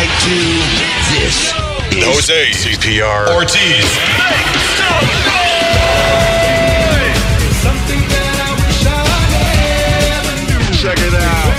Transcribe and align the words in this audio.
side 0.00 0.20
two. 0.24 0.60
This 1.12 1.28
is 1.28 1.52
Jose 2.04 2.40
CPR 2.52 3.34
Ortiz. 3.34 3.84
Check 10.80 10.96
it 10.96 11.12
out. 11.12 11.52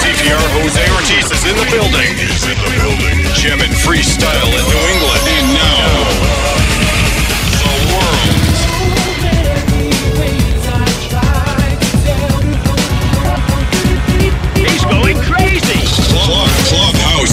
CPR 0.00 0.46
Jose 0.56 0.84
Ortiz 0.96 1.30
is 1.30 1.44
in 1.44 1.56
the 1.56 1.68
building. 1.70 2.08
Is 2.16 2.44
in 2.48 2.56
the 2.56 2.72
building. 2.80 3.18
Jamming 3.34 3.74
freestyle 3.84 4.48
in 4.48 4.64
New 4.72 4.84
England. 4.96 5.22
And 5.28 5.48
now, 5.52 6.41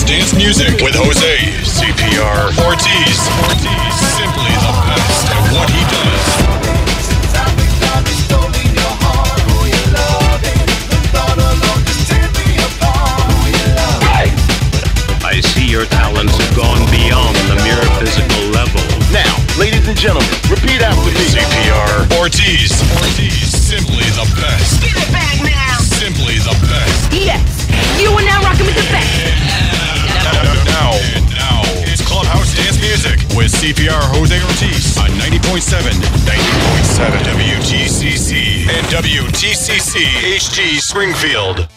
Dance 0.10 0.34
Music 0.34 0.82
with 0.82 0.98
Jose 0.98 1.38
CPR 1.62 2.50
Ortiz. 2.66 3.30
Ortiz, 3.46 3.94
simply 4.18 4.50
the 4.58 4.74
best 4.90 5.30
at 5.30 5.44
what 5.54 5.70
he 5.70 5.86
does. 5.86 6.26
I 15.22 15.38
see 15.54 15.70
your 15.70 15.86
talents 15.86 16.34
have 16.42 16.56
gone 16.58 16.82
beyond 16.90 17.38
the 17.46 17.62
mere 17.62 17.86
physical 18.02 18.50
level. 18.50 18.82
Now, 19.14 19.38
ladies 19.62 19.86
and 19.86 19.94
gentlemen, 19.94 20.26
repeat 20.50 20.82
after 20.82 21.06
me. 21.06 21.22
CPR 21.38 22.18
Ortiz. 22.18 22.74
Ortiz, 22.98 23.54
simply 23.54 24.10
the 24.18 24.26
best. 24.42 24.82
Get 24.82 24.98
it 24.98 25.14
back 25.14 25.38
now. 25.46 25.78
Simply 25.78 26.42
the 26.42 26.58
best. 26.66 27.14
Yes. 27.14 27.46
You 28.02 28.10
are 28.10 28.26
now 28.26 28.42
rocking 28.42 28.66
with 28.66 28.74
the 28.74 28.90
best. 28.90 29.79
Now, 30.80 30.94
and 31.14 31.26
now, 31.36 31.62
it's 31.92 32.02
Clubhouse 32.08 32.56
Dance 32.56 32.80
Music 32.80 33.20
with 33.36 33.52
CPR 33.52 34.00
Jose 34.16 34.40
Ortiz 34.48 34.98
on 34.98 35.10
90.7, 35.20 35.92
90.7 36.24 37.20
WTCC 37.28 38.70
and 38.70 38.88
WTCC 38.88 40.00
HD 40.40 40.80
Springfield. 40.80 41.68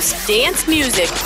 Clubhouse 0.00 0.26
Dance 0.26 0.66
Music. 0.66 1.19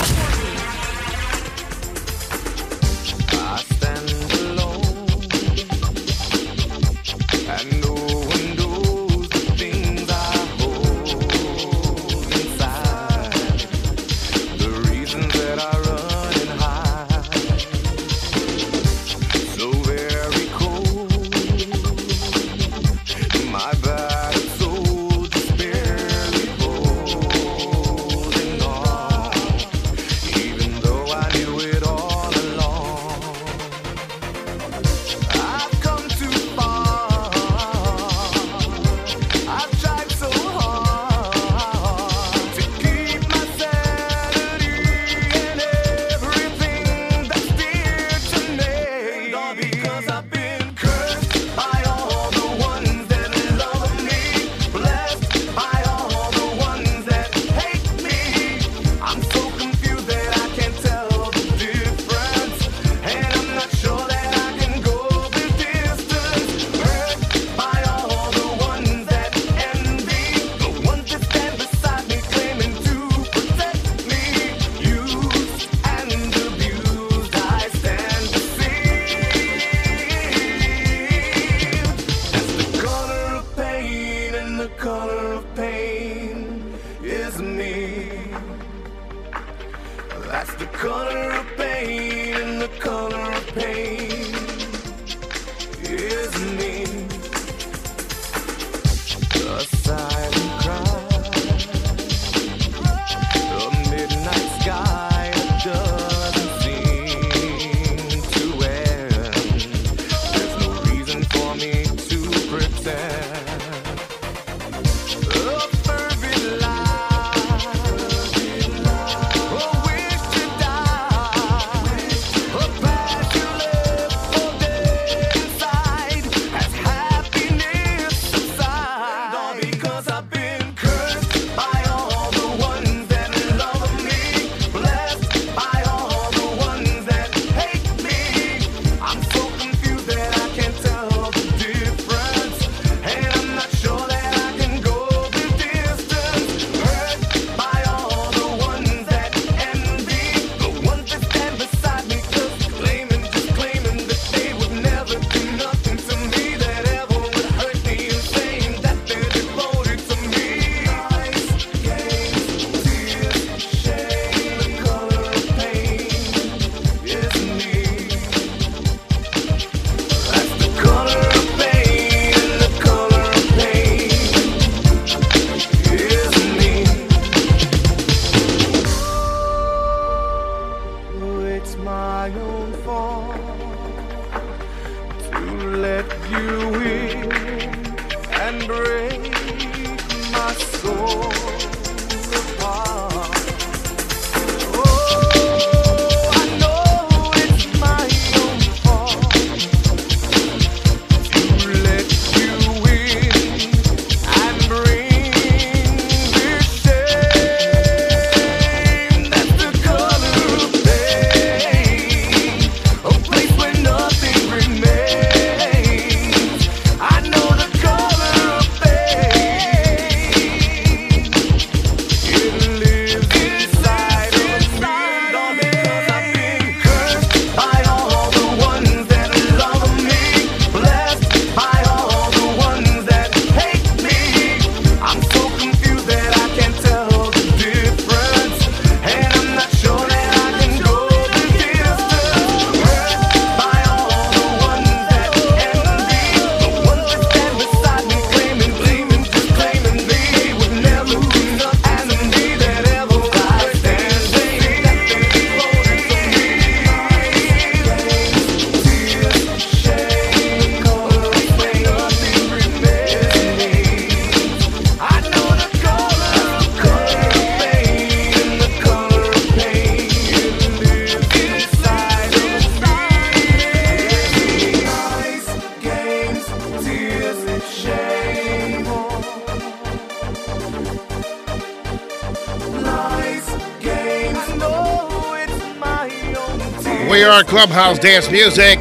Clubhouse 287.54 288.00
Dance 288.00 288.28
Music, 288.32 288.80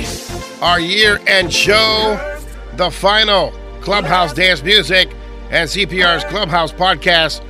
our 0.59 0.79
year 0.79 1.19
end 1.27 1.53
show, 1.53 2.39
the 2.75 2.89
final 2.89 3.53
Clubhouse 3.81 4.33
Dance 4.33 4.63
Music 4.63 5.13
and 5.51 5.69
CPR's 5.69 6.23
Clubhouse 6.23 6.71
podcast 6.71 7.47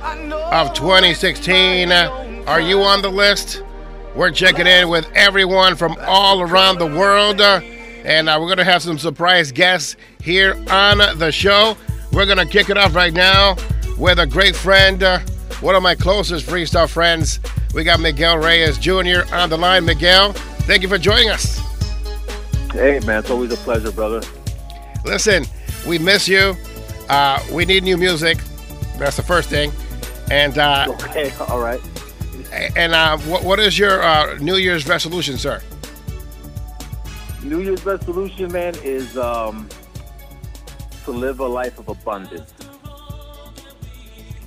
of 0.52 0.74
2016. 0.74 1.90
Are 1.92 2.60
you 2.60 2.82
on 2.82 3.00
the 3.00 3.08
list? 3.08 3.62
We're 4.14 4.32
checking 4.32 4.66
in 4.66 4.90
with 4.90 5.10
everyone 5.14 5.76
from 5.76 5.96
all 6.02 6.42
around 6.42 6.78
the 6.78 6.88
world, 6.88 7.40
and 7.40 8.28
uh, 8.28 8.36
we're 8.38 8.48
going 8.48 8.58
to 8.58 8.64
have 8.64 8.82
some 8.82 8.98
surprise 8.98 9.50
guests 9.50 9.96
here 10.22 10.62
on 10.68 10.98
the 11.18 11.32
show. 11.32 11.74
We're 12.12 12.26
going 12.26 12.36
to 12.36 12.46
kick 12.46 12.68
it 12.68 12.76
off 12.76 12.94
right 12.94 13.14
now 13.14 13.56
with 13.96 14.18
a 14.18 14.26
great 14.26 14.54
friend, 14.54 15.02
uh, 15.02 15.20
one 15.62 15.74
of 15.74 15.82
my 15.82 15.94
closest 15.94 16.44
freestyle 16.44 16.86
friends. 16.86 17.40
We 17.72 17.82
got 17.82 17.98
Miguel 17.98 18.36
Reyes 18.36 18.76
Jr. 18.76 19.22
on 19.32 19.48
the 19.48 19.56
line. 19.56 19.86
Miguel, 19.86 20.34
thank 20.66 20.82
you 20.82 20.88
for 20.88 20.98
joining 20.98 21.30
us. 21.30 21.58
Hey, 22.72 23.00
man, 23.06 23.20
it's 23.20 23.30
always 23.30 23.52
a 23.52 23.56
pleasure, 23.56 23.92
brother. 23.92 24.20
Listen, 25.04 25.44
we 25.86 25.98
miss 25.98 26.26
you. 26.26 26.56
Uh, 27.08 27.38
we 27.52 27.64
need 27.64 27.82
new 27.84 27.96
music. 27.96 28.38
That's 28.98 29.16
the 29.16 29.22
first 29.22 29.48
thing. 29.48 29.72
And 30.30 30.56
uh, 30.58 30.86
Okay, 31.04 31.32
all 31.48 31.60
right. 31.60 31.80
and 32.76 32.92
uh, 32.94 33.18
what, 33.18 33.44
what 33.44 33.60
is 33.60 33.78
your 33.78 34.02
uh, 34.02 34.36
New 34.38 34.56
Year's 34.56 34.88
resolution, 34.88 35.36
sir? 35.36 35.60
New 37.42 37.60
Year's 37.60 37.84
resolution, 37.84 38.50
man, 38.50 38.74
is 38.82 39.16
um, 39.18 39.68
to 41.04 41.10
live 41.10 41.40
a 41.40 41.46
life 41.46 41.78
of 41.78 41.88
abundance. 41.88 42.52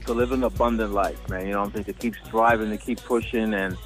To 0.08 0.14
live 0.14 0.32
an 0.32 0.44
abundant 0.44 0.94
life, 0.94 1.30
man. 1.30 1.46
You 1.46 1.52
know 1.54 1.60
what 1.60 1.66
I'm 1.68 1.74
saying? 1.74 1.86
To 1.86 1.94
keep 1.94 2.16
striving, 2.26 2.70
to 2.72 2.78
keep 2.78 3.00
pushing, 3.04 3.54
and 3.54 3.78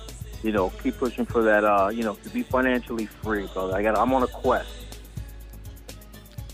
you 0.43 0.51
know, 0.51 0.69
keep 0.81 0.97
pushing 0.97 1.25
for 1.25 1.43
that. 1.43 1.63
Uh, 1.63 1.89
you 1.89 2.03
know, 2.03 2.15
to 2.15 2.29
be 2.29 2.43
financially 2.43 3.05
free, 3.05 3.47
brother. 3.47 3.75
I 3.75 3.83
got. 3.83 3.97
I'm 3.97 4.13
on 4.13 4.23
a 4.23 4.27
quest. 4.27 4.69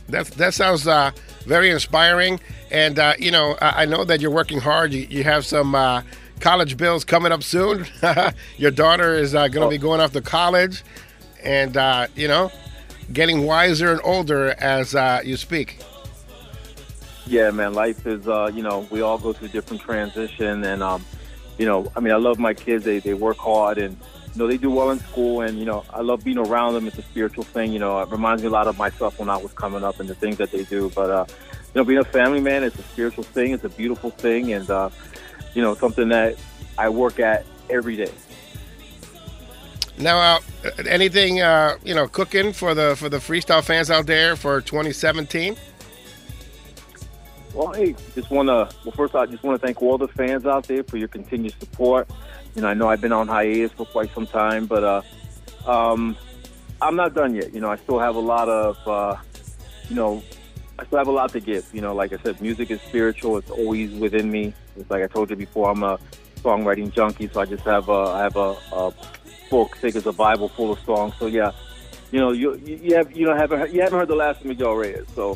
That 0.10 0.28
that 0.28 0.54
sounds 0.54 0.88
uh, 0.88 1.12
very 1.46 1.70
inspiring. 1.70 2.40
And 2.72 3.00
uh, 3.00 3.14
you 3.18 3.32
know, 3.32 3.58
I, 3.62 3.84
I 3.84 3.86
know 3.86 4.04
that 4.06 4.22
you're 4.22 4.32
working 4.32 4.60
hard. 4.60 4.94
You, 4.94 5.08
you 5.10 5.24
have 5.24 5.46
some 5.46 5.76
uh, 5.76 6.02
college 6.40 6.78
bills 6.78 7.04
coming 7.04 7.32
up 7.32 7.44
soon. 7.44 7.86
your 8.58 8.72
daughter 8.72 9.16
is 9.16 9.36
uh, 9.36 9.48
going 9.48 9.68
to 9.68 9.70
be 9.70 9.78
going 9.78 10.02
off 10.02 10.14
to 10.14 10.22
college, 10.22 10.84
and 11.44 11.78
uh, 11.78 12.08
you 12.16 12.28
know, 12.28 12.52
getting 13.14 13.44
wiser 13.44 13.92
and 13.92 14.02
older 14.04 14.50
as 14.60 14.96
uh, 14.96 15.22
you 15.24 15.38
speak. 15.38 15.80
Yeah, 17.26 17.52
man. 17.52 17.74
Life 17.74 18.08
is, 18.08 18.26
uh, 18.26 18.50
you 18.54 18.64
know, 18.64 18.88
we 18.90 19.02
all 19.02 19.18
go 19.18 19.34
through 19.34 19.50
different 19.50 19.82
transition, 19.82 20.64
and 20.64 20.82
um, 20.82 21.06
you 21.58 21.66
know, 21.66 21.92
I 21.96 22.00
mean, 22.00 22.14
I 22.14 22.18
love 22.18 22.40
my 22.40 22.54
kids. 22.54 22.86
They 22.86 23.00
they 23.00 23.14
work 23.14 23.38
hard, 23.38 23.78
and 23.78 23.98
you 24.34 24.40
know, 24.40 24.48
they 24.48 24.58
do 24.58 24.70
well 24.70 24.92
in 24.92 25.00
school, 25.00 25.42
and 25.42 25.58
you 25.58 25.66
know, 25.66 25.84
I 25.92 26.02
love 26.02 26.24
being 26.24 26.38
around 26.38 26.74
them. 26.74 26.88
It's 26.88 26.98
a 26.98 27.02
spiritual 27.02 27.44
thing. 27.44 27.74
You 27.74 27.80
know, 27.80 28.00
it 28.00 28.10
reminds 28.10 28.44
me 28.44 28.50
a 28.50 28.52
lot 28.52 28.68
of 28.68 28.78
myself 28.78 29.20
when 29.20 29.30
I 29.30 29.38
was 29.38 29.52
coming 29.54 29.84
up 29.84 30.00
and 30.00 30.08
the 30.08 30.16
things 30.16 30.38
that 30.38 30.52
they 30.52 30.64
do. 30.64 30.92
But 30.94 31.10
uh, 31.10 31.26
you 31.30 31.82
know, 31.82 31.84
being 31.84 32.00
a 32.00 32.04
family 32.04 32.40
man, 32.40 32.64
it's 32.64 32.78
a 32.78 32.84
spiritual 32.84 33.24
thing. 33.24 33.52
It's 33.52 33.64
a 33.64 33.70
beautiful 33.70 34.12
thing, 34.12 34.54
and 34.54 34.70
uh, 34.70 34.90
you 35.54 35.62
know, 35.62 35.74
something 35.76 36.10
that 36.10 36.38
I 36.78 36.90
work 36.90 37.20
at 37.20 37.46
every 37.70 37.96
day. 37.96 38.12
Now, 40.00 40.20
uh, 40.20 40.40
anything 40.88 41.42
uh, 41.42 41.78
you 41.84 41.96
know, 41.96 42.08
cooking 42.08 42.54
for 42.54 42.76
the 42.76 42.96
for 42.96 43.10
the 43.10 43.18
freestyle 43.18 43.64
fans 43.64 43.90
out 43.90 44.06
there 44.06 44.36
for 44.36 44.62
2017? 44.62 45.56
Well, 47.58 47.74
hey, 47.74 47.96
just 48.14 48.30
want 48.30 48.50
to. 48.50 48.70
Well, 48.86 48.92
first, 48.96 49.16
I 49.16 49.26
just 49.26 49.42
want 49.42 49.60
to 49.60 49.66
thank 49.66 49.82
all 49.82 49.98
the 49.98 50.08
fans 50.10 50.46
out 50.46 50.66
there 50.66 50.84
for 50.84 50.98
your 50.98 51.08
continued 51.08 51.56
support. 51.60 52.08
You 52.54 52.62
know, 52.62 52.68
I 52.68 52.76
know 52.76 52.88
I've 52.88 53.02
been 53.02 53.12
on 53.12 53.28
hiatus 53.28 53.72
for 53.72 53.88
quite 53.88 54.14
some 54.14 54.28
time, 54.28 54.68
but 54.68 54.84
uh, 54.84 55.02
um, 55.66 56.16
I'm 56.80 56.96
not 56.96 57.16
done 57.16 57.34
yet. 57.34 57.56
You 57.56 57.60
know, 57.60 57.72
I 57.72 57.78
still 57.78 57.98
have 57.98 58.16
a 58.16 58.20
lot 58.20 58.48
of, 58.48 58.88
uh, 58.88 59.16
you 59.90 59.96
know, 59.96 60.22
I 60.78 60.86
still 60.86 61.00
have 61.00 61.08
a 61.08 61.12
lot 61.12 61.32
to 61.32 61.40
give. 61.40 61.68
You 61.74 61.82
know, 61.82 61.96
like 61.96 62.14
I 62.14 62.18
said, 62.18 62.40
music 62.42 62.70
is 62.70 62.80
spiritual. 62.82 63.38
It's 63.38 63.50
always 63.50 63.92
within 63.92 64.30
me. 64.30 64.54
It's 64.76 64.92
like 64.92 65.02
I 65.02 65.08
told 65.08 65.32
you 65.32 65.36
before, 65.36 65.72
I'm 65.72 65.82
a 65.82 65.98
songwriting 66.44 66.94
junkie, 66.94 67.28
so 67.28 67.42
I 67.42 67.46
just 67.46 67.64
have 67.64 67.90
a, 67.90 67.92
I 67.92 68.22
have 68.22 68.36
a, 68.36 68.56
a 68.72 68.94
book, 69.50 69.78
think 69.78 69.96
it's 69.96 70.06
a 70.06 70.12
Bible, 70.12 70.50
full 70.50 70.74
of 70.74 70.80
songs. 70.82 71.16
So 71.18 71.26
yeah, 71.26 71.54
you 72.12 72.20
know, 72.20 72.34
you 72.34 72.54
you 72.54 72.94
have 72.94 73.18
you 73.18 73.26
know 73.26 73.36
haven't 73.36 73.74
you 73.74 73.82
haven't 73.82 73.98
heard 73.98 74.10
the 74.10 74.16
last 74.16 74.42
of 74.42 74.46
Miguel 74.46 74.76
Reyes, 74.76 75.08
so, 75.16 75.36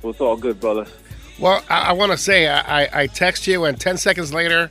so 0.00 0.10
it's 0.10 0.20
all 0.20 0.36
good, 0.36 0.60
brother. 0.60 0.86
Well, 1.38 1.62
I, 1.68 1.90
I 1.90 1.92
want 1.92 2.12
to 2.12 2.18
say 2.18 2.46
I, 2.48 2.82
I, 2.84 3.02
I 3.02 3.06
text 3.06 3.46
you, 3.46 3.64
and 3.64 3.78
10 3.80 3.96
seconds 3.96 4.32
later, 4.32 4.70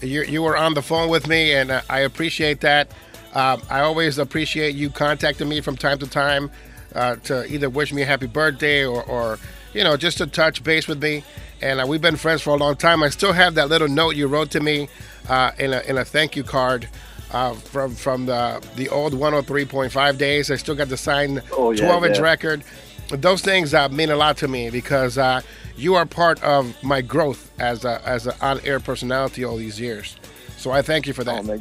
you, 0.00 0.22
you 0.22 0.42
were 0.42 0.56
on 0.56 0.74
the 0.74 0.82
phone 0.82 1.08
with 1.08 1.26
me, 1.26 1.52
and 1.54 1.70
uh, 1.70 1.82
I 1.88 2.00
appreciate 2.00 2.60
that. 2.60 2.90
Um, 3.34 3.62
I 3.70 3.80
always 3.80 4.18
appreciate 4.18 4.74
you 4.74 4.90
contacting 4.90 5.48
me 5.48 5.60
from 5.60 5.76
time 5.76 5.98
to 5.98 6.06
time 6.06 6.50
uh, 6.94 7.16
to 7.16 7.46
either 7.52 7.70
wish 7.70 7.92
me 7.92 8.02
a 8.02 8.06
happy 8.06 8.26
birthday 8.26 8.84
or, 8.84 9.02
or 9.04 9.38
you 9.72 9.84
know, 9.84 9.96
just 9.96 10.18
to 10.18 10.26
touch 10.26 10.64
base 10.64 10.88
with 10.88 11.00
me. 11.02 11.22
And 11.62 11.80
uh, 11.80 11.86
we've 11.86 12.00
been 12.00 12.16
friends 12.16 12.42
for 12.42 12.50
a 12.50 12.56
long 12.56 12.74
time. 12.76 13.02
I 13.02 13.10
still 13.10 13.32
have 13.32 13.54
that 13.54 13.68
little 13.68 13.86
note 13.86 14.16
you 14.16 14.26
wrote 14.26 14.50
to 14.52 14.60
me 14.60 14.88
uh, 15.28 15.52
in, 15.58 15.72
a, 15.72 15.80
in 15.82 15.98
a 15.98 16.04
thank 16.04 16.34
you 16.34 16.42
card 16.42 16.88
uh, 17.32 17.52
from 17.54 17.94
from 17.94 18.26
the 18.26 18.60
the 18.74 18.88
old 18.88 19.12
103.5 19.12 20.18
days. 20.18 20.50
I 20.50 20.56
still 20.56 20.74
got 20.74 20.88
the 20.88 20.96
signed 20.96 21.42
Oh, 21.52 21.70
yeah, 21.70 21.84
12 21.84 22.04
inch 22.06 22.16
yeah. 22.16 22.22
record. 22.22 22.64
Those 23.10 23.42
things 23.42 23.74
uh, 23.74 23.88
mean 23.90 24.10
a 24.10 24.16
lot 24.16 24.36
to 24.38 24.48
me 24.48 24.70
because 24.70 25.18
uh, 25.18 25.40
you 25.80 25.94
are 25.94 26.04
part 26.04 26.42
of 26.42 26.80
my 26.82 27.00
growth 27.00 27.50
as 27.58 27.84
a, 27.86 28.06
as 28.06 28.26
an 28.26 28.34
on 28.42 28.60
air 28.60 28.78
personality 28.78 29.44
all 29.44 29.56
these 29.56 29.80
years. 29.80 30.16
So 30.58 30.70
I 30.70 30.82
thank 30.82 31.06
you 31.06 31.14
for 31.14 31.24
that. 31.24 31.48
Oh. 31.48 31.60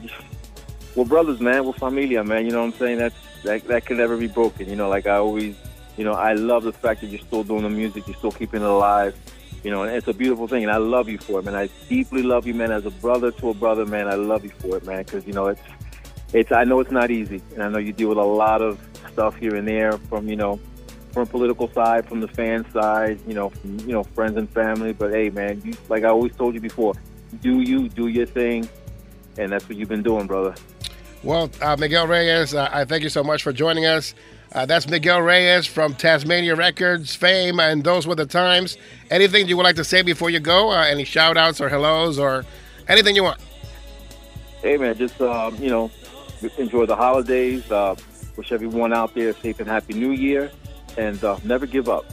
We're 0.96 1.06
brothers, 1.06 1.40
man. 1.40 1.66
We're 1.66 1.74
familia, 1.74 2.24
man. 2.24 2.46
You 2.46 2.52
know 2.52 2.60
what 2.60 2.74
I'm 2.74 2.80
saying? 2.80 2.98
That's 2.98 3.16
that 3.44 3.66
that 3.68 3.86
can 3.86 3.98
never 3.98 4.18
be 4.18 4.28
broken. 4.28 4.68
You 4.68 4.76
know, 4.76 4.90
like 4.90 5.08
I 5.08 5.16
always, 5.16 5.56
you 5.96 6.04
know, 6.04 6.12
I 6.12 6.34
love 6.34 6.64
the 6.64 6.74
fact 6.74 7.00
that 7.02 7.08
you're 7.08 7.22
still 7.22 7.44
doing 7.46 7.64
the 7.64 7.70
music, 7.70 8.08
you're 8.08 8.18
still 8.18 8.32
keeping 8.32 8.62
it 8.62 8.68
alive. 8.68 9.16
You 9.64 9.72
know, 9.72 9.84
and 9.84 9.94
it's 9.94 10.08
a 10.08 10.14
beautiful 10.14 10.48
thing, 10.48 10.64
and 10.64 10.72
I 10.72 10.78
love 10.78 11.10
you 11.10 11.18
for 11.18 11.40
it, 11.40 11.46
man. 11.46 11.56
I 11.56 11.70
deeply 11.88 12.24
love 12.24 12.48
you, 12.48 12.54
man. 12.54 12.72
As 12.72 12.86
a 12.86 12.92
brother 12.92 13.32
to 13.32 13.50
a 13.50 13.54
brother, 13.54 13.86
man, 13.86 14.08
I 14.08 14.16
love 14.16 14.44
you 14.44 14.52
for 14.52 14.78
it, 14.78 14.86
man. 14.86 15.04
Because 15.04 15.26
you 15.26 15.34
know, 15.34 15.48
it's 15.48 15.62
it's. 16.34 16.52
I 16.52 16.66
know 16.66 16.82
it's 16.82 16.92
not 16.92 17.10
easy, 17.10 17.42
and 17.54 17.64
I 17.64 17.70
know 17.70 17.80
you 17.80 17.94
deal 17.94 18.10
with 18.10 18.18
a 18.18 18.24
lot 18.24 18.62
of 18.62 18.80
stuff 19.12 19.38
here 19.38 19.56
and 19.56 19.68
there 19.68 19.94
from 19.94 20.28
you 20.28 20.36
know 20.36 20.60
different 21.20 21.32
political 21.32 21.72
side 21.74 22.08
from 22.08 22.22
the 22.22 22.28
fan 22.30 22.70
side, 22.72 23.20
you 23.28 23.34
know, 23.34 23.50
from, 23.50 23.80
you 23.80 23.92
know, 23.92 24.04
friends 24.04 24.38
and 24.38 24.50
family. 24.52 24.94
But 24.94 25.12
hey, 25.12 25.30
man, 25.30 25.62
you, 25.66 25.74
like 25.90 26.04
I 26.04 26.08
always 26.08 26.34
told 26.36 26.54
you 26.54 26.62
before, 26.62 26.94
do 27.42 27.60
you 27.60 27.90
do 27.90 28.08
your 28.08 28.26
thing, 28.26 28.70
and 29.38 29.52
that's 29.52 29.68
what 29.68 29.78
you've 29.78 29.90
been 29.90 30.04
doing, 30.04 30.28
brother. 30.28 30.56
Well, 31.22 31.50
uh, 31.62 31.76
Miguel 31.78 32.08
Reyes, 32.08 32.54
uh, 32.54 32.70
I 32.72 32.86
thank 32.86 33.04
you 33.04 33.10
so 33.10 33.24
much 33.24 33.44
for 33.44 33.52
joining 33.52 33.86
us. 33.86 34.14
Uh, 34.54 34.66
that's 34.66 34.88
Miguel 34.88 35.22
Reyes 35.22 35.68
from 35.68 35.94
Tasmania 35.94 36.56
Records 36.56 37.14
fame, 37.14 37.60
and 37.60 37.84
those 37.84 38.08
were 38.08 38.16
the 38.16 38.26
times. 38.26 38.78
Anything 39.12 39.48
you 39.48 39.58
would 39.58 39.64
like 39.64 39.76
to 39.76 39.84
say 39.84 40.02
before 40.02 40.30
you 40.30 40.40
go? 40.40 40.72
Uh, 40.72 40.86
any 40.86 41.04
shout 41.04 41.38
outs 41.38 41.60
or 41.60 41.68
hellos 41.68 42.18
or 42.18 42.46
anything 42.88 43.16
you 43.16 43.24
want? 43.24 43.40
Hey, 44.62 44.78
man, 44.78 44.98
just 44.98 45.20
um, 45.22 45.56
you 45.58 45.70
know, 45.70 45.92
enjoy 46.58 46.86
the 46.86 46.96
holidays. 46.96 47.70
Uh, 47.70 47.96
wish 48.38 48.54
everyone 48.54 48.94
out 48.94 49.14
there 49.14 49.30
a 49.30 49.34
safe 49.34 49.60
and 49.60 49.68
happy 49.68 49.94
New 49.94 50.12
Year, 50.12 50.50
and 50.98 51.24
uh, 51.24 51.38
never 51.44 51.66
give 51.66 51.90
up. 51.90 52.06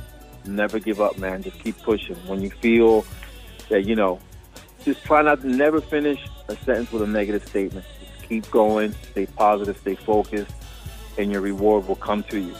Never 0.44 0.78
give 0.78 1.00
up, 1.00 1.18
man. 1.18 1.42
Just 1.42 1.58
keep 1.58 1.80
pushing. 1.82 2.16
When 2.26 2.40
you 2.40 2.50
feel 2.50 3.04
that 3.68 3.84
you 3.84 3.96
know, 3.96 4.20
just 4.84 5.02
try 5.04 5.22
not 5.22 5.40
to 5.42 5.48
never 5.48 5.80
finish 5.80 6.20
a 6.48 6.56
sentence 6.56 6.92
with 6.92 7.02
a 7.02 7.06
negative 7.06 7.46
statement. 7.48 7.84
Just 8.00 8.28
keep 8.28 8.50
going. 8.50 8.94
Stay 9.10 9.26
positive. 9.26 9.76
Stay 9.78 9.96
focused, 9.96 10.54
and 11.18 11.32
your 11.32 11.40
reward 11.40 11.88
will 11.88 11.96
come 11.96 12.22
to 12.24 12.38
you. 12.38 12.54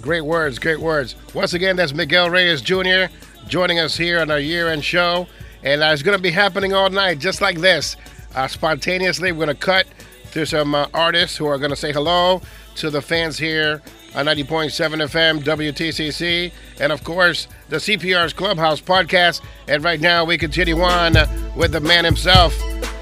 Great 0.00 0.22
words, 0.22 0.58
great 0.58 0.80
words. 0.80 1.16
Once 1.34 1.54
again, 1.54 1.76
that's 1.76 1.94
Miguel 1.94 2.30
Reyes 2.30 2.60
Jr. 2.60 3.06
joining 3.48 3.78
us 3.78 3.96
here 3.96 4.20
on 4.20 4.30
our 4.30 4.38
year 4.38 4.68
end 4.68 4.84
show. 4.84 5.26
And 5.62 5.82
uh, 5.82 5.86
it's 5.86 6.02
going 6.02 6.16
to 6.16 6.22
be 6.22 6.30
happening 6.30 6.74
all 6.74 6.90
night, 6.90 7.18
just 7.18 7.40
like 7.40 7.58
this. 7.58 7.96
Uh, 8.34 8.46
spontaneously, 8.46 9.32
we're 9.32 9.46
going 9.46 9.48
to 9.48 9.54
cut 9.54 9.86
through 10.26 10.44
some 10.44 10.74
uh, 10.74 10.86
artists 10.92 11.36
who 11.36 11.46
are 11.46 11.56
going 11.56 11.70
to 11.70 11.76
say 11.76 11.90
hello 11.90 12.42
to 12.76 12.90
the 12.90 13.00
fans 13.00 13.38
here 13.38 13.80
on 14.14 14.26
90.7 14.26 14.70
FM, 15.02 15.42
WTCC, 15.42 16.52
and 16.80 16.92
of 16.92 17.02
course, 17.04 17.48
the 17.68 17.76
CPR's 17.76 18.32
Clubhouse 18.32 18.80
podcast. 18.80 19.40
And 19.68 19.82
right 19.82 20.00
now, 20.00 20.24
we 20.24 20.38
continue 20.38 20.80
on 20.80 21.14
with 21.56 21.72
the 21.72 21.80
man 21.80 22.04
himself. 22.04 22.54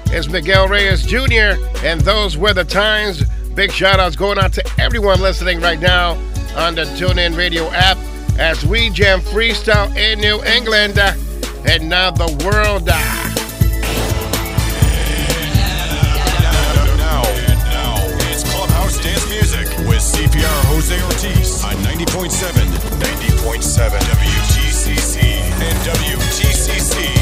It's 0.07 0.27
Miguel 0.27 0.67
Reyes 0.67 1.05
Jr., 1.05 1.61
and 1.83 2.01
those 2.01 2.37
were 2.37 2.53
the 2.53 2.63
times. 2.63 3.23
Big 3.55 3.71
shout 3.71 3.99
outs 3.99 4.15
going 4.15 4.39
out 4.39 4.53
to 4.53 4.63
everyone 4.79 5.21
listening 5.21 5.59
right 5.61 5.79
now 5.79 6.11
on 6.55 6.75
the 6.75 6.83
TuneIn 6.97 7.37
Radio 7.37 7.69
app 7.69 7.97
as 8.39 8.65
we 8.65 8.89
jam 8.89 9.21
freestyle 9.21 9.95
in 9.95 10.19
New 10.19 10.43
England 10.43 10.97
and 10.97 11.89
now 11.89 12.11
the 12.11 12.43
world. 12.43 13.32
Jose 20.83 21.01
Ortiz 21.01 21.63
on 21.63 21.75
90.7, 21.75 22.51
90.7 22.99 23.99
WTCC 24.01 25.23
and 25.61 25.77
WTCC 25.87 27.12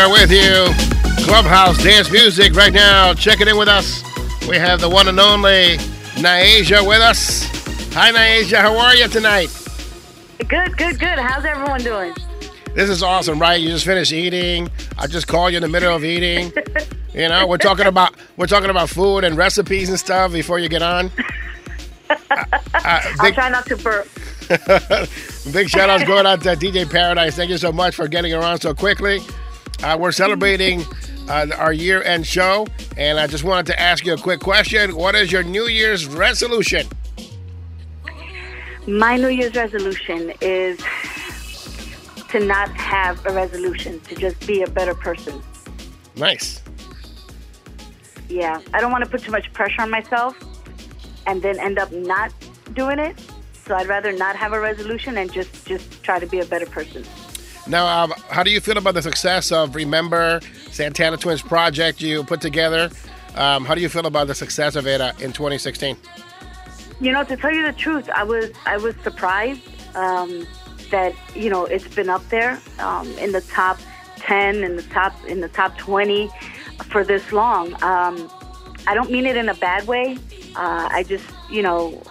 CPR 0.00 0.12
with 0.12 0.32
you. 0.32 1.24
Clubhouse 1.24 1.82
Dance 1.82 2.10
Music 2.10 2.54
right 2.54 2.72
now. 2.72 3.12
Checking 3.12 3.48
in 3.48 3.56
with 3.58 3.68
us. 3.68 4.02
We 4.48 4.56
have 4.56 4.80
the 4.80 4.88
one 4.88 5.08
and 5.08 5.20
only 5.20 5.76
Nyasia 6.16 6.86
with 6.86 7.00
us. 7.00 7.44
Hi, 7.92 8.10
Nyasia. 8.10 8.60
How 8.60 8.78
are 8.78 8.94
you 8.94 9.08
tonight? 9.08 9.48
Good, 10.48 10.76
good, 10.78 10.98
good. 10.98 11.18
How's 11.18 11.44
everyone 11.44 11.82
doing? 11.82 12.14
This 12.74 12.88
is 12.88 13.02
awesome, 13.02 13.38
right? 13.38 13.60
You 13.60 13.68
just 13.68 13.84
finished 13.84 14.12
eating. 14.12 14.70
I 14.98 15.06
just 15.06 15.26
called 15.26 15.52
you 15.52 15.58
in 15.58 15.62
the 15.62 15.68
middle 15.68 15.94
of 15.94 16.04
eating. 16.04 16.52
You 17.12 17.28
know, 17.28 17.44
we're 17.44 17.58
talking 17.58 17.86
about 17.86 18.14
we're 18.36 18.46
talking 18.46 18.70
about 18.70 18.88
food 18.88 19.24
and 19.24 19.36
recipes 19.36 19.88
and 19.88 19.98
stuff 19.98 20.30
before 20.32 20.60
you 20.60 20.68
get 20.68 20.80
on. 20.80 21.10
Uh, 22.30 22.44
I'll 22.74 23.22
big, 23.22 23.34
try 23.34 23.48
not 23.48 23.66
to 23.66 23.76
burp. 23.76 24.08
big 25.52 25.68
shout 25.68 25.90
outs 25.90 26.04
going 26.04 26.26
out 26.26 26.40
to 26.42 26.50
DJ 26.50 26.88
Paradise. 26.88 27.34
Thank 27.36 27.50
you 27.50 27.58
so 27.58 27.72
much 27.72 27.94
for 27.96 28.08
getting 28.08 28.32
around 28.32 28.60
so 28.60 28.74
quickly. 28.74 29.20
Uh, 29.82 29.96
we're 29.98 30.12
celebrating 30.12 30.84
uh, 31.28 31.46
our 31.56 31.72
year 31.72 32.02
end 32.02 32.26
show, 32.26 32.66
and 32.98 33.18
I 33.18 33.26
just 33.26 33.44
wanted 33.44 33.66
to 33.66 33.80
ask 33.80 34.04
you 34.04 34.12
a 34.12 34.18
quick 34.18 34.40
question. 34.40 34.94
What 34.94 35.14
is 35.14 35.32
your 35.32 35.42
New 35.42 35.68
Year's 35.68 36.06
resolution? 36.06 36.86
My 38.86 39.16
New 39.16 39.28
Year's 39.28 39.54
resolution 39.54 40.32
is 40.40 40.78
to 42.28 42.40
not 42.40 42.68
have 42.70 43.24
a 43.24 43.32
resolution, 43.32 44.00
to 44.00 44.14
just 44.14 44.46
be 44.46 44.62
a 44.62 44.68
better 44.68 44.94
person. 44.94 45.42
Nice. 46.16 46.62
Yeah, 48.28 48.60
I 48.74 48.80
don't 48.80 48.92
want 48.92 49.04
to 49.04 49.10
put 49.10 49.22
too 49.22 49.32
much 49.32 49.52
pressure 49.52 49.82
on 49.82 49.90
myself 49.90 50.36
and 51.26 51.42
then 51.42 51.58
end 51.58 51.78
up 51.78 51.90
not 51.90 52.32
doing 52.74 52.98
it. 52.98 53.18
So 53.66 53.74
I'd 53.74 53.88
rather 53.88 54.12
not 54.12 54.36
have 54.36 54.52
a 54.52 54.60
resolution 54.60 55.16
and 55.16 55.32
just 55.32 55.66
just 55.66 56.02
try 56.02 56.18
to 56.18 56.26
be 56.26 56.40
a 56.40 56.44
better 56.44 56.66
person. 56.66 57.04
Now, 57.70 58.08
how 58.30 58.42
do 58.42 58.50
you 58.50 58.60
feel 58.60 58.78
about 58.78 58.94
the 58.94 59.02
success 59.02 59.52
of 59.52 59.76
Remember 59.76 60.40
Santana 60.72 61.16
Twins 61.16 61.40
project 61.40 62.00
you 62.00 62.24
put 62.24 62.40
together? 62.40 62.90
Um, 63.36 63.64
how 63.64 63.76
do 63.76 63.80
you 63.80 63.88
feel 63.88 64.06
about 64.06 64.26
the 64.26 64.34
success 64.34 64.74
of 64.74 64.88
it 64.88 65.00
uh, 65.00 65.12
in 65.20 65.32
2016? 65.32 65.96
You 67.00 67.12
know, 67.12 67.22
to 67.22 67.36
tell 67.36 67.52
you 67.54 67.64
the 67.64 67.72
truth, 67.72 68.10
I 68.10 68.24
was 68.24 68.50
I 68.66 68.76
was 68.76 68.96
surprised 69.04 69.62
um, 69.94 70.48
that 70.90 71.14
you 71.36 71.48
know 71.48 71.64
it's 71.64 71.86
been 71.94 72.08
up 72.10 72.28
there 72.28 72.60
um, 72.80 73.08
in 73.18 73.30
the 73.30 73.40
top 73.40 73.78
ten, 74.16 74.64
in 74.64 74.74
the 74.74 74.82
top 74.82 75.14
in 75.26 75.40
the 75.40 75.48
top 75.48 75.78
twenty 75.78 76.28
for 76.86 77.04
this 77.04 77.30
long. 77.30 77.72
Um, 77.84 78.28
I 78.88 78.94
don't 78.94 79.12
mean 79.12 79.26
it 79.26 79.36
in 79.36 79.48
a 79.48 79.54
bad 79.54 79.86
way. 79.86 80.18
Uh, 80.56 80.88
I 80.90 81.04
just 81.04 81.24
you 81.48 81.62
know 81.62 82.02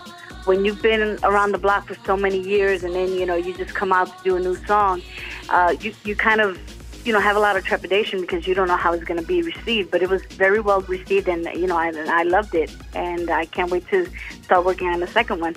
when 0.45 0.65
you've 0.65 0.81
been 0.81 1.19
around 1.23 1.51
the 1.51 1.57
block 1.57 1.87
for 1.87 1.95
so 2.05 2.17
many 2.17 2.39
years, 2.39 2.83
and 2.83 2.93
then 2.93 3.13
you 3.13 3.25
know 3.25 3.35
you 3.35 3.55
just 3.55 3.73
come 3.73 3.91
out 3.91 4.07
to 4.17 4.23
do 4.23 4.35
a 4.35 4.39
new 4.39 4.55
song, 4.65 5.01
uh, 5.49 5.75
you 5.79 5.93
you 6.03 6.15
kind 6.15 6.41
of 6.41 6.59
you 7.05 7.13
know 7.13 7.19
have 7.19 7.35
a 7.35 7.39
lot 7.39 7.57
of 7.57 7.63
trepidation 7.63 8.21
because 8.21 8.47
you 8.47 8.53
don't 8.53 8.67
know 8.67 8.75
how 8.75 8.93
it's 8.93 9.03
going 9.03 9.19
to 9.19 9.25
be 9.25 9.41
received. 9.41 9.91
But 9.91 10.01
it 10.01 10.09
was 10.09 10.23
very 10.25 10.59
well 10.59 10.81
received, 10.81 11.27
and 11.27 11.45
you 11.59 11.67
know 11.67 11.77
I, 11.77 11.91
I 12.07 12.23
loved 12.23 12.55
it, 12.55 12.75
and 12.93 13.29
I 13.29 13.45
can't 13.45 13.71
wait 13.71 13.87
to 13.89 14.07
start 14.43 14.65
working 14.65 14.87
on 14.87 14.99
the 14.99 15.07
second 15.07 15.39
one. 15.41 15.55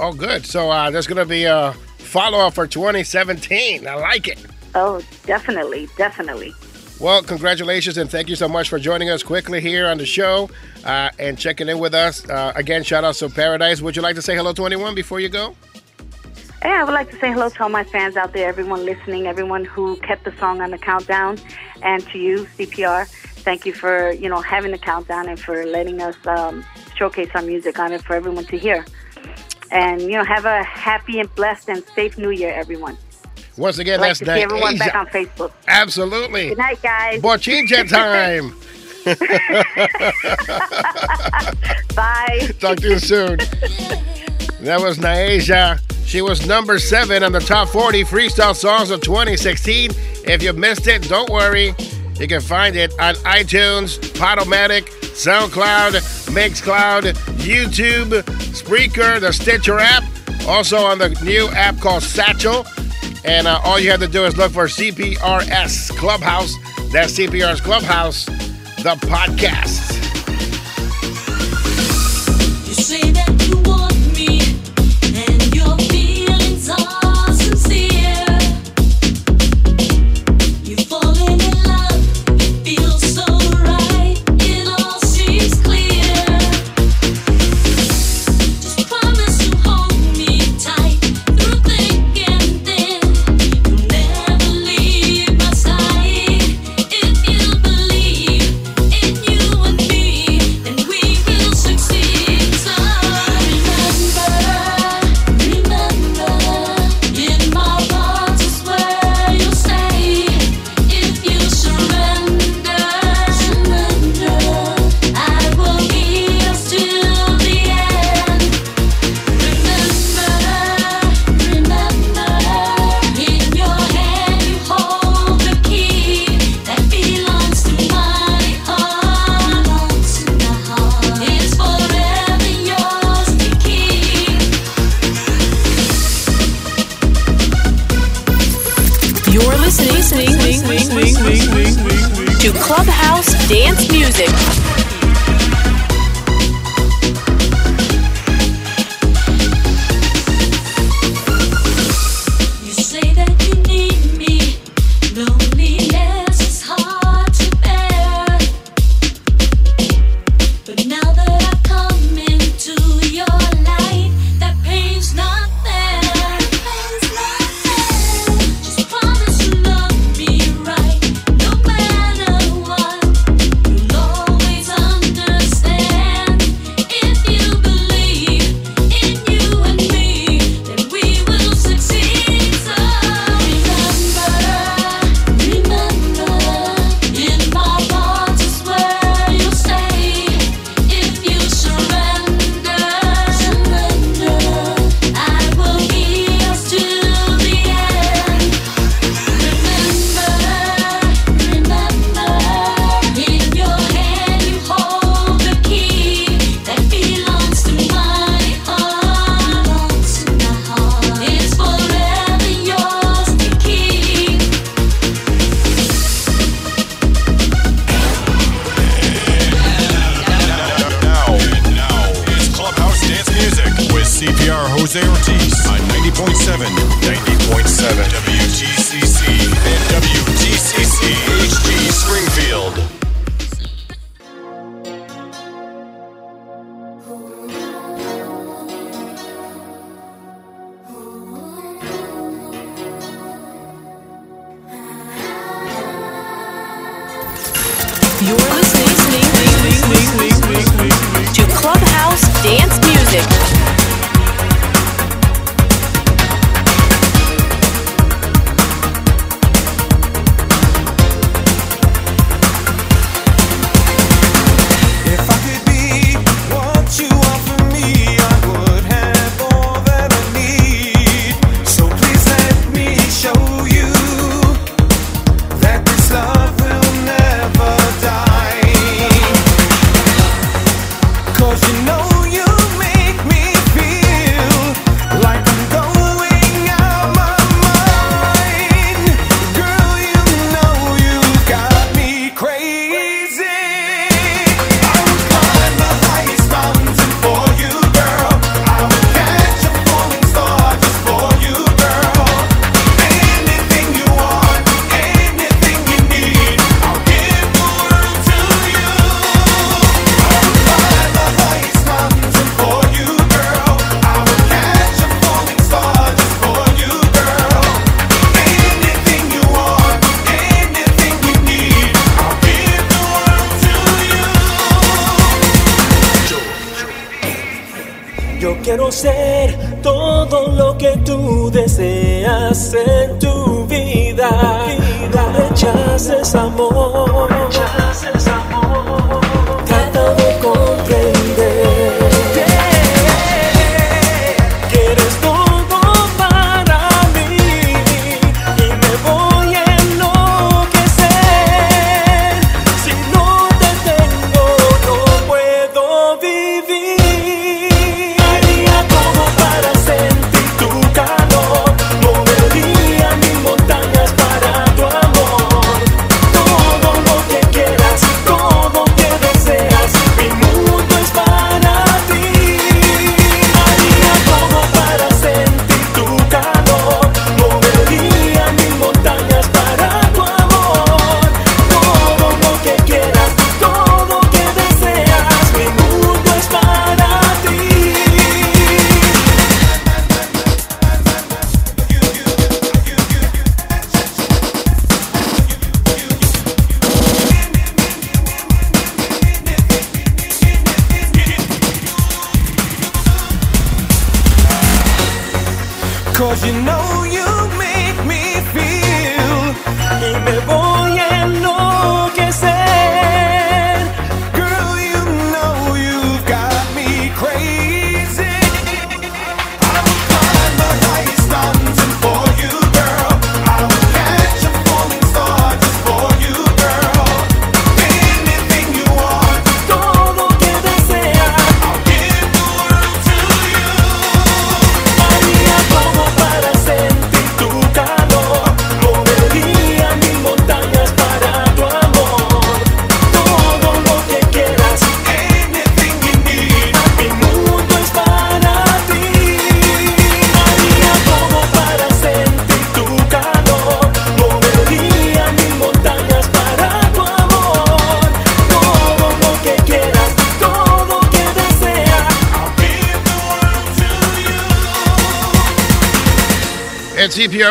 Oh, 0.00 0.12
good. 0.12 0.46
So 0.46 0.70
uh, 0.70 0.90
there's 0.90 1.06
going 1.06 1.18
to 1.18 1.26
be 1.26 1.44
a 1.44 1.72
follow 1.98 2.38
up 2.38 2.54
for 2.54 2.66
2017. 2.66 3.86
I 3.86 3.94
like 3.94 4.28
it. 4.28 4.38
Oh, 4.74 5.02
definitely, 5.24 5.88
definitely. 5.96 6.54
Well, 7.00 7.22
congratulations 7.22 7.96
and 7.96 8.10
thank 8.10 8.28
you 8.28 8.34
so 8.34 8.48
much 8.48 8.68
for 8.68 8.80
joining 8.80 9.08
us 9.08 9.22
quickly 9.22 9.60
here 9.60 9.86
on 9.86 9.98
the 9.98 10.06
show 10.06 10.50
uh, 10.84 11.10
and 11.20 11.38
checking 11.38 11.68
in 11.68 11.78
with 11.78 11.94
us. 11.94 12.28
Uh, 12.28 12.52
again, 12.56 12.82
shout 12.82 13.04
out 13.04 13.14
to 13.16 13.28
Paradise. 13.28 13.80
Would 13.80 13.94
you 13.94 14.02
like 14.02 14.16
to 14.16 14.22
say 14.22 14.34
hello 14.34 14.52
to 14.54 14.66
anyone 14.66 14.96
before 14.96 15.20
you 15.20 15.28
go? 15.28 15.54
Hey, 16.60 16.70
I 16.70 16.82
would 16.82 16.94
like 16.94 17.08
to 17.10 17.18
say 17.20 17.30
hello 17.30 17.50
to 17.50 17.62
all 17.62 17.68
my 17.68 17.84
fans 17.84 18.16
out 18.16 18.32
there, 18.32 18.48
everyone 18.48 18.84
listening, 18.84 19.28
everyone 19.28 19.64
who 19.64 19.94
kept 19.98 20.24
the 20.24 20.36
song 20.38 20.60
on 20.60 20.72
the 20.72 20.78
countdown, 20.78 21.38
and 21.82 22.04
to 22.08 22.18
you, 22.18 22.48
CPR. 22.58 23.06
Thank 23.06 23.64
you 23.64 23.72
for 23.72 24.10
you 24.10 24.28
know 24.28 24.40
having 24.40 24.72
the 24.72 24.78
countdown 24.78 25.28
and 25.28 25.38
for 25.38 25.64
letting 25.64 26.02
us 26.02 26.16
um, 26.26 26.64
showcase 26.96 27.30
our 27.36 27.42
music 27.42 27.78
on 27.78 27.92
it 27.92 28.02
for 28.02 28.14
everyone 28.16 28.44
to 28.46 28.58
hear. 28.58 28.84
And 29.70 30.02
you 30.02 30.18
know, 30.18 30.24
have 30.24 30.46
a 30.46 30.64
happy 30.64 31.20
and 31.20 31.32
blessed 31.36 31.68
and 31.68 31.84
safe 31.94 32.18
New 32.18 32.30
Year, 32.30 32.52
everyone. 32.52 32.98
Once 33.58 33.78
again, 33.78 34.00
like 34.00 34.10
that's 34.10 34.20
to 34.20 34.24
see 34.26 34.30
everyone 34.30 34.76
Nyasia. 34.76 34.78
back 34.78 34.94
on 34.94 35.06
Facebook. 35.08 35.52
Absolutely. 35.66 36.48
Good 36.50 36.58
night, 36.58 36.80
guys. 36.82 37.20
Bochincha 37.20 37.88
time. 38.48 38.54
Bye. 41.94 42.50
Talk 42.60 42.78
to 42.78 42.88
you 42.90 42.98
soon. 42.98 43.38
That 44.60 44.80
was 44.80 44.98
Nyasia. 44.98 45.80
She 46.06 46.22
was 46.22 46.46
number 46.46 46.78
seven 46.78 47.22
on 47.22 47.32
the 47.32 47.40
top 47.40 47.68
40 47.68 48.04
freestyle 48.04 48.54
songs 48.54 48.90
of 48.90 49.00
2016. 49.00 49.90
If 50.24 50.42
you 50.42 50.52
missed 50.52 50.86
it, 50.86 51.02
don't 51.08 51.30
worry. 51.30 51.74
You 52.18 52.26
can 52.26 52.40
find 52.40 52.74
it 52.76 52.92
on 52.98 53.14
iTunes, 53.16 53.98
Podomatic, 54.14 54.86
SoundCloud, 55.02 55.92
Mixcloud, 56.32 57.12
YouTube, 57.38 58.22
Spreaker, 58.54 59.20
the 59.20 59.32
Stitcher 59.32 59.78
app, 59.78 60.02
also 60.48 60.78
on 60.78 60.98
the 60.98 61.10
new 61.22 61.48
app 61.50 61.78
called 61.78 62.02
Satchel. 62.02 62.64
And 63.28 63.46
uh, 63.46 63.60
all 63.62 63.78
you 63.78 63.90
have 63.90 64.00
to 64.00 64.08
do 64.08 64.24
is 64.24 64.38
look 64.38 64.52
for 64.52 64.64
CPRS 64.64 65.90
Clubhouse. 65.98 66.54
That's 66.90 67.12
CPR's 67.12 67.60
Clubhouse, 67.60 68.24
the 68.24 68.96
podcast. 69.02 70.17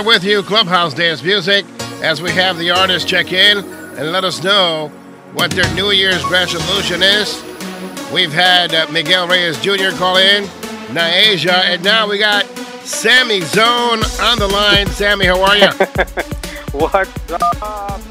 With 0.06 0.24
you, 0.24 0.44
Clubhouse 0.44 0.94
Dance 0.94 1.24
Music, 1.24 1.66
as 2.04 2.22
we 2.22 2.32
have 2.32 2.58
the 2.58 2.70
artists 2.72 3.10
check 3.10 3.34
in 3.34 3.58
and 3.58 4.12
let 4.12 4.24
us 4.24 4.44
know 4.44 4.90
what 5.34 5.52
their 5.52 5.72
New 5.74 5.92
Year's 5.92 6.24
resolution 6.26 7.02
is. 7.02 7.44
We've 8.14 8.32
had 8.32 8.74
uh, 8.76 8.88
Miguel 8.92 9.28
Reyes 9.28 9.60
Jr. 9.60 9.90
call 9.98 10.18
in, 10.18 10.44
Nyasia, 10.90 11.64
and 11.66 11.84
now 11.84 12.08
we 12.08 12.20
got 12.20 12.46
Sammy 12.86 13.42
Zone 13.42 14.04
on 14.22 14.40
the 14.40 14.48
line. 14.48 14.88
Sammy, 14.88 15.26
how 15.26 15.42
are 15.42 15.58
you? 15.58 15.68
What's 16.74 17.32
up? 17.32 18.02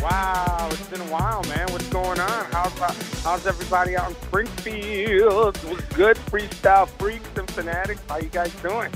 Wow, 0.00 0.68
it's 0.70 0.86
been 0.88 1.00
a 1.00 1.12
while, 1.12 1.42
man. 1.44 1.66
What's 1.72 1.88
going 1.88 2.20
on? 2.20 2.46
How's 2.52 2.80
uh, 2.80 2.94
how's 3.24 3.46
everybody 3.46 3.96
out 3.96 4.10
in 4.10 4.16
Springfield? 4.16 5.58
Good 5.94 6.16
freestyle 6.16 6.88
freaks 6.88 7.28
and 7.36 7.50
fanatics. 7.50 8.00
How 8.08 8.18
you 8.18 8.28
guys 8.28 8.54
doing? 8.62 8.90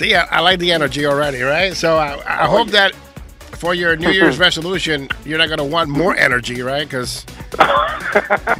See, 0.00 0.14
I, 0.14 0.24
I 0.38 0.40
like 0.40 0.58
the 0.60 0.72
energy 0.72 1.04
already, 1.04 1.42
right? 1.42 1.76
So 1.76 1.98
I, 1.98 2.14
I 2.26 2.46
hope 2.46 2.68
that 2.68 2.94
for 3.60 3.74
your 3.74 3.96
New 3.96 4.08
Year's 4.08 4.38
resolution, 4.48 5.10
you're 5.26 5.36
not 5.36 5.48
going 5.48 5.58
to 5.58 5.64
want 5.64 5.90
more 5.90 6.16
energy, 6.16 6.62
right? 6.62 6.88
Because, 6.88 7.24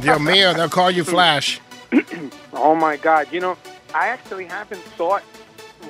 Dios 0.01 0.19
mío, 0.19 0.55
they'll 0.55 0.69
call 0.69 0.91
you 0.91 1.03
Flash. 1.03 1.59
Oh 2.53 2.75
my 2.75 2.95
God! 2.95 3.27
You 3.31 3.39
know, 3.39 3.57
I 3.95 4.09
actually 4.09 4.45
haven't 4.45 4.81
thought 4.97 5.23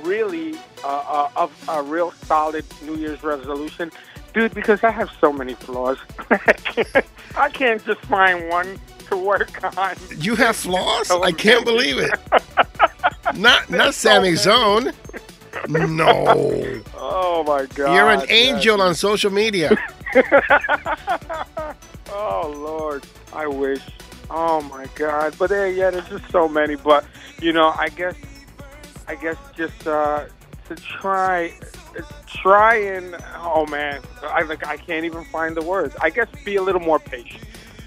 really 0.04 0.56
uh, 0.86 1.04
uh, 1.06 1.30
of 1.36 1.52
a 1.68 1.84
real 1.84 2.12
solid 2.12 2.64
New 2.84 2.96
Year's 2.96 3.22
resolution, 3.24 3.92
dude, 4.34 4.54
because 4.54 4.82
I 4.86 4.92
have 4.92 5.12
so 5.20 5.34
many 5.34 5.56
flaws. 5.56 5.98
I, 6.30 6.38
can't, 6.38 7.06
I 7.36 7.50
can't 7.50 7.84
just 7.84 8.00
find 8.02 8.48
one 8.48 8.80
to 9.10 9.18
work 9.18 9.78
on. 9.78 9.96
You 10.18 10.36
have 10.36 10.56
flaws? 10.56 11.12
I 11.24 11.34
can't 11.34 11.66
believe 11.66 11.98
it. 11.98 12.12
Not 13.36 13.70
not 13.70 13.94
Sammy 13.94 14.36
Zone. 14.36 14.94
No. 15.72 16.82
Oh 16.96 17.44
my 17.44 17.66
God! 17.76 17.94
You're 17.94 18.10
an 18.10 18.26
angel 18.30 18.82
on 18.82 18.96
social 18.96 19.32
media. 19.32 19.72
oh 22.10 22.54
Lord, 22.56 23.06
I 23.34 23.48
wish. 23.48 23.82
Oh 24.30 24.62
my 24.62 24.88
God! 24.96 25.36
But 25.38 25.50
there, 25.50 25.70
yeah, 25.72 25.90
there's 25.90 26.08
just 26.10 26.30
so 26.32 26.48
many. 26.48 26.76
But 26.76 27.06
you 27.42 27.54
know, 27.54 27.74
I 27.78 27.90
guess, 27.90 28.16
I 29.08 29.16
guess 29.16 29.38
just 29.56 29.88
uh, 29.88 30.26
to 30.68 30.76
try, 30.76 31.54
try 32.28 32.76
and 32.76 33.16
oh 33.38 33.66
man, 33.68 34.02
I 34.24 34.42
like 34.44 34.66
I 34.68 34.78
can't 34.78 35.06
even 35.06 35.24
find 35.26 35.56
the 35.56 35.64
words. 35.64 35.96
I 36.02 36.10
guess 36.10 36.28
be 36.44 36.58
a 36.58 36.62
little 36.62 36.82
more 36.82 37.00
patient. 37.00 37.44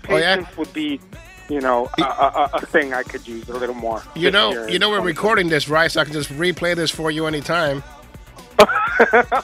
Oh, 0.08 0.16
yeah? 0.16 0.36
Patience 0.36 0.56
would 0.56 0.72
be, 0.72 1.00
you 1.48 1.60
know, 1.60 1.90
a, 1.98 2.02
a, 2.02 2.50
a 2.54 2.66
thing 2.66 2.94
I 2.94 3.02
could 3.02 3.26
use 3.26 3.48
a 3.48 3.54
little 3.54 3.74
more. 3.74 4.02
You 4.14 4.30
know, 4.30 4.66
you 4.66 4.78
know 4.78 4.90
we're 4.90 5.00
recording 5.00 5.48
this, 5.48 5.68
right? 5.68 5.90
So 5.90 6.00
I 6.00 6.04
can 6.04 6.12
just 6.12 6.30
replay 6.30 6.74
this 6.74 6.90
for 6.90 7.10
you 7.10 7.26
anytime. 7.26 7.82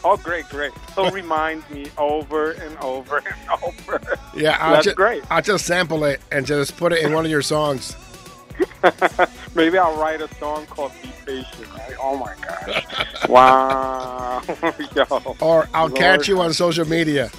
oh, 0.04 0.18
great, 0.22 0.48
great. 0.48 0.72
So 0.94 1.06
uh, 1.06 1.10
remind 1.10 1.68
me 1.70 1.86
over 1.98 2.52
and 2.52 2.76
over 2.78 3.18
and 3.18 3.50
over. 3.64 4.00
Yeah, 4.34 4.56
I'll 4.60 4.74
That's 4.74 4.86
ju- 4.86 4.94
great. 4.94 5.24
I'll 5.30 5.42
just 5.42 5.66
sample 5.66 6.04
it 6.04 6.20
and 6.30 6.46
just 6.46 6.76
put 6.76 6.92
it 6.92 7.02
in 7.02 7.12
one 7.12 7.24
of 7.24 7.30
your 7.30 7.42
songs. 7.42 7.96
Maybe 9.54 9.78
I'll 9.78 9.96
write 9.96 10.20
a 10.20 10.32
song 10.36 10.66
called 10.66 10.92
"Be 11.02 11.10
Patient." 11.26 11.72
Right? 11.72 11.94
Oh 12.00 12.16
my 12.16 12.34
gosh! 12.46 13.28
wow, 13.28 14.42
yo. 14.94 15.36
Or 15.40 15.68
I'll 15.72 15.86
Lord. 15.86 15.96
catch 15.96 16.28
you 16.28 16.40
on 16.40 16.52
social 16.52 16.86
media. 16.86 17.30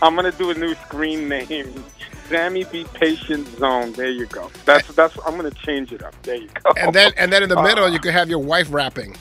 I'm 0.00 0.14
gonna 0.14 0.32
do 0.32 0.50
a 0.50 0.54
new 0.54 0.74
screen 0.74 1.28
name. 1.28 1.84
Sammy 2.30 2.64
Be 2.64 2.86
Patient 2.94 3.48
Zone. 3.58 3.92
There 3.94 4.10
you 4.10 4.26
go. 4.28 4.52
That's 4.66 4.88
that's. 4.94 5.18
I'm 5.26 5.36
gonna 5.36 5.52
change 5.52 5.92
it 5.92 6.02
up. 6.04 6.16
There 6.24 6.36
you 6.36 6.50
go. 6.64 6.72
And 6.76 6.94
then 6.94 7.12
and 7.18 7.32
then 7.32 7.42
in 7.44 7.50
the 7.50 7.58
Uh, 7.58 7.62
middle 7.62 7.88
you 7.90 8.00
could 8.00 8.14
have 8.14 8.30
your 8.30 8.40
wife 8.40 8.68
rapping. 8.72 9.16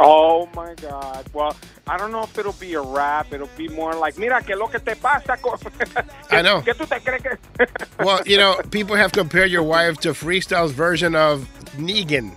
Oh 0.00 0.48
my 0.54 0.74
God! 0.76 1.26
Well, 1.32 1.56
I 1.86 1.98
don't 1.98 2.12
know 2.12 2.22
if 2.24 2.36
it'll 2.38 2.52
be 2.54 2.74
a 2.74 2.82
rap. 2.82 3.32
It'll 3.32 3.48
be 3.56 3.68
more 3.68 3.94
like, 3.94 4.18
mira 4.18 4.42
que 4.42 4.56
lo 4.56 4.68
que 4.68 4.80
te 4.80 4.94
pasa. 4.96 5.38
I 6.30 6.42
know. 6.42 6.64
¿Qué 6.64 6.74
tú 6.74 6.86
te 6.88 7.00
crees 7.00 7.22
que? 7.22 7.38
Well, 8.00 8.22
you 8.26 8.36
know, 8.38 8.60
people 8.70 8.96
have 8.96 9.12
compared 9.12 9.50
your 9.50 9.62
wife 9.64 9.98
to 10.00 10.10
Freestyle's 10.14 10.72
version 10.72 11.14
of 11.16 11.48
Negan. 11.76 12.36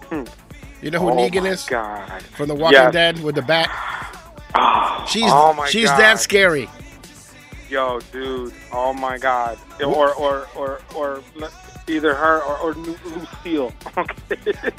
You 0.81 0.91
know 0.91 0.99
who 0.99 1.11
Oh 1.11 1.15
Negan 1.15 1.43
my 1.43 1.49
is? 1.49 1.65
God. 1.65 2.23
From 2.35 2.47
The 2.49 2.55
Walking 2.55 2.73
Yes. 2.73 2.91
Dead 2.91 3.19
with 3.23 3.35
the 3.35 3.41
bat. 3.43 3.69
She's 5.09 5.23
oh 5.25 5.53
she's 5.65 5.85
God. 5.85 5.97
that 5.97 6.19
scary. 6.19 6.69
Yo, 7.69 7.99
dude. 8.11 8.53
Oh 8.71 8.93
my 8.93 9.17
God. 9.17 9.57
Or 9.83 10.13
or 10.13 10.47
or 10.55 10.81
or 10.95 11.21
either 11.87 12.13
her 12.13 12.41
or, 12.43 12.57
or 12.59 12.73
Lucille. 12.73 13.73
Okay. 13.97 14.15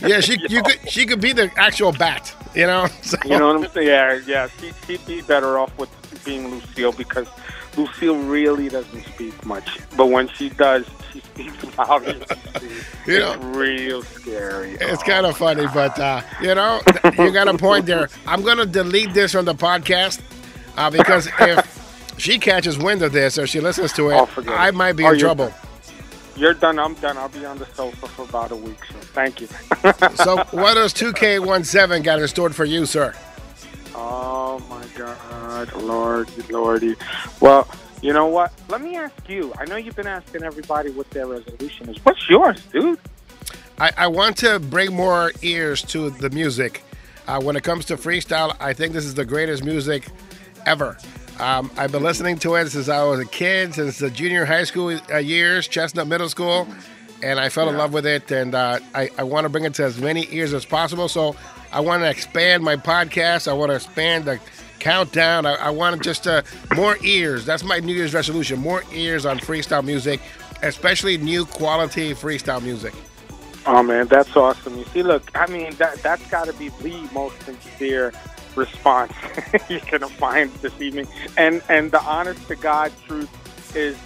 Yeah, 0.06 0.20
she 0.20 0.38
you 0.48 0.62
could 0.62 0.78
she 0.90 1.06
could 1.06 1.20
be 1.20 1.32
the 1.32 1.50
actual 1.56 1.92
bat. 1.92 2.34
You 2.54 2.66
know. 2.66 2.86
So, 3.02 3.16
You 3.24 3.38
know 3.38 3.54
what 3.54 3.64
I'm 3.66 3.72
saying? 3.72 3.86
Yeah, 3.88 4.20
yeah. 4.26 4.48
She, 4.60 4.72
she'd 4.86 5.06
be 5.06 5.22
better 5.22 5.58
off 5.58 5.76
with 5.78 5.90
being 6.24 6.48
Lucille 6.48 6.92
because 6.92 7.26
Lucille 7.76 8.16
really 8.16 8.68
doesn't 8.68 9.04
speak 9.06 9.44
much, 9.46 9.78
but 9.96 10.06
when 10.06 10.28
she 10.28 10.48
does, 10.50 10.84
she 11.12 11.20
speaks 11.32 11.78
loud. 11.78 12.04
You 13.06 13.18
know- 13.20 13.32
it's 13.32 13.44
real 13.44 14.02
scary. 14.02 14.72
It's 14.80 15.02
kind 15.02 15.26
of 15.26 15.36
funny, 15.36 15.66
but 15.72 15.98
uh, 15.98 16.22
you 16.42 16.54
know, 16.54 16.80
you 17.18 17.32
got 17.32 17.48
a 17.48 17.56
point 17.56 17.86
there. 17.86 18.08
I'm 18.26 18.42
gonna 18.42 18.66
delete 18.66 19.14
this 19.14 19.32
from 19.32 19.44
the 19.44 19.54
podcast 19.54 20.20
uh, 20.76 20.90
because 20.90 21.28
if 21.40 21.87
she 22.18 22.38
catches 22.38 22.78
wind 22.78 23.02
of 23.02 23.12
this 23.12 23.38
or 23.38 23.46
she 23.46 23.60
listens 23.60 23.92
to 23.94 24.10
it, 24.10 24.14
Oh, 24.14 24.28
I 24.48 24.70
might 24.70 24.92
be 24.94 25.04
Oh, 25.04 25.10
in 25.10 25.18
you're 25.18 25.28
trouble. 25.28 25.52
You're 26.36 26.54
done. 26.54 26.78
I'm 26.78 26.94
done. 26.94 27.16
I'll 27.18 27.28
be 27.28 27.44
on 27.44 27.58
the 27.58 27.66
sofa 27.66 28.06
for 28.06 28.22
about 28.22 28.52
a 28.52 28.56
week. 28.56 28.78
So 28.84 28.94
thank 29.12 29.40
you. 29.40 29.46
so, 30.14 30.36
what 30.52 30.74
does 30.74 30.94
2K17 30.94 32.04
got 32.04 32.20
in 32.20 32.28
store 32.28 32.50
for 32.50 32.64
you, 32.64 32.86
sir? 32.86 33.12
Oh 33.94 34.60
my 34.70 34.84
God, 34.96 35.72
Lordy, 35.82 36.42
Lordy. 36.50 36.94
Well, 37.40 37.66
you 38.02 38.12
know 38.12 38.26
what? 38.26 38.52
Let 38.68 38.80
me 38.80 38.96
ask 38.96 39.28
you. 39.28 39.52
I 39.58 39.64
know 39.64 39.74
you've 39.76 39.96
been 39.96 40.06
asking 40.06 40.44
everybody 40.44 40.90
what 40.90 41.10
their 41.10 41.26
resolution 41.26 41.88
is. 41.88 41.96
What's 42.04 42.28
yours, 42.30 42.62
dude? 42.72 43.00
I, 43.80 43.90
I 43.96 44.06
want 44.06 44.36
to 44.38 44.60
bring 44.60 44.94
more 44.94 45.32
ears 45.42 45.82
to 45.82 46.10
the 46.10 46.30
music. 46.30 46.84
Uh, 47.26 47.40
when 47.40 47.56
it 47.56 47.64
comes 47.64 47.84
to 47.86 47.96
freestyle, 47.96 48.56
I 48.60 48.72
think 48.72 48.92
this 48.92 49.04
is 49.04 49.14
the 49.14 49.24
greatest 49.24 49.64
music 49.64 50.08
ever. 50.66 50.96
Um, 51.38 51.70
I've 51.76 51.92
been 51.92 52.02
listening 52.02 52.36
to 52.40 52.56
it 52.56 52.68
since 52.68 52.88
I 52.88 53.04
was 53.04 53.20
a 53.20 53.24
kid, 53.24 53.74
since 53.74 53.98
the 53.98 54.10
junior 54.10 54.44
high 54.44 54.64
school 54.64 54.98
uh, 55.12 55.18
years, 55.18 55.68
Chestnut 55.68 56.08
Middle 56.08 56.28
School, 56.28 56.66
and 57.22 57.38
I 57.38 57.48
fell 57.48 57.68
in 57.68 57.76
love 57.76 57.92
with 57.92 58.06
it. 58.06 58.32
And 58.32 58.56
uh, 58.56 58.80
I, 58.94 59.08
I 59.16 59.22
want 59.22 59.44
to 59.44 59.48
bring 59.48 59.64
it 59.64 59.74
to 59.74 59.84
as 59.84 60.00
many 60.00 60.26
ears 60.32 60.52
as 60.52 60.64
possible. 60.64 61.08
So 61.08 61.36
I 61.72 61.80
want 61.80 62.02
to 62.02 62.10
expand 62.10 62.64
my 62.64 62.74
podcast. 62.74 63.46
I 63.46 63.52
want 63.52 63.70
to 63.70 63.76
expand 63.76 64.24
the 64.24 64.40
countdown. 64.80 65.46
I, 65.46 65.54
I 65.54 65.70
want 65.70 66.02
just 66.02 66.26
uh, 66.26 66.42
more 66.74 66.96
ears. 67.04 67.46
That's 67.46 67.62
my 67.62 67.78
New 67.78 67.94
Year's 67.94 68.14
resolution: 68.14 68.58
more 68.58 68.82
ears 68.92 69.24
on 69.24 69.38
freestyle 69.38 69.84
music, 69.84 70.20
especially 70.62 71.18
new 71.18 71.44
quality 71.44 72.14
freestyle 72.14 72.62
music. 72.62 72.94
Oh 73.64 73.82
man, 73.82 74.06
that's 74.06 74.34
awesome. 74.34 74.76
You 74.76 74.84
see, 74.86 75.02
look, 75.02 75.30
I 75.34 75.46
mean, 75.46 75.74
that 75.74 76.02
that's 76.02 76.26
got 76.30 76.46
to 76.46 76.52
be 76.54 76.70
the 76.80 77.08
most 77.12 77.40
sincere 77.42 78.12
response 78.58 79.12
you're 79.68 79.80
gonna 79.90 80.08
find 80.08 80.52
this 80.54 80.78
evening. 80.80 81.06
And 81.36 81.62
and 81.68 81.90
the 81.90 82.02
honest 82.02 82.46
to 82.48 82.56
God 82.56 82.92
truth 83.06 83.30
is 83.76 83.96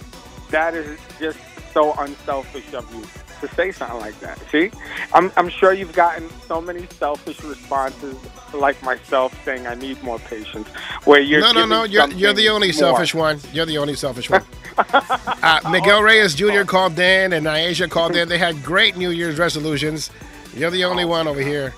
that 0.51 0.73
is 0.73 0.99
just 1.19 1.39
so 1.73 1.93
unselfish 1.93 2.73
of 2.73 2.93
you 2.93 3.03
to 3.41 3.53
say 3.55 3.71
something 3.71 3.99
like 3.99 4.17
that. 4.21 4.39
See, 4.51 4.71
I'm 5.13 5.31
I'm 5.35 5.49
sure 5.49 5.73
you've 5.73 5.93
gotten 5.93 6.29
so 6.47 6.61
many 6.61 6.87
selfish 6.87 7.43
responses 7.43 8.15
like 8.53 8.81
myself 8.83 9.37
saying 9.43 9.67
I 9.67 9.75
need 9.75 10.01
more 10.03 10.19
patience. 10.19 10.67
Where 11.05 11.19
you're 11.19 11.41
no, 11.41 11.51
no, 11.51 11.65
no. 11.65 11.83
You're, 11.83 12.09
you're 12.09 12.33
the 12.33 12.49
only 12.49 12.67
more. 12.67 12.73
selfish 12.73 13.13
one. 13.13 13.39
You're 13.51 13.65
the 13.65 13.77
only 13.77 13.95
selfish 13.95 14.29
one. 14.29 14.43
uh, 14.77 15.59
Miguel 15.71 16.01
Reyes 16.01 16.35
Jr. 16.35 16.63
called 16.63 16.97
in 16.97 17.33
and 17.33 17.45
Aisha 17.45 17.89
called 17.89 18.15
in. 18.15 18.29
They 18.29 18.37
had 18.37 18.63
great 18.63 18.95
New 18.95 19.09
Year's 19.09 19.37
resolutions. 19.37 20.09
You're 20.55 20.71
the 20.71 20.85
only 20.85 21.05
one 21.05 21.27
over 21.27 21.41
here. 21.41 21.73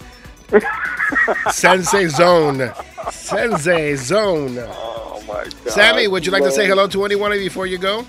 Sensei 1.51 2.07
Zone. 2.07 2.71
Sensei 3.11 3.95
Zone. 3.95 4.57
Oh 4.59 5.23
my 5.27 5.43
God. 5.43 5.69
Sammy, 5.69 6.07
would 6.07 6.25
you 6.25 6.31
like 6.31 6.43
to 6.43 6.51
say 6.51 6.67
hello 6.67 6.87
to 6.87 7.05
anyone 7.05 7.31
before 7.31 7.67
you 7.67 7.77
go? 7.77 8.05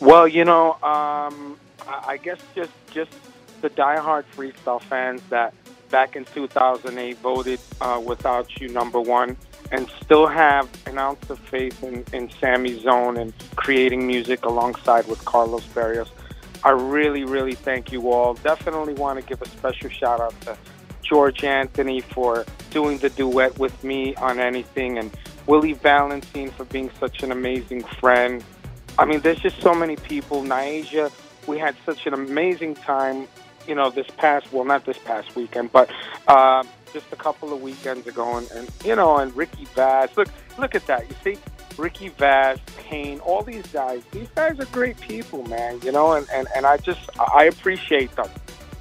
Well, 0.00 0.28
you 0.28 0.44
know, 0.44 0.72
um, 0.82 1.56
I 1.86 2.04
I 2.06 2.16
guess 2.16 2.38
just 2.54 2.72
just 2.90 3.12
the 3.60 3.70
diehard 3.70 4.24
freestyle 4.36 4.82
fans 4.82 5.22
that 5.30 5.54
back 5.90 6.16
in 6.16 6.24
2008 6.26 7.18
voted 7.18 7.60
uh, 7.80 8.00
"Without 8.04 8.60
You" 8.60 8.68
number 8.68 9.00
one, 9.00 9.36
and 9.70 9.88
still 10.02 10.26
have 10.26 10.68
an 10.86 10.98
ounce 10.98 11.30
of 11.30 11.38
faith 11.38 11.82
in, 11.82 12.04
in 12.12 12.30
Sammy 12.40 12.78
Zone 12.80 13.16
and 13.16 13.32
creating 13.56 14.06
music 14.06 14.44
alongside 14.44 15.06
with 15.06 15.24
Carlos 15.24 15.64
Barrios. 15.68 16.10
I 16.62 16.70
really, 16.70 17.24
really 17.24 17.54
thank 17.54 17.92
you 17.92 18.10
all. 18.10 18.34
Definitely 18.34 18.94
want 18.94 19.20
to 19.20 19.26
give 19.26 19.42
a 19.42 19.48
special 19.48 19.90
shout 19.90 20.20
out 20.20 20.38
to 20.42 20.56
George 21.04 21.44
Anthony 21.44 22.00
for 22.00 22.44
doing 22.70 22.98
the 22.98 23.10
duet 23.10 23.58
with 23.58 23.84
me 23.84 24.14
on 24.16 24.40
anything, 24.40 24.98
and 24.98 25.10
Willie 25.46 25.74
Valentine 25.74 26.50
for 26.50 26.64
being 26.64 26.90
such 26.98 27.22
an 27.22 27.30
amazing 27.30 27.82
friend. 28.00 28.42
I 28.98 29.04
mean, 29.04 29.20
there's 29.20 29.38
just 29.38 29.60
so 29.60 29.74
many 29.74 29.96
people. 29.96 30.42
Nyasia, 30.42 31.12
we 31.46 31.58
had 31.58 31.76
such 31.84 32.06
an 32.06 32.14
amazing 32.14 32.74
time, 32.74 33.28
you 33.68 33.74
know, 33.74 33.90
this 33.90 34.06
past, 34.16 34.52
well, 34.52 34.64
not 34.64 34.84
this 34.84 34.98
past 34.98 35.36
weekend, 35.36 35.72
but 35.72 35.90
uh, 36.28 36.62
just 36.92 37.06
a 37.12 37.16
couple 37.16 37.52
of 37.52 37.60
weekends 37.60 38.06
ago. 38.06 38.36
And, 38.36 38.50
and, 38.52 38.70
you 38.84 38.96
know, 38.96 39.18
and 39.18 39.34
Ricky 39.36 39.66
Vaz. 39.74 40.16
Look, 40.16 40.28
look 40.58 40.74
at 40.74 40.86
that. 40.86 41.08
You 41.08 41.16
see, 41.22 41.40
Ricky 41.76 42.08
Vaz, 42.08 42.58
Payne, 42.78 43.18
all 43.20 43.42
these 43.42 43.66
guys, 43.66 44.02
these 44.12 44.28
guys 44.34 44.58
are 44.60 44.66
great 44.66 44.98
people, 45.00 45.42
man, 45.48 45.80
you 45.82 45.92
know, 45.92 46.12
and, 46.12 46.26
and, 46.32 46.46
and 46.54 46.64
I 46.64 46.76
just, 46.78 47.10
I 47.18 47.44
appreciate 47.44 48.14
them. 48.14 48.28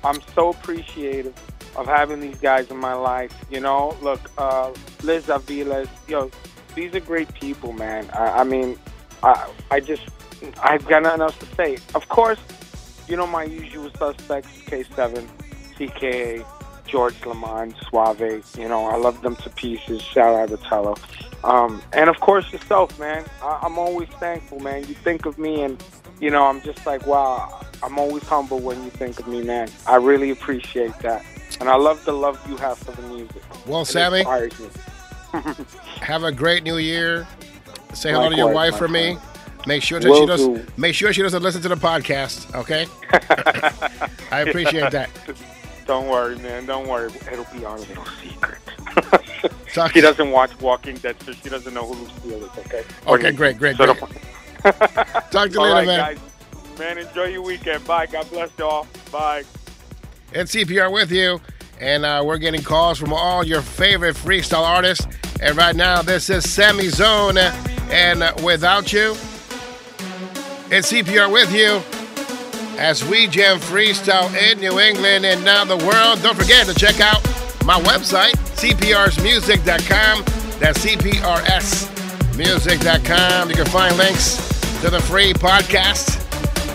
I'm 0.03 0.21
so 0.35 0.49
appreciative 0.49 1.33
of 1.75 1.87
having 1.87 2.19
these 2.19 2.37
guys 2.37 2.69
in 2.69 2.77
my 2.77 2.93
life, 2.93 3.33
you 3.49 3.59
know. 3.59 3.97
Look, 4.01 4.19
uh, 4.37 4.71
Liz 5.01 5.25
Aviles, 5.25 5.89
yo, 6.07 6.29
these 6.75 6.93
are 6.95 6.99
great 6.99 7.33
people, 7.33 7.73
man. 7.73 8.09
I, 8.13 8.41
I 8.41 8.43
mean, 8.43 8.77
I, 9.21 9.49
I 9.71 9.79
just, 9.79 10.03
I've 10.61 10.85
got 10.85 11.03
nothing 11.03 11.21
else 11.21 11.37
to 11.39 11.45
say. 11.55 11.77
Of 11.95 12.07
course, 12.09 12.39
you 13.07 13.15
know 13.17 13.27
my 13.27 13.43
usual 13.43 13.91
suspects: 13.97 14.49
K7, 14.65 15.27
CKA, 15.77 16.45
George 16.85 17.25
Lamont, 17.25 17.75
Suave. 17.89 18.43
You 18.57 18.67
know, 18.67 18.87
I 18.87 18.97
love 18.97 19.21
them 19.21 19.35
to 19.37 19.49
pieces. 19.49 20.01
Shout 20.01 20.35
out 20.35 20.49
to 20.49 20.57
Tello. 20.57 20.95
Um, 21.43 21.81
and 21.91 22.09
of 22.09 22.19
course, 22.19 22.51
yourself, 22.53 22.97
man. 22.99 23.25
I, 23.41 23.59
I'm 23.63 23.77
always 23.77 24.09
thankful, 24.09 24.59
man. 24.59 24.87
You 24.87 24.93
think 24.95 25.25
of 25.25 25.37
me, 25.37 25.63
and 25.63 25.83
you 26.19 26.29
know, 26.29 26.45
I'm 26.45 26.61
just 26.61 26.85
like, 26.85 27.05
wow. 27.05 27.59
I'm 27.83 27.99
always 27.99 28.23
humble 28.23 28.59
when 28.59 28.81
you 28.85 28.89
think 28.89 29.19
of 29.19 29.27
me, 29.27 29.41
man. 29.41 29.67
I 29.85 29.97
really 29.97 30.31
appreciate 30.31 30.97
that, 30.99 31.25
and 31.59 31.69
I 31.69 31.75
love 31.75 32.03
the 32.05 32.13
love 32.13 32.39
you 32.49 32.57
have 32.57 32.77
for 32.77 32.91
the 32.91 33.01
music. 33.07 33.41
Well, 33.65 33.81
It 33.81 33.85
Sammy, 33.85 34.23
have 36.01 36.23
a 36.23 36.31
great 36.31 36.63
New 36.63 36.77
Year. 36.77 37.27
Say 37.93 38.11
hello 38.11 38.29
to 38.29 38.35
your 38.35 38.51
wife 38.53 38.75
for 38.77 38.87
me. 38.87 39.17
Make 39.65 39.81
sure 39.81 39.99
that 39.99 40.09
Will 40.09 40.21
she 40.21 40.25
does. 40.25 40.45
do. 40.45 40.65
Make 40.77 40.93
sure 40.93 41.13
she 41.13 41.21
doesn't 41.21 41.41
listen 41.41 41.61
to 41.61 41.69
the 41.69 41.75
podcast. 41.75 42.53
Okay. 42.53 42.85
I 44.31 44.41
appreciate 44.41 44.91
that. 44.91 45.09
Don't 45.85 46.07
worry, 46.07 46.37
man. 46.37 46.65
Don't 46.65 46.87
worry. 46.87 47.11
It'll 47.31 47.45
be 47.53 47.63
our 47.65 47.77
little 47.77 48.05
secret. 48.21 48.59
Talk- 49.73 49.91
she 49.93 50.01
doesn't 50.01 50.31
watch 50.31 50.57
Walking 50.61 50.95
Dead, 50.97 51.15
so 51.23 51.31
she 51.33 51.49
doesn't 51.49 51.73
know 51.73 51.85
who 51.85 52.03
Lucille 52.03 52.43
is. 52.45 52.57
Okay. 52.59 52.83
Okay, 53.07 53.31
great, 53.31 53.57
great, 53.57 53.75
So 53.77 53.93
great. 53.93 53.99
Talk 55.31 55.49
to 55.49 55.49
you 55.51 55.59
All 55.59 55.65
later, 55.65 55.73
right, 55.75 55.87
man. 55.87 55.99
guys. 56.15 56.19
Man, 56.79 56.97
enjoy 56.97 57.25
your 57.25 57.41
weekend. 57.41 57.85
Bye. 57.85 58.05
God 58.05 58.29
bless 58.29 58.49
y'all. 58.57 58.87
Bye. 59.11 59.43
It's 60.35 60.55
CPR 60.55 60.91
with 60.91 61.11
you, 61.11 61.39
and 61.79 62.03
uh, 62.05 62.23
we're 62.25 62.39
getting 62.39 62.63
calls 62.63 62.97
from 62.97 63.13
all 63.13 63.45
your 63.45 63.61
favorite 63.61 64.15
freestyle 64.15 64.63
artists. 64.63 65.05
And 65.41 65.55
right 65.55 65.75
now, 65.75 66.01
this 66.01 66.31
is 66.31 66.51
Sammy 66.51 66.89
Zone, 66.89 67.37
and 67.37 68.23
without 68.43 68.91
you, 68.91 69.11
it's 70.71 70.91
CPR 70.91 71.31
with 71.31 71.53
you 71.53 71.83
as 72.79 73.05
we 73.05 73.27
jam 73.27 73.59
freestyle 73.59 74.33
in 74.35 74.59
New 74.59 74.79
England 74.79 75.23
and 75.23 75.45
now 75.45 75.65
the 75.65 75.77
world. 75.77 76.19
Don't 76.23 76.35
forget 76.35 76.65
to 76.65 76.73
check 76.73 76.99
out 76.99 77.23
my 77.63 77.79
website, 77.81 78.33
cprsmusic.com. 78.55 80.23
That's 80.59 80.83
cprsmusic.com. 80.83 83.49
You 83.49 83.55
can 83.55 83.67
find 83.67 83.95
links 83.97 84.37
to 84.81 84.89
the 84.89 84.99
free 84.99 85.33
podcast, 85.33 86.17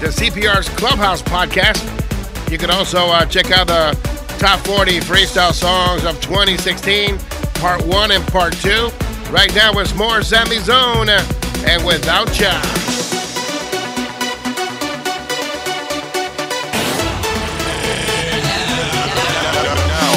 the 0.00 0.06
CPR's 0.08 0.68
Clubhouse 0.70 1.22
podcast. 1.22 2.07
You 2.50 2.56
can 2.56 2.70
also 2.70 3.08
uh, 3.08 3.26
check 3.26 3.50
out 3.50 3.66
the 3.66 3.92
top 4.38 4.60
40 4.60 5.00
freestyle 5.00 5.52
songs 5.52 6.04
of 6.04 6.18
2016, 6.22 7.18
part 7.54 7.84
one 7.84 8.10
and 8.10 8.26
part 8.28 8.54
two. 8.54 8.88
Right 9.30 9.54
now, 9.54 9.72
it's 9.78 9.94
more 9.94 10.22
Sammy 10.22 10.58
Zone 10.58 11.10
and 11.10 11.84
Without 11.84 12.40
Ya. 12.40 12.52
Now, 19.28 19.74
now, 19.92 20.12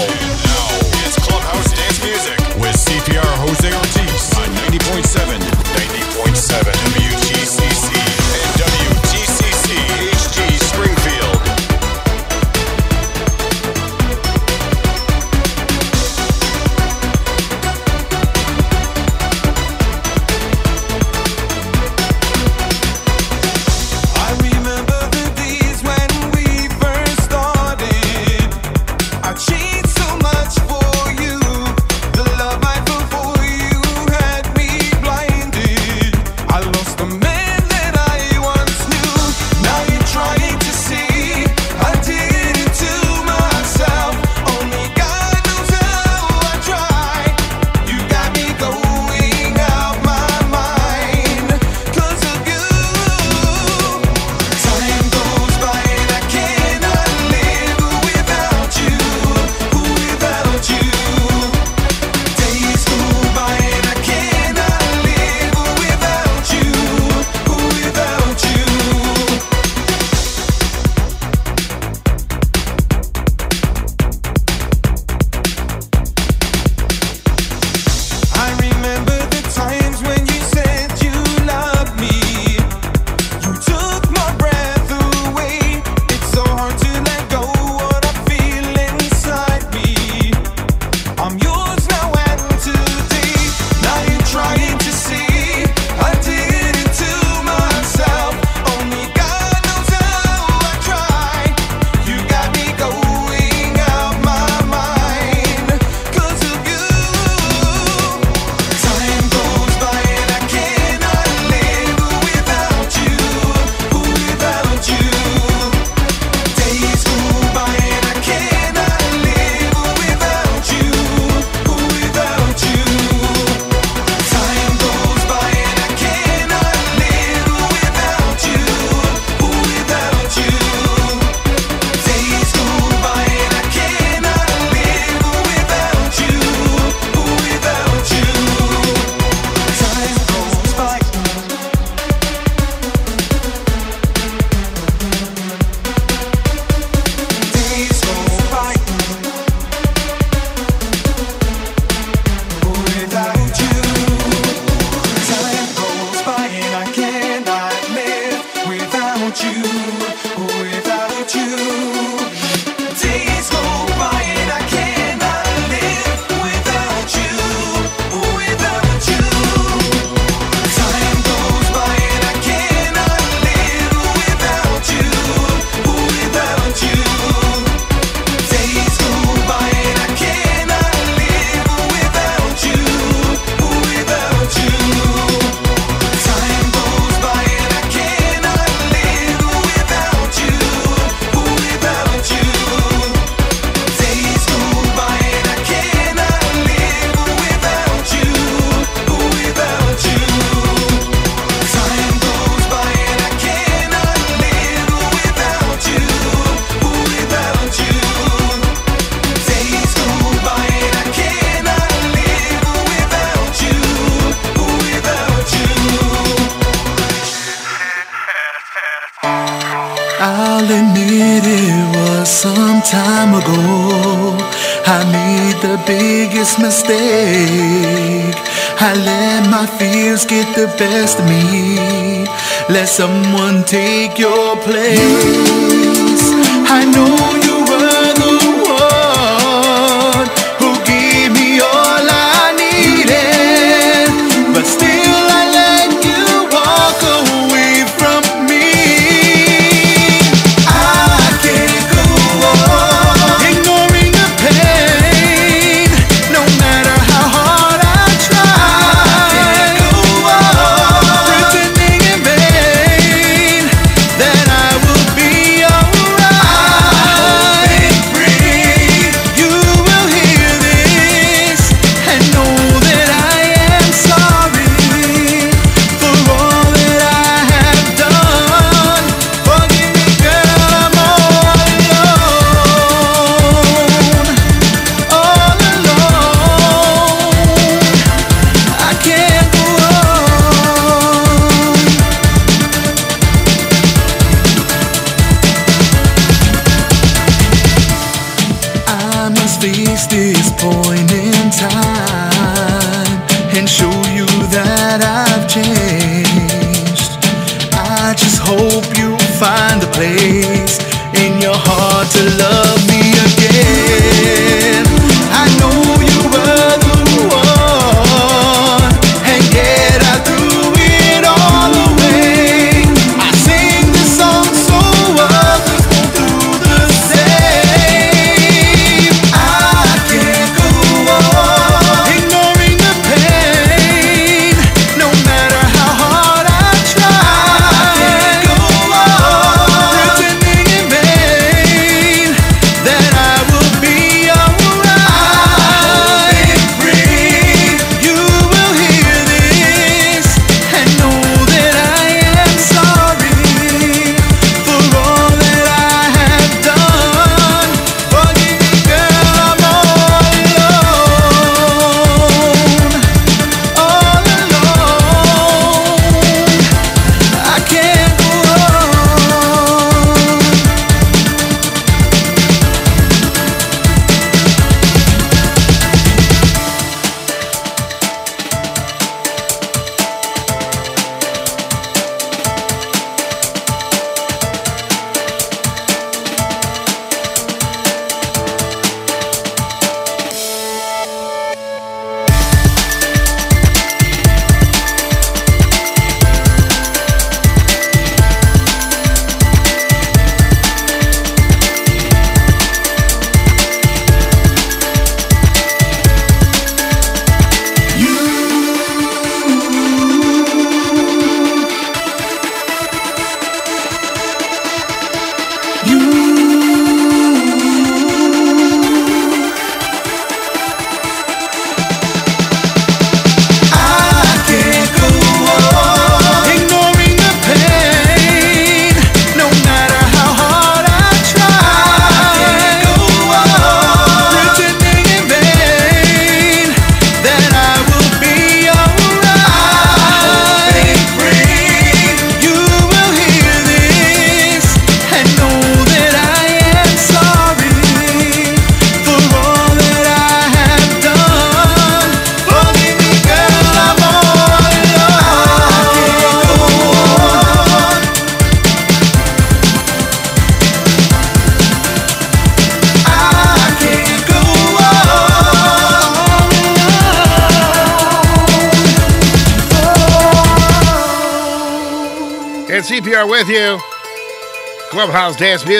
it's 1.03 1.19
Clubhouse 1.19 1.73
Dance 1.75 1.99
Music 2.01 2.39
with 2.61 2.75
CPR 2.79 3.27
Jose 3.43 3.75
Ortiz 3.75 4.32
on 4.38 4.47
90.7, 4.71 5.36
90.7 5.36 6.90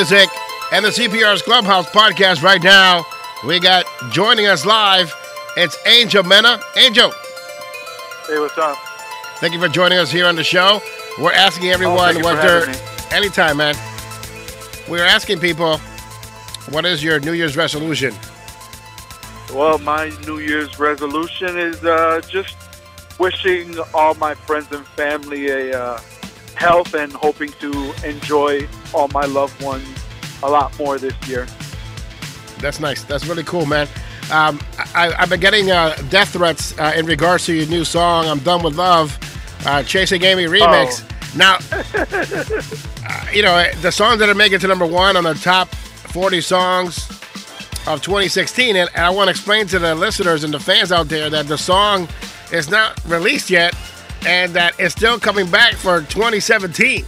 Music 0.02 0.32
and 0.72 0.84
the 0.84 0.89
CPR's 0.89 1.43
Clubhouse 1.43 1.88
podcast 1.91 2.41
right 2.41 2.64
now. 2.64 3.06
We 3.45 3.60
got 3.60 3.86
joining 4.10 4.47
us 4.47 4.66
live. 4.66 5.14
It's 5.56 5.78
Angel 5.86 6.24
Mena. 6.24 6.60
Angel, 6.76 7.12
Hey, 8.26 8.39
what's 8.39 8.58
up? 8.58 8.78
thank 9.39 9.54
you 9.54 9.60
for 9.60 9.68
joining 9.68 9.99
us 9.99 10.12
here 10.12 10.26
on 10.26 10.36
the 10.36 10.43
show. 10.43 10.82
We're 11.20 11.34
asking 11.34 11.70
everyone 11.70 11.99
Oh, 11.99 12.14
thank 12.14 12.18
you 12.18 12.24
what 12.24 12.41
their 12.41 13.16
anytime, 13.16 13.58
man. 13.58 13.76
We're 14.89 15.06
asking 15.06 15.39
people 15.39 15.78
what 16.72 16.84
is 16.84 17.04
your 17.04 17.20
New 17.20 17.34
Year's 17.34 17.56
resolution? 17.56 18.16
Well, 19.54 19.78
my 19.78 20.10
New 20.26 20.39
Year's 20.39 20.80
resolution 20.80 21.60
is 21.60 21.86
uh, 21.86 22.22
just 22.28 22.56
wishing 23.20 23.78
all 23.93 24.16
my 24.16 24.34
friends 24.34 24.72
and 24.72 24.84
family 24.88 25.49
a 25.49 25.80
uh, 25.80 26.02
health 26.56 26.93
and 26.93 27.12
hoping 27.14 27.52
to 27.60 27.93
enjoy 28.06 28.68
all 28.93 29.08
my 29.10 29.26
loved 29.26 29.62
ones 29.62 29.88
a 30.43 30.49
lot 30.49 30.78
more 30.80 30.97
this 30.97 31.16
year. 31.28 31.47
That's 32.60 32.80
nice. 32.80 33.04
That's 33.04 33.26
really 33.26 33.43
cool, 33.43 33.66
man. 33.66 33.88
Um, 34.32 34.60
I, 34.95 35.14
I've 35.18 35.30
been 35.30 35.39
getting 35.39 35.72
uh, 35.72 35.95
death 36.10 36.30
threats 36.30 36.78
uh, 36.80 36.93
in 36.95 37.06
regards 37.06 37.45
to 37.47 37.54
your 37.54 37.68
new 37.68 37.84
song, 37.84 38.28
"I'm 38.28 38.39
Done 38.39 38.64
with 38.64 38.76
Love," 38.76 39.18
uh, 39.66 39.84
Chasing 39.84 40.24
Amy 40.24 40.45
remix. 40.45 41.04
Now, 41.36 41.58
uh, 43.08 43.26
you 43.34 43.41
know, 43.41 43.72
the 43.82 43.91
songs 43.91 44.20
that 44.20 44.30
are 44.30 44.36
making 44.36 44.58
it 44.58 44.62
to 44.62 44.68
number 44.68 44.86
one 44.86 45.18
on 45.18 45.24
the 45.24 45.34
top 45.34 45.70
40 45.70 46.41
songs 46.41 47.10
of 47.88 48.02
2016, 48.02 48.76
and, 48.76 48.89
and 48.93 49.06
I 49.06 49.10
want 49.10 49.28
to 49.28 49.32
explain 49.32 49.66
to 49.68 49.80
the 49.80 49.95
listeners 49.95 50.43
and 50.43 50.54
the 50.54 50.60
fans 50.60 50.91
out 50.91 51.08
there 51.08 51.30
that 51.30 51.47
the 51.47 51.58
song 51.58 52.08
is 52.52 52.70
not 52.70 53.04
released 53.06 53.49
yet, 53.49 53.76
and 54.26 54.53
that 54.53 54.74
it's 54.80 54.93
still 54.95 55.19
coming 55.19 55.49
back 55.49 55.74
for 55.76 56.01
2017. 56.01 57.05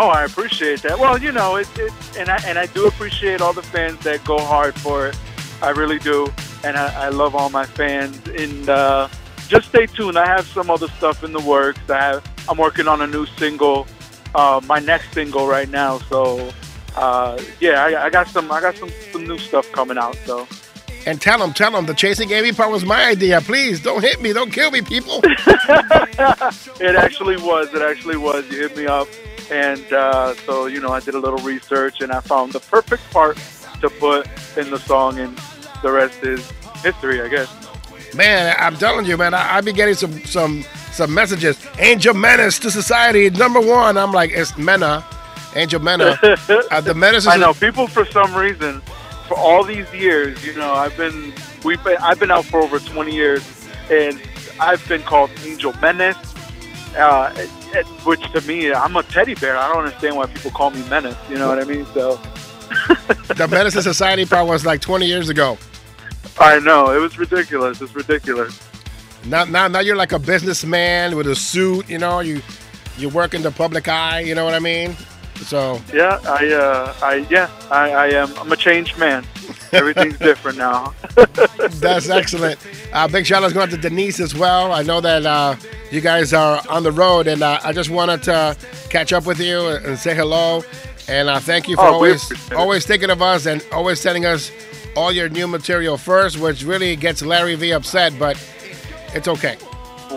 Oh, 0.00 0.08
I 0.08 0.24
appreciate 0.24 0.82
that. 0.82 0.98
Well, 0.98 1.18
you 1.18 1.32
know, 1.32 1.56
it, 1.56 1.68
it 1.76 1.92
and 2.16 2.28
I 2.28 2.36
and 2.46 2.56
I 2.56 2.66
do 2.66 2.86
appreciate 2.86 3.40
all 3.40 3.52
the 3.52 3.62
fans 3.62 3.98
that 4.04 4.24
go 4.24 4.38
hard 4.38 4.76
for 4.76 5.08
it. 5.08 5.18
I 5.60 5.70
really 5.70 5.98
do, 5.98 6.32
and 6.62 6.76
I, 6.76 7.06
I 7.06 7.08
love 7.08 7.34
all 7.34 7.50
my 7.50 7.66
fans. 7.66 8.16
And 8.28 8.68
uh, 8.68 9.08
just 9.48 9.70
stay 9.70 9.86
tuned. 9.86 10.16
I 10.16 10.24
have 10.24 10.46
some 10.46 10.70
other 10.70 10.86
stuff 10.86 11.24
in 11.24 11.32
the 11.32 11.40
works. 11.40 11.90
I 11.90 12.00
have. 12.00 12.24
I'm 12.48 12.58
working 12.58 12.86
on 12.86 13.02
a 13.02 13.08
new 13.08 13.26
single, 13.26 13.88
uh, 14.36 14.60
my 14.66 14.78
next 14.78 15.12
single 15.12 15.48
right 15.48 15.68
now. 15.68 15.98
So, 15.98 16.48
uh, 16.94 17.42
yeah, 17.58 17.84
I, 17.84 18.04
I 18.04 18.10
got 18.10 18.28
some. 18.28 18.52
I 18.52 18.60
got 18.60 18.76
some 18.76 18.90
some 19.10 19.26
new 19.26 19.38
stuff 19.38 19.70
coming 19.72 19.98
out. 19.98 20.16
So. 20.24 20.46
And 21.08 21.18
tell 21.22 21.38
them, 21.38 21.54
tell 21.54 21.70
them, 21.70 21.86
the 21.86 21.94
chasing 21.94 22.30
Amy 22.32 22.52
part 22.52 22.70
was 22.70 22.84
my 22.84 23.06
idea. 23.06 23.40
Please 23.40 23.80
don't 23.80 24.02
hit 24.02 24.20
me, 24.20 24.34
don't 24.34 24.52
kill 24.52 24.70
me, 24.70 24.82
people. 24.82 25.20
it 25.24 26.96
actually 26.96 27.38
was. 27.38 27.72
It 27.72 27.80
actually 27.80 28.18
was. 28.18 28.46
You 28.50 28.60
hit 28.60 28.76
me 28.76 28.84
up, 28.84 29.08
and 29.50 29.90
uh, 29.90 30.34
so 30.44 30.66
you 30.66 30.82
know, 30.82 30.90
I 30.90 31.00
did 31.00 31.14
a 31.14 31.18
little 31.18 31.38
research, 31.38 32.02
and 32.02 32.12
I 32.12 32.20
found 32.20 32.52
the 32.52 32.60
perfect 32.60 33.10
part 33.10 33.38
to 33.80 33.88
put 33.88 34.28
in 34.58 34.68
the 34.70 34.78
song, 34.80 35.18
and 35.18 35.34
the 35.80 35.90
rest 35.90 36.22
is 36.24 36.52
history, 36.82 37.22
I 37.22 37.28
guess. 37.28 38.14
Man, 38.14 38.54
I'm 38.58 38.76
telling 38.76 39.06
you, 39.06 39.16
man, 39.16 39.32
I, 39.32 39.56
I 39.56 39.60
be 39.62 39.72
getting 39.72 39.94
some 39.94 40.22
some 40.26 40.62
some 40.92 41.14
messages. 41.14 41.58
Angel 41.78 42.12
Menace 42.12 42.58
to 42.58 42.70
society, 42.70 43.30
number 43.30 43.62
one. 43.62 43.96
I'm 43.96 44.12
like, 44.12 44.32
it's 44.34 44.58
Mena, 44.58 45.02
Angel 45.56 45.80
Mena. 45.80 46.18
uh, 46.22 46.80
the 46.82 46.92
Menace 46.94 47.24
is 47.24 47.28
I 47.28 47.38
know 47.38 47.54
people 47.54 47.86
for 47.86 48.04
some 48.04 48.34
reason, 48.34 48.82
for 49.28 49.36
all 49.36 49.62
these 49.62 49.92
years, 49.92 50.44
you 50.44 50.54
know, 50.56 50.72
I've 50.72 50.96
been 50.96 51.32
we've 51.64 51.82
been 51.84 51.96
I've 52.00 52.18
been 52.18 52.30
out 52.30 52.44
for 52.46 52.60
over 52.60 52.78
20 52.80 53.14
years, 53.14 53.42
and 53.90 54.20
I've 54.60 54.86
been 54.88 55.02
called 55.02 55.30
Angel 55.44 55.72
Menace. 55.80 56.16
Uh, 56.96 57.32
it- 57.36 57.50
it- 57.76 57.86
which 58.06 58.22
to 58.32 58.40
me, 58.42 58.72
I'm 58.72 58.96
a 58.96 59.02
teddy 59.02 59.34
bear. 59.34 59.54
I 59.56 59.68
don't 59.68 59.84
understand 59.84 60.16
why 60.16 60.24
people 60.26 60.50
call 60.50 60.70
me 60.70 60.82
Menace. 60.88 61.16
You 61.28 61.36
know 61.36 61.46
what 61.48 61.58
I 61.60 61.64
mean? 61.64 61.86
So 61.92 62.16
the 63.34 63.46
Menace 63.50 63.74
to 63.74 63.82
society 63.82 64.24
part 64.24 64.46
was 64.48 64.64
like 64.64 64.80
20 64.80 65.06
years 65.06 65.28
ago. 65.28 65.58
I 66.40 66.58
know 66.60 66.90
it 66.92 66.98
was 66.98 67.18
ridiculous. 67.18 67.80
It's 67.82 67.94
ridiculous. 67.94 68.58
Now, 69.26 69.44
now, 69.44 69.68
now 69.68 69.80
you're 69.80 69.96
like 69.96 70.12
a 70.12 70.18
businessman 70.18 71.14
with 71.16 71.26
a 71.26 71.34
suit. 71.36 71.88
You 71.90 71.98
know, 71.98 72.20
you 72.20 72.40
you 72.96 73.08
work 73.10 73.34
in 73.34 73.42
the 73.42 73.50
public 73.50 73.86
eye. 73.88 74.20
You 74.20 74.34
know 74.34 74.44
what 74.46 74.54
I 74.54 74.58
mean? 74.60 74.96
So 75.44 75.80
Yeah, 75.92 76.20
I, 76.24 76.48
uh, 76.52 76.94
I, 77.02 77.14
yeah, 77.30 77.50
I, 77.70 77.90
I 77.90 78.06
am. 78.08 78.34
I'm 78.36 78.50
a 78.52 78.56
changed 78.56 78.98
man. 78.98 79.24
Everything's 79.72 80.18
different 80.30 80.58
now. 80.58 80.94
That's 81.74 82.08
excellent. 82.08 82.58
Uh, 82.92 83.08
big 83.08 83.26
shout 83.26 83.42
out 83.42 83.52
going 83.54 83.70
to 83.70 83.76
Denise 83.76 84.20
as 84.20 84.34
well. 84.34 84.72
I 84.72 84.82
know 84.82 85.00
that 85.00 85.24
uh, 85.26 85.56
you 85.90 86.00
guys 86.00 86.32
are 86.32 86.62
on 86.68 86.82
the 86.82 86.92
road, 86.92 87.26
and 87.26 87.42
uh, 87.42 87.60
I 87.62 87.72
just 87.72 87.90
wanted 87.90 88.22
to 88.24 88.56
catch 88.90 89.12
up 89.12 89.26
with 89.26 89.40
you 89.40 89.68
and 89.68 89.98
say 89.98 90.14
hello. 90.14 90.62
And 91.08 91.28
uh, 91.28 91.40
thank 91.40 91.68
you 91.68 91.76
for 91.76 91.82
Oh, 91.82 91.94
always 91.94 92.52
always 92.52 92.86
thinking 92.86 93.10
of 93.10 93.22
us 93.22 93.46
and 93.46 93.64
always 93.72 94.00
sending 94.00 94.26
us 94.26 94.52
all 94.96 95.12
your 95.12 95.28
new 95.28 95.46
material 95.46 95.96
first, 95.96 96.38
which 96.38 96.64
really 96.64 96.96
gets 96.96 97.22
Larry 97.22 97.54
V 97.54 97.72
upset, 97.72 98.12
but 98.18 98.36
it's 99.14 99.28
okay. 99.28 99.56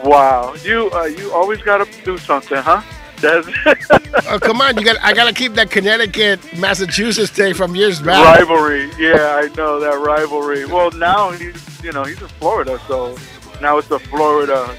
Wow, 0.03 0.55
you, 0.63 0.89
uh, 0.93 1.03
you 1.03 1.31
always 1.33 1.61
got 1.61 1.85
to 1.85 2.03
do 2.03 2.17
something, 2.17 2.57
huh? 2.57 2.81
That's 3.21 3.47
oh, 4.27 4.39
come 4.39 4.61
on, 4.61 4.75
you 4.77 4.83
got 4.83 4.97
I 5.01 5.13
got 5.13 5.27
to 5.27 5.33
keep 5.33 5.53
that 5.53 5.69
Connecticut 5.71 6.39
Massachusetts 6.57 7.29
thing 7.31 7.53
from 7.53 7.75
years 7.75 8.01
back. 8.01 8.39
rivalry. 8.39 8.89
Yeah, 8.97 9.39
I 9.41 9.47
know 9.55 9.79
that 9.79 9.99
rivalry. 9.99 10.65
Well, 10.65 10.91
now 10.91 11.31
he's, 11.31 11.83
you 11.83 11.91
know, 11.91 12.03
he's 12.03 12.21
in 12.21 12.27
Florida, 12.27 12.79
so 12.87 13.15
now 13.61 13.77
it's 13.77 13.87
the 13.87 13.99
Florida 13.99 14.75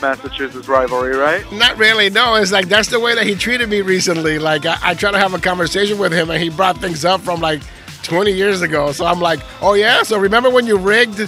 Massachusetts 0.00 0.66
rivalry, 0.68 1.16
right? 1.16 1.44
Not 1.52 1.76
really. 1.78 2.10
No, 2.10 2.34
it's 2.34 2.50
like 2.50 2.68
that's 2.68 2.88
the 2.88 2.98
way 2.98 3.14
that 3.14 3.26
he 3.26 3.34
treated 3.34 3.68
me 3.68 3.82
recently. 3.82 4.38
Like 4.38 4.66
I, 4.66 4.76
I 4.82 4.94
tried 4.94 5.12
to 5.12 5.18
have 5.18 5.34
a 5.34 5.38
conversation 5.38 5.98
with 5.98 6.12
him, 6.12 6.30
and 6.30 6.42
he 6.42 6.48
brought 6.48 6.78
things 6.78 7.04
up 7.04 7.20
from 7.20 7.40
like 7.40 7.62
20 8.02 8.32
years 8.32 8.62
ago. 8.62 8.90
So 8.92 9.06
I'm 9.06 9.20
like, 9.20 9.40
oh 9.60 9.74
yeah. 9.74 10.02
So 10.02 10.18
remember 10.18 10.50
when 10.50 10.66
you 10.66 10.76
rigged 10.78 11.20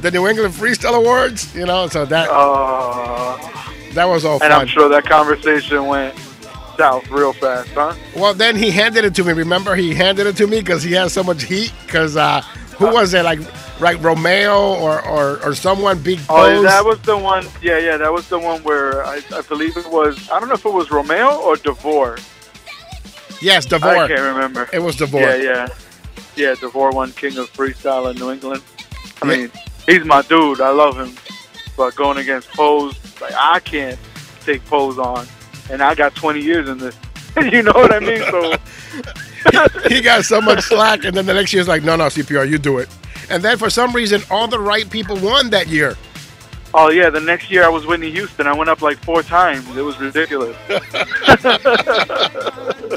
the 0.00 0.10
New 0.10 0.26
England 0.26 0.54
Freestyle 0.54 0.94
Awards? 0.94 1.54
You 1.54 1.66
know, 1.66 1.88
so 1.88 2.04
that 2.06 2.28
Uh, 2.30 3.36
that 3.94 4.06
was 4.06 4.24
all 4.24 4.34
and 4.34 4.52
fun. 4.52 4.52
I'm 4.52 4.66
sure 4.66 4.88
that 4.88 5.04
conversation 5.04 5.86
went 5.86 6.16
south 6.76 7.08
real 7.10 7.32
fast, 7.32 7.68
huh? 7.70 7.94
Well, 8.16 8.34
then 8.34 8.56
he 8.56 8.70
handed 8.70 9.04
it 9.04 9.14
to 9.16 9.24
me. 9.24 9.32
Remember, 9.32 9.74
he 9.74 9.94
handed 9.94 10.26
it 10.26 10.36
to 10.36 10.46
me 10.46 10.60
because 10.60 10.82
he 10.82 10.92
has 10.92 11.12
so 11.12 11.22
much 11.22 11.42
heat. 11.44 11.72
Because 11.86 12.16
uh, 12.16 12.40
who 12.76 12.86
was 12.86 13.14
it? 13.14 13.24
Like, 13.24 13.40
like 13.80 14.02
Romeo 14.02 14.74
or 14.74 15.06
or, 15.06 15.42
or 15.44 15.54
someone 15.54 16.02
big. 16.02 16.20
Oh, 16.28 16.36
Pose? 16.36 16.64
that 16.64 16.84
was 16.84 17.00
the 17.02 17.16
one. 17.16 17.46
Yeah, 17.60 17.78
yeah, 17.78 17.96
that 17.96 18.12
was 18.12 18.28
the 18.28 18.38
one 18.38 18.62
where 18.62 19.04
I, 19.04 19.20
I 19.34 19.42
believe 19.42 19.76
it 19.76 19.90
was. 19.90 20.30
I 20.30 20.40
don't 20.40 20.48
know 20.48 20.54
if 20.54 20.64
it 20.64 20.72
was 20.72 20.90
Romeo 20.90 21.36
or 21.40 21.56
Devore. 21.56 22.18
yes, 23.40 23.66
Devore. 23.66 23.90
I 23.90 24.08
can't 24.08 24.20
remember. 24.20 24.68
It 24.72 24.80
was 24.80 24.96
Devore. 24.96 25.20
Yeah, 25.20 25.36
yeah, 25.36 25.68
yeah. 26.36 26.54
Devore 26.54 26.90
won 26.92 27.12
King 27.12 27.38
of 27.38 27.52
Freestyle 27.52 28.10
in 28.10 28.16
New 28.18 28.30
England. 28.30 28.62
I 29.20 29.26
mean, 29.26 29.50
he's 29.86 30.04
my 30.04 30.22
dude. 30.22 30.60
I 30.60 30.70
love 30.70 30.98
him. 30.98 31.14
But 31.82 31.96
going 31.96 32.18
against 32.18 32.48
Pose, 32.50 32.94
like 33.20 33.32
I 33.36 33.58
can't 33.58 33.98
take 34.44 34.64
Pose 34.66 35.00
on, 35.00 35.26
and 35.68 35.82
I 35.82 35.96
got 35.96 36.14
20 36.14 36.40
years 36.40 36.68
in 36.68 36.78
this. 36.78 36.96
you 37.36 37.60
know 37.60 37.72
what 37.72 37.92
I 37.92 37.98
mean? 37.98 38.20
So 38.20 38.54
he 39.88 40.00
got 40.00 40.24
so 40.24 40.40
much 40.40 40.60
slack, 40.60 41.02
and 41.02 41.16
then 41.16 41.26
the 41.26 41.34
next 41.34 41.52
year's 41.52 41.66
like, 41.66 41.82
no, 41.82 41.96
no, 41.96 42.04
CPR, 42.04 42.48
you 42.48 42.58
do 42.58 42.78
it. 42.78 42.88
And 43.30 43.42
then 43.42 43.58
for 43.58 43.68
some 43.68 43.92
reason, 43.92 44.22
all 44.30 44.46
the 44.46 44.60
right 44.60 44.88
people 44.88 45.16
won 45.16 45.50
that 45.50 45.66
year. 45.66 45.96
Oh 46.72 46.90
yeah, 46.90 47.10
the 47.10 47.18
next 47.18 47.50
year 47.50 47.64
I 47.64 47.68
was 47.68 47.84
Whitney 47.84 48.12
Houston. 48.12 48.46
I 48.46 48.52
went 48.52 48.70
up 48.70 48.80
like 48.80 48.98
four 48.98 49.24
times. 49.24 49.76
It 49.76 49.82
was 49.82 49.98
ridiculous. 49.98 50.56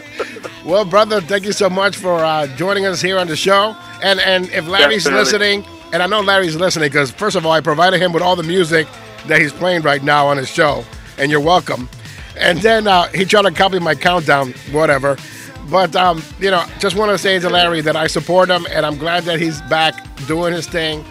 Well, 0.66 0.84
brother, 0.84 1.22
thank 1.22 1.46
you 1.46 1.52
so 1.52 1.70
much 1.70 1.96
for 1.96 2.26
uh, 2.26 2.48
joining 2.56 2.88
us 2.88 3.00
here 3.00 3.20
on 3.20 3.28
the 3.28 3.36
show. 3.36 3.78
And 4.02 4.20
and 4.20 4.50
if 4.50 4.68
Larry's 4.68 5.04
Definitely. 5.04 5.24
listening, 5.24 5.66
and 5.96 6.04
I 6.04 6.08
know 6.08 6.20
Larry's 6.20 6.58
listening 6.58 6.90
because 6.90 7.10
first 7.10 7.38
of 7.38 7.46
all, 7.46 7.54
I 7.54 7.62
provided 7.62 8.02
him 8.02 8.12
with 8.12 8.22
all 8.22 8.36
the 8.36 8.44
music 8.44 8.86
that 9.28 9.40
he's 9.40 9.54
playing 9.54 9.82
right 9.82 10.04
now 10.04 10.28
on 10.28 10.36
his 10.36 10.50
show, 10.50 10.84
and 11.18 11.32
you're 11.32 11.40
welcome. 11.40 11.88
And 12.38 12.60
then 12.60 12.86
uh, 12.86 13.08
he 13.14 13.24
tried 13.24 13.44
to 13.44 13.52
copy 13.52 13.80
my 13.80 13.96
countdown, 13.96 14.52
whatever. 14.74 15.16
But 15.70 15.96
um, 15.96 16.22
you 16.38 16.52
know, 16.52 16.66
just 16.80 16.98
want 16.98 17.12
to 17.12 17.18
say 17.18 17.40
to 17.40 17.50
Larry 17.50 17.80
that 17.80 17.96
I 17.96 18.08
support 18.08 18.50
him, 18.50 18.68
and 18.72 18.86
I'm 18.86 18.98
glad 18.98 19.24
that 19.24 19.40
he's 19.40 19.62
back 19.64 20.06
doing 20.28 20.52
his 20.52 20.68
thing. 20.68 21.06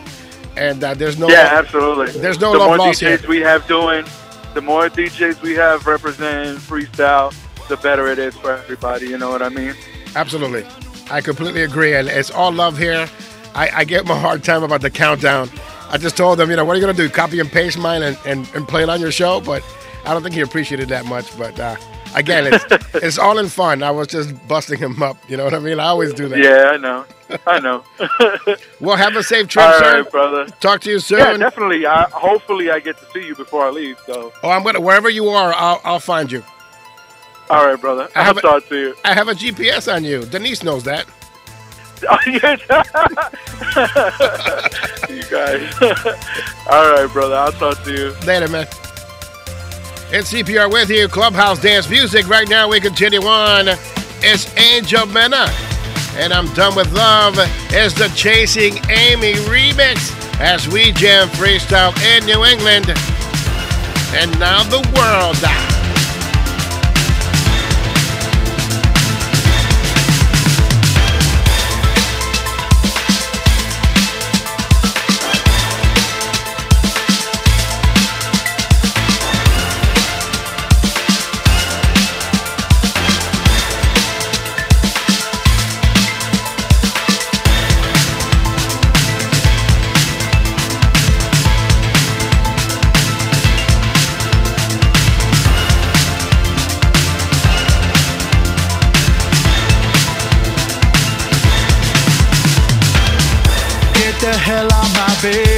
And 0.58 0.84
uh, 0.84 0.92
there's 0.92 1.18
no 1.18 1.28
yeah, 1.28 1.48
absolutely. 1.52 2.20
There's 2.20 2.38
no 2.38 2.52
the 2.52 2.58
love 2.58 2.68
more 2.68 2.76
lost 2.76 3.00
DJs 3.00 3.20
here. 3.20 3.28
we 3.30 3.40
have 3.40 3.66
doing, 3.66 4.04
the 4.52 4.60
more 4.60 4.90
DJs 4.90 5.40
we 5.40 5.54
have 5.54 5.86
representing 5.86 6.56
freestyle, 6.56 7.34
the 7.68 7.78
better 7.78 8.06
it 8.06 8.18
is 8.18 8.36
for 8.36 8.52
everybody. 8.52 9.08
You 9.08 9.16
know 9.16 9.30
what 9.30 9.40
I 9.40 9.48
mean? 9.48 9.74
Absolutely. 10.14 10.66
I 11.10 11.22
completely 11.22 11.62
agree. 11.62 11.94
And 11.94 12.06
it's 12.06 12.30
all 12.30 12.52
love 12.52 12.76
here. 12.76 13.08
I, 13.54 13.70
I 13.80 13.84
get 13.84 14.08
a 14.08 14.14
hard 14.14 14.42
time 14.44 14.62
about 14.62 14.80
the 14.80 14.90
countdown. 14.90 15.48
I 15.90 15.98
just 15.98 16.16
told 16.16 16.38
them, 16.38 16.50
you 16.50 16.56
know, 16.56 16.64
what 16.64 16.72
are 16.76 16.80
you 16.80 16.84
going 16.84 16.96
to 16.96 17.02
do? 17.02 17.08
Copy 17.08 17.38
and 17.40 17.50
paste 17.50 17.78
mine 17.78 18.02
and, 18.02 18.18
and, 18.26 18.48
and 18.54 18.66
play 18.66 18.82
it 18.82 18.88
on 18.88 19.00
your 19.00 19.12
show? 19.12 19.40
But 19.40 19.62
I 20.04 20.12
don't 20.12 20.22
think 20.22 20.34
he 20.34 20.40
appreciated 20.40 20.88
that 20.88 21.04
much. 21.06 21.36
But 21.38 21.58
uh, 21.60 21.76
again, 22.16 22.52
it's, 22.52 22.64
it's 22.94 23.18
all 23.18 23.38
in 23.38 23.48
fun. 23.48 23.82
I 23.82 23.90
was 23.92 24.08
just 24.08 24.34
busting 24.48 24.78
him 24.78 25.00
up. 25.02 25.16
You 25.30 25.36
know 25.36 25.44
what 25.44 25.54
I 25.54 25.60
mean? 25.60 25.78
I 25.78 25.84
always 25.86 26.12
do 26.12 26.28
that. 26.28 26.38
Yeah, 26.38 26.70
I 26.72 26.76
know. 26.78 27.04
I 27.46 27.60
know. 27.60 27.84
Well, 28.80 28.96
have 28.96 29.16
a 29.16 29.22
safe 29.22 29.48
trip, 29.48 29.64
All 29.64 29.78
sir. 29.78 30.02
right, 30.02 30.10
brother. 30.10 30.46
Talk 30.60 30.80
to 30.82 30.90
you 30.90 30.98
soon. 30.98 31.18
Yeah, 31.20 31.36
definitely. 31.38 31.86
I, 31.86 32.02
hopefully, 32.10 32.70
I 32.70 32.80
get 32.80 32.98
to 32.98 33.06
see 33.12 33.26
you 33.26 33.34
before 33.34 33.64
I 33.64 33.70
leave. 33.70 33.98
So, 34.04 34.30
Oh, 34.42 34.50
I'm 34.50 34.62
gonna 34.62 34.80
wherever 34.80 35.08
you 35.08 35.28
are, 35.28 35.54
I'll, 35.54 35.80
I'll 35.84 36.00
find 36.00 36.30
you. 36.30 36.42
all 37.48 37.66
right, 37.66 37.80
brother. 37.80 38.08
I 38.14 38.18
I'll 38.20 38.24
have 38.26 38.36
a- 38.36 38.42
talk 38.42 38.68
to 38.68 38.76
you. 38.78 38.94
I 39.04 39.14
have 39.14 39.28
a 39.28 39.32
GPS 39.32 39.92
on 39.92 40.04
you. 40.04 40.26
Denise 40.26 40.62
knows 40.62 40.84
that. 40.84 41.06
you 42.26 42.40
guys. 45.30 45.74
all 46.70 46.90
right, 46.92 47.08
brother. 47.12 47.34
I'll 47.34 47.52
talk 47.52 47.82
to 47.84 47.92
you. 47.92 48.14
Later, 48.26 48.48
man. 48.48 48.66
It's 50.10 50.32
CPR 50.32 50.70
with 50.70 50.90
you, 50.90 51.08
Clubhouse 51.08 51.60
Dance 51.60 51.88
Music. 51.88 52.28
Right 52.28 52.48
now, 52.48 52.68
we 52.68 52.80
continue 52.80 53.22
on. 53.22 53.68
It's 54.20 54.54
Angel 54.56 55.06
Mena. 55.06 55.48
And 56.16 56.32
I'm 56.32 56.52
done 56.54 56.76
with 56.76 56.92
love. 56.92 57.34
It's 57.70 57.94
the 57.94 58.08
Chasing 58.14 58.74
Amy 58.90 59.34
remix 59.48 60.12
as 60.40 60.68
we 60.68 60.92
jam 60.92 61.28
freestyle 61.28 61.92
in 62.16 62.24
New 62.26 62.44
England. 62.44 62.86
And 64.14 64.38
now 64.38 64.62
the 64.62 64.80
world. 64.94 65.83
Bed. 105.24 105.53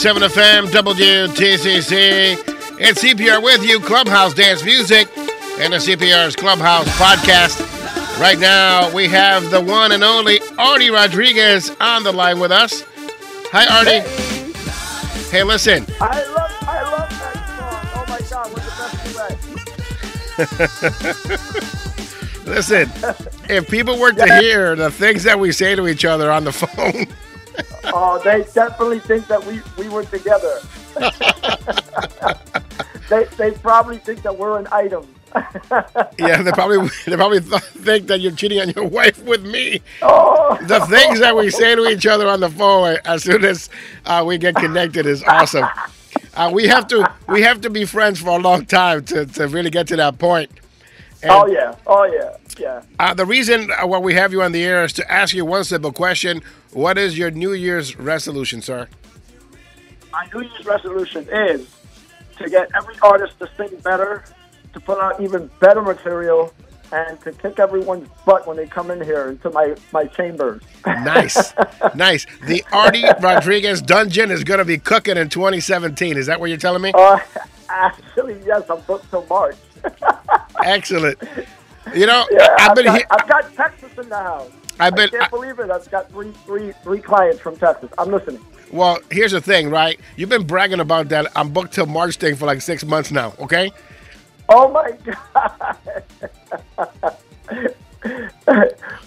90.7 0.00 0.28
FM, 0.30 0.66
WTCC. 0.68 2.38
It's 2.80 3.04
CPR 3.04 3.42
with 3.42 3.62
you, 3.62 3.78
Clubhouse 3.80 4.32
Dance 4.32 4.64
Music, 4.64 5.06
and 5.58 5.74
the 5.74 5.76
CPR's 5.76 6.34
Clubhouse 6.34 6.88
podcast. 6.96 7.60
Right 8.18 8.38
now, 8.38 8.90
we 8.94 9.08
have 9.08 9.50
the 9.50 9.60
one 9.60 9.92
and 9.92 10.02
only 10.02 10.40
Artie 10.56 10.88
Rodriguez 10.88 11.70
on 11.82 12.02
the 12.02 12.12
line 12.12 12.40
with 12.40 12.50
us. 12.50 12.82
Hi, 13.52 13.66
Artie. 13.66 14.00
Hey, 15.28 15.42
listen. 15.42 15.84
I 16.00 16.24
love, 16.24 16.50
I 16.62 16.82
love 16.82 17.10
that 17.10 17.58
song. 17.58 17.86
Oh 17.94 18.04
my 18.08 18.20
God, 18.30 18.50
what's 18.54 18.64
the 18.64 18.72
best 20.38 20.56
duet? 21.26 21.40
Listen, 22.46 22.90
if 23.50 23.68
people 23.68 23.98
were 23.98 24.12
to 24.12 24.24
hear 24.40 24.74
the 24.76 24.90
things 24.90 25.24
that 25.24 25.38
we 25.38 25.52
say 25.52 25.74
to 25.76 25.86
each 25.86 26.06
other 26.06 26.32
on 26.32 26.44
the 26.44 26.52
phone, 26.62 27.06
Oh, 27.84 28.20
they 28.22 28.44
definitely 28.52 29.00
think 29.00 29.26
that 29.28 29.44
we, 29.44 29.60
we 29.78 29.88
were 29.88 30.04
together. 30.04 30.60
they, 33.08 33.24
they 33.36 33.52
probably 33.58 33.98
think 33.98 34.22
that 34.22 34.36
we're 34.36 34.58
an 34.58 34.66
item. 34.72 35.06
yeah, 36.18 36.42
they 36.42 36.50
probably 36.50 36.88
they 37.06 37.14
probably 37.14 37.40
th- 37.40 37.62
think 37.62 38.08
that 38.08 38.20
you're 38.20 38.32
cheating 38.32 38.60
on 38.60 38.70
your 38.70 38.84
wife 38.88 39.22
with 39.24 39.44
me. 39.44 39.80
Oh. 40.02 40.58
The 40.62 40.80
things 40.86 41.20
that 41.20 41.36
we 41.36 41.50
say 41.50 41.76
to 41.76 41.86
each 41.86 42.06
other 42.06 42.26
on 42.26 42.40
the 42.40 42.50
phone 42.50 42.96
as 43.04 43.22
soon 43.22 43.44
as 43.44 43.70
uh, 44.06 44.24
we 44.26 44.38
get 44.38 44.56
connected 44.56 45.06
is 45.06 45.22
awesome. 45.24 45.66
Uh, 46.34 46.50
we 46.52 46.66
have 46.66 46.88
to 46.88 47.08
we 47.28 47.42
have 47.42 47.60
to 47.60 47.70
be 47.70 47.84
friends 47.84 48.20
for 48.20 48.30
a 48.30 48.38
long 48.38 48.66
time 48.66 49.04
to, 49.04 49.24
to 49.26 49.46
really 49.46 49.70
get 49.70 49.86
to 49.88 49.96
that 49.96 50.18
point. 50.18 50.50
And, 51.22 51.30
oh 51.30 51.46
yeah, 51.46 51.74
oh 51.86 52.04
yeah, 52.04 52.36
yeah. 52.58 52.82
Uh, 52.98 53.12
the 53.12 53.26
reason 53.26 53.70
uh, 53.70 53.86
why 53.86 53.98
we 53.98 54.14
have 54.14 54.32
you 54.32 54.42
on 54.42 54.52
the 54.52 54.64
air 54.64 54.84
is 54.84 54.92
to 54.94 55.12
ask 55.12 55.34
you 55.34 55.44
one 55.44 55.64
simple 55.64 55.92
question: 55.92 56.42
What 56.72 56.96
is 56.96 57.18
your 57.18 57.30
New 57.30 57.52
Year's 57.52 57.96
resolution, 57.96 58.62
sir? 58.62 58.88
My 60.12 60.26
New 60.32 60.42
Year's 60.42 60.64
resolution 60.64 61.28
is 61.30 61.68
to 62.38 62.48
get 62.48 62.70
every 62.74 62.94
artist 63.02 63.38
to 63.38 63.50
sing 63.56 63.76
better, 63.84 64.24
to 64.72 64.80
put 64.80 64.98
out 64.98 65.20
even 65.20 65.50
better 65.60 65.82
material, 65.82 66.54
and 66.92 67.20
to 67.20 67.32
kick 67.32 67.58
everyone's 67.58 68.08
butt 68.24 68.46
when 68.46 68.56
they 68.56 68.66
come 68.66 68.90
in 68.90 69.00
here 69.02 69.28
into 69.28 69.50
my, 69.50 69.74
my 69.92 70.06
chambers. 70.06 70.62
Nice, 70.86 71.52
nice. 71.94 72.26
The 72.46 72.64
Artie 72.72 73.04
Rodriguez 73.20 73.82
Dungeon 73.82 74.30
is 74.30 74.44
going 74.44 74.58
to 74.58 74.64
be 74.64 74.78
cooking 74.78 75.16
in 75.16 75.28
2017. 75.28 76.16
Is 76.16 76.26
that 76.26 76.40
what 76.40 76.48
you're 76.48 76.58
telling 76.58 76.82
me? 76.82 76.92
Uh, 76.94 77.18
actually, 77.68 78.40
yes, 78.44 78.62
I'm 78.70 78.80
booked 78.82 79.08
till 79.10 79.26
March. 79.26 79.56
Excellent. 80.64 81.18
You 81.94 82.06
know, 82.06 82.26
Yeah, 82.30 82.48
I've 82.58 82.70
I've, 82.70 82.76
been 82.76 82.84
got, 82.86 82.96
here. 82.96 83.06
I've 83.10 83.28
got 83.28 83.54
Texas 83.54 83.90
in 83.98 84.08
the 84.08 84.16
house. 84.16 84.50
I've 84.78 84.94
been- 84.94 85.08
I 85.08 85.10
can't 85.10 85.22
I- 85.24 85.28
believe 85.28 85.58
it. 85.58 85.70
I've 85.70 85.90
got 85.90 86.10
three, 86.10 86.32
three, 86.46 86.72
three 86.82 87.00
clients 87.00 87.40
from 87.40 87.56
Texas. 87.56 87.90
I'm 87.98 88.10
listening. 88.10 88.40
Well, 88.72 88.98
here's 89.10 89.32
the 89.32 89.40
thing, 89.40 89.68
right? 89.70 89.98
You've 90.16 90.28
been 90.28 90.46
bragging 90.46 90.80
about 90.80 91.08
that. 91.08 91.26
I'm 91.34 91.50
booked 91.50 91.74
till 91.74 91.86
March 91.86 92.16
thing 92.16 92.36
for 92.36 92.46
like 92.46 92.62
six 92.62 92.84
months 92.84 93.10
now. 93.10 93.34
Okay. 93.40 93.72
Oh 94.48 94.70
my 94.70 94.92
God. 95.04 95.76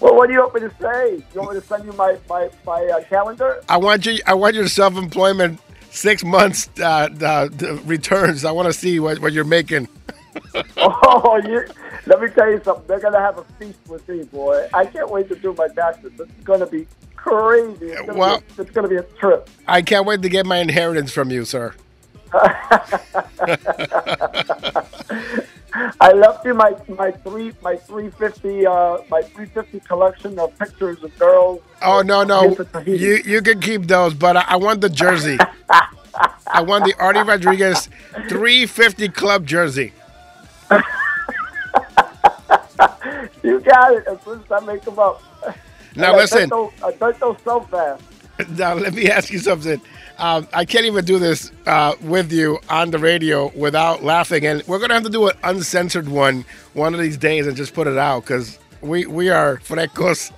well, 0.00 0.14
what 0.14 0.26
do 0.28 0.32
you 0.34 0.40
want 0.40 0.54
me 0.54 0.60
to 0.60 0.70
say? 0.80 1.22
You 1.34 1.40
want 1.40 1.54
me 1.54 1.60
to 1.60 1.66
send 1.66 1.84
you 1.84 1.92
my 1.94 2.16
my 2.28 2.48
my 2.66 2.84
uh, 2.86 3.02
calendar? 3.04 3.62
I 3.68 3.76
want 3.78 4.06
you. 4.06 4.18
I 4.26 4.34
want 4.34 4.54
your 4.54 4.68
self-employment 4.68 5.60
six 5.90 6.24
months 6.24 6.68
uh, 6.80 6.84
uh, 6.84 7.08
the 7.48 7.80
returns. 7.84 8.44
I 8.44 8.52
want 8.52 8.66
to 8.66 8.72
see 8.72 9.00
what, 9.00 9.18
what 9.20 9.32
you're 9.32 9.44
making. 9.44 9.88
oh, 10.78 11.40
you. 11.46 11.64
Let 12.06 12.20
me 12.20 12.28
tell 12.28 12.50
you 12.50 12.60
something. 12.64 12.84
They're 12.86 13.00
gonna 13.00 13.20
have 13.20 13.38
a 13.38 13.44
feast 13.58 13.78
with 13.88 14.06
me, 14.08 14.24
boy. 14.24 14.68
I 14.74 14.84
can't 14.86 15.10
wait 15.10 15.28
to 15.28 15.36
do 15.36 15.52
my 15.54 15.68
taxes. 15.68 16.12
It's 16.18 16.30
gonna 16.44 16.66
be 16.66 16.86
crazy. 17.16 17.86
It's 17.86 18.00
gonna, 18.06 18.18
Well- 18.18 18.38
be, 18.40 18.44
it's 18.62 18.70
gonna 18.70 18.88
be 18.88 18.96
a 18.96 19.02
trip. 19.02 19.48
I 19.66 19.82
can't 19.82 20.06
wait 20.06 20.22
to 20.22 20.28
get 20.28 20.46
my 20.46 20.58
inheritance 20.58 21.12
from 21.12 21.30
you, 21.30 21.44
sir. 21.44 21.74
I 26.00 26.12
left 26.12 26.44
you 26.44 26.54
my 26.54 26.74
my 26.88 27.10
three 27.10 27.52
my 27.62 27.76
three 27.76 28.10
fifty 28.10 28.66
uh 28.66 28.98
my 29.08 29.22
three 29.22 29.46
fifty 29.46 29.80
collection 29.80 30.38
of 30.38 30.56
pictures 30.58 31.02
of 31.02 31.16
girls. 31.18 31.60
Oh 31.82 32.02
no, 32.02 32.22
no, 32.24 32.42
Yes, 32.44 32.60
it's 32.60 32.74
a 32.74 32.80
heat. 32.82 33.00
you 33.00 33.14
you 33.24 33.42
can 33.42 33.60
keep 33.60 33.82
those, 33.86 34.14
but 34.14 34.36
I, 34.36 34.44
I 34.48 34.56
want 34.56 34.80
the 34.80 34.88
jersey. 34.88 35.38
I 36.46 36.62
want 36.62 36.84
the 36.84 36.94
Artie 37.00 37.22
Rodriguez 37.22 37.88
350 38.28 39.08
Club 39.08 39.46
jersey. 39.46 39.92
You 43.42 43.60
got 43.60 43.94
it. 43.94 44.06
As 44.06 44.20
soon 44.24 44.40
as 44.40 44.50
I 44.52 44.60
make 44.64 44.82
them 44.82 44.98
up. 44.98 45.22
Now 45.96 46.12
I 46.12 46.16
listen. 46.16 46.48
those- 46.48 46.72
I 46.82 46.92
done 46.92 47.14
those 47.20 47.36
so 47.44 47.60
fast. 47.62 48.02
Now 48.56 48.74
let 48.74 48.94
me 48.94 49.08
ask 49.08 49.30
you 49.32 49.38
something. 49.38 49.80
Um, 50.18 50.48
I 50.52 50.64
can't 50.64 50.86
even 50.86 51.04
do 51.04 51.20
this 51.20 51.52
uh, 51.66 51.94
with 52.02 52.32
you 52.32 52.58
on 52.68 52.90
the 52.90 52.98
radio 52.98 53.52
without 53.54 54.02
laughing, 54.02 54.44
and 54.44 54.60
we're 54.66 54.80
gonna 54.80 54.94
have 54.94 55.04
to 55.04 55.08
do 55.08 55.28
an 55.28 55.36
uncensored 55.44 56.08
one 56.08 56.44
one 56.72 56.94
of 56.94 57.00
these 57.00 57.16
days 57.16 57.46
and 57.46 57.56
just 57.56 57.74
put 57.74 57.86
it 57.86 57.96
out 57.96 58.22
because 58.24 58.58
we 58.80 59.06
we 59.06 59.30
are 59.30 59.58
frecos 59.58 60.32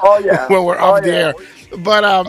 Oh 0.00 0.18
yeah. 0.18 0.46
when 0.48 0.62
we're 0.64 0.78
Oh, 0.78 0.94
off 0.94 1.02
the 1.02 1.08
yeah. 1.10 1.16
air. 1.16 1.34
But 1.78 2.04
um, 2.04 2.28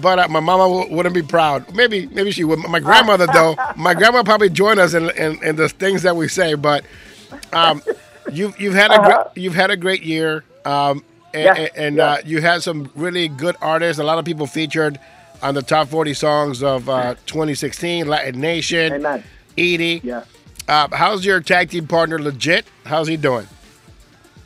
but 0.00 0.18
uh, 0.18 0.28
my 0.28 0.40
mama 0.40 0.64
w- 0.64 0.94
wouldn't 0.96 1.14
be 1.14 1.22
proud. 1.22 1.74
Maybe 1.74 2.06
maybe 2.06 2.30
she 2.30 2.44
would. 2.44 2.58
My 2.60 2.80
grandmother 2.80 3.26
though, 3.26 3.56
my 3.76 3.94
grandma 3.94 4.22
probably 4.22 4.50
join 4.50 4.78
us 4.78 4.94
in, 4.94 5.10
in, 5.10 5.42
in 5.44 5.56
the 5.56 5.68
things 5.68 6.02
that 6.02 6.16
we 6.16 6.28
say. 6.28 6.54
But 6.54 6.84
um, 7.52 7.82
you've 8.32 8.58
you've 8.60 8.74
had 8.74 8.90
a 8.90 8.94
Uh-huh. 8.94 9.24
great, 9.32 9.42
you've 9.42 9.54
had 9.54 9.70
a 9.70 9.76
great 9.76 10.02
year. 10.02 10.44
Um, 10.64 11.04
and 11.34 11.58
Yeah, 11.58 11.68
and 11.76 11.96
yeah. 11.96 12.04
uh, 12.04 12.16
you 12.24 12.40
had 12.40 12.62
some 12.62 12.90
really 12.94 13.28
good 13.28 13.56
artists. 13.60 13.98
A 14.00 14.04
lot 14.04 14.18
of 14.18 14.24
people 14.24 14.46
featured 14.46 14.98
on 15.42 15.54
the 15.54 15.62
top 15.62 15.88
40 15.88 16.14
songs 16.14 16.62
of 16.62 16.88
uh, 16.88 17.14
2016. 17.26 18.06
Latin 18.06 18.40
Nation, 18.40 18.92
Amen. 18.94 19.22
Edie. 19.58 20.00
Yeah. 20.02 20.24
Uh, 20.66 20.88
how's 20.92 21.26
your 21.26 21.40
tag 21.40 21.68
team 21.70 21.86
partner, 21.86 22.18
Legit? 22.18 22.64
How's 22.86 23.06
he 23.08 23.16
doing? 23.18 23.46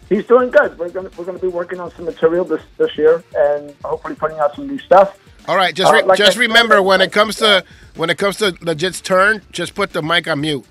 He's 0.08 0.24
doing 0.26 0.50
good. 0.50 0.76
We're 0.78 0.88
gonna 0.88 1.10
we're 1.18 1.24
gonna 1.26 1.38
be 1.38 1.48
working 1.48 1.78
on 1.80 1.90
some 1.94 2.06
material 2.06 2.44
this 2.44 2.62
this 2.78 2.96
year 2.96 3.22
and 3.36 3.74
hopefully 3.84 4.14
putting 4.14 4.38
out 4.38 4.56
some 4.56 4.66
new 4.66 4.78
stuff. 4.78 5.16
All 5.48 5.56
right, 5.56 5.74
just 5.74 5.92
Uh, 5.92 6.04
like 6.06 6.18
just 6.18 6.36
I 6.36 6.40
remember 6.42 6.74
said, 6.76 6.80
when 6.80 7.00
it 7.00 7.10
comes 7.12 7.36
to 7.36 7.64
when 7.96 8.10
it 8.10 8.18
comes 8.18 8.36
to 8.38 8.54
Legit's 8.60 9.00
turn, 9.00 9.40
just 9.50 9.74
put 9.74 9.92
the 9.94 10.02
mic 10.02 10.28
on 10.28 10.42
mute. 10.42 10.64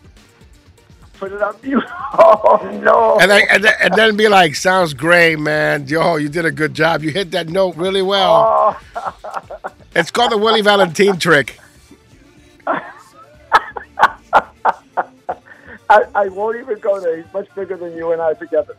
Put 1.15 1.33
it 1.33 1.41
on 1.41 1.55
mute. 1.63 1.83
Oh 2.19 2.79
no. 2.83 3.19
And 3.19 3.29
then, 3.29 3.41
and 3.51 3.63
then, 3.63 3.73
and 3.81 3.93
then 3.95 4.15
be 4.17 4.27
like, 4.29 4.55
sounds 4.55 4.93
great, 4.93 5.37
man. 5.39 5.87
Yo, 5.87 6.15
you 6.17 6.29
did 6.29 6.45
a 6.45 6.51
good 6.51 6.73
job. 6.73 7.03
You 7.03 7.11
hit 7.11 7.31
that 7.31 7.49
note 7.49 7.75
really 7.75 8.01
well. 8.03 8.77
Oh. 8.95 9.13
It's 9.95 10.11
called 10.11 10.31
the 10.31 10.37
Willie 10.37 10.61
Valentine 10.61 11.17
trick. 11.17 11.59
I, 12.67 12.83
I 16.15 16.27
won't 16.29 16.57
even 16.59 16.77
go 16.79 16.99
there. 16.99 17.17
He's 17.21 17.33
much 17.33 17.47
bigger 17.55 17.77
than 17.77 17.95
you 17.95 18.11
and 18.11 18.21
I 18.21 18.33
together. 18.35 18.75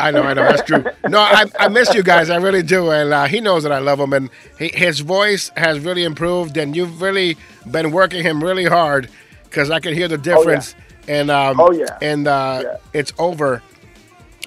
I 0.00 0.10
know, 0.10 0.22
I 0.22 0.34
know, 0.34 0.42
that's 0.42 0.62
true. 0.62 0.84
No, 1.08 1.18
I, 1.20 1.44
I 1.58 1.68
miss 1.68 1.92
you 1.94 2.02
guys. 2.02 2.30
I 2.30 2.36
really 2.36 2.62
do. 2.62 2.90
And 2.90 3.12
uh, 3.12 3.24
he 3.26 3.40
knows 3.40 3.62
that 3.64 3.72
I 3.72 3.78
love 3.78 4.00
him. 4.00 4.12
And 4.12 4.30
he, 4.58 4.68
his 4.68 5.00
voice 5.00 5.50
has 5.56 5.78
really 5.80 6.04
improved. 6.04 6.56
And 6.56 6.74
you've 6.74 7.00
really 7.02 7.36
been 7.70 7.90
working 7.92 8.22
him 8.22 8.42
really 8.42 8.64
hard 8.64 9.08
because 9.44 9.70
I 9.70 9.80
can 9.80 9.94
hear 9.94 10.08
the 10.08 10.18
difference 10.18 10.74
and 11.08 11.30
um, 11.30 11.58
Oh, 11.60 11.72
yeah. 11.72 11.98
and 12.00 12.26
uh, 12.28 12.62
Yeah. 12.64 12.76
it's 12.92 13.12
over 13.18 13.62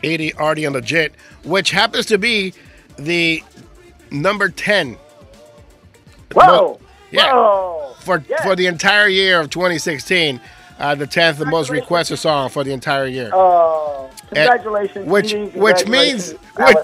Edie 0.03 0.33
Artie 0.33 0.65
and 0.65 0.73
Legit, 0.75 1.13
which 1.43 1.71
happens 1.71 2.05
to 2.07 2.17
be 2.17 2.53
the 2.97 3.43
number 4.11 4.49
10 4.49 4.97
Whoa! 6.33 6.79
Yeah. 7.11 7.31
Whoa! 7.33 7.93
for 7.99 8.19
for 8.43 8.55
the 8.55 8.67
entire 8.67 9.07
year 9.07 9.39
of 9.39 9.49
2016. 9.49 10.39
Uh, 10.79 10.95
the 10.95 11.05
10th 11.07 11.37
the 11.37 11.45
most 11.45 11.69
requested 11.69 12.17
song 12.19 12.49
for 12.49 12.63
the 12.63 12.71
entire 12.71 13.05
year. 13.05 13.29
Oh, 13.33 14.09
And- 14.29 14.49
congratulations, 14.49 15.07
which 15.07 15.33
Edie, 15.33 15.49
which 15.59 15.87
means 15.87 16.31
which, 16.57 16.77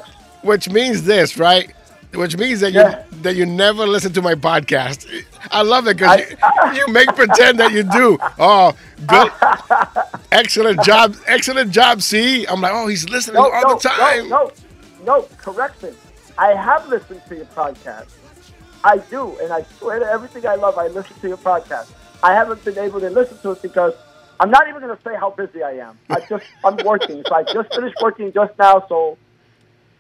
which 0.44 0.70
means 0.70 1.04
this, 1.04 1.38
right? 1.38 1.72
Which 2.14 2.38
means 2.38 2.60
that 2.62 2.72
Yeah. 2.72 3.04
you 3.12 3.22
that 3.24 3.36
you 3.36 3.46
never 3.46 3.86
listen 3.86 4.14
to 4.14 4.22
my 4.22 4.34
podcast. 4.36 5.06
I 5.52 5.62
love 5.62 5.88
it 5.88 5.98
because 5.98 6.22
you, 6.22 6.38
you 6.76 6.88
make 6.94 7.14
pretend 7.16 7.60
that 7.60 7.72
you 7.72 7.84
do. 7.84 8.18
Oh, 8.40 8.74
good, 9.06 9.32
excellent 10.32 10.84
job, 10.84 11.16
excellent 11.28 11.72
job. 11.72 12.02
See, 12.02 12.46
I'm 12.48 12.62
like, 12.62 12.72
oh, 12.74 12.88
he's 12.88 13.08
listening 13.10 13.36
no, 13.36 13.52
all 13.52 13.62
no, 13.62 13.74
the 13.76 13.90
time. 13.90 14.30
No, 14.30 14.46
no, 14.46 14.52
no, 15.06 15.22
correction. 15.38 15.96
I 16.38 16.54
have 16.54 16.88
listened 16.88 17.22
to 17.28 17.36
your 17.36 17.46
podcast. 17.48 18.08
I 18.84 18.98
do, 19.10 19.38
and 19.42 19.52
I 19.52 19.64
swear 19.78 20.00
to 20.00 20.06
everything 20.06 20.46
I 20.48 20.56
love, 20.56 20.78
I 20.78 20.88
listen 20.88 21.16
to 21.20 21.28
your 21.28 21.38
podcast. 21.38 21.90
I 22.24 22.34
haven't 22.34 22.64
been 22.66 22.78
able 22.78 23.00
to 23.00 23.10
listen 23.10 23.38
to 23.40 23.52
it 23.52 23.62
because 23.62 23.94
I'm 24.40 24.52
not 24.52 24.68
even 24.68 24.82
going 24.82 24.96
to 24.96 25.04
say 25.04 25.16
how 25.16 25.32
busy 25.32 25.64
I 25.64 25.72
am. 25.74 25.98
I 26.10 26.22
just 26.22 26.46
I'm 26.64 26.78
working, 26.78 27.24
so 27.28 27.36
I 27.36 27.44
just 27.44 27.74
finished 27.74 27.96
working 28.02 28.32
just 28.32 28.58
now. 28.58 28.86
So 28.88 29.18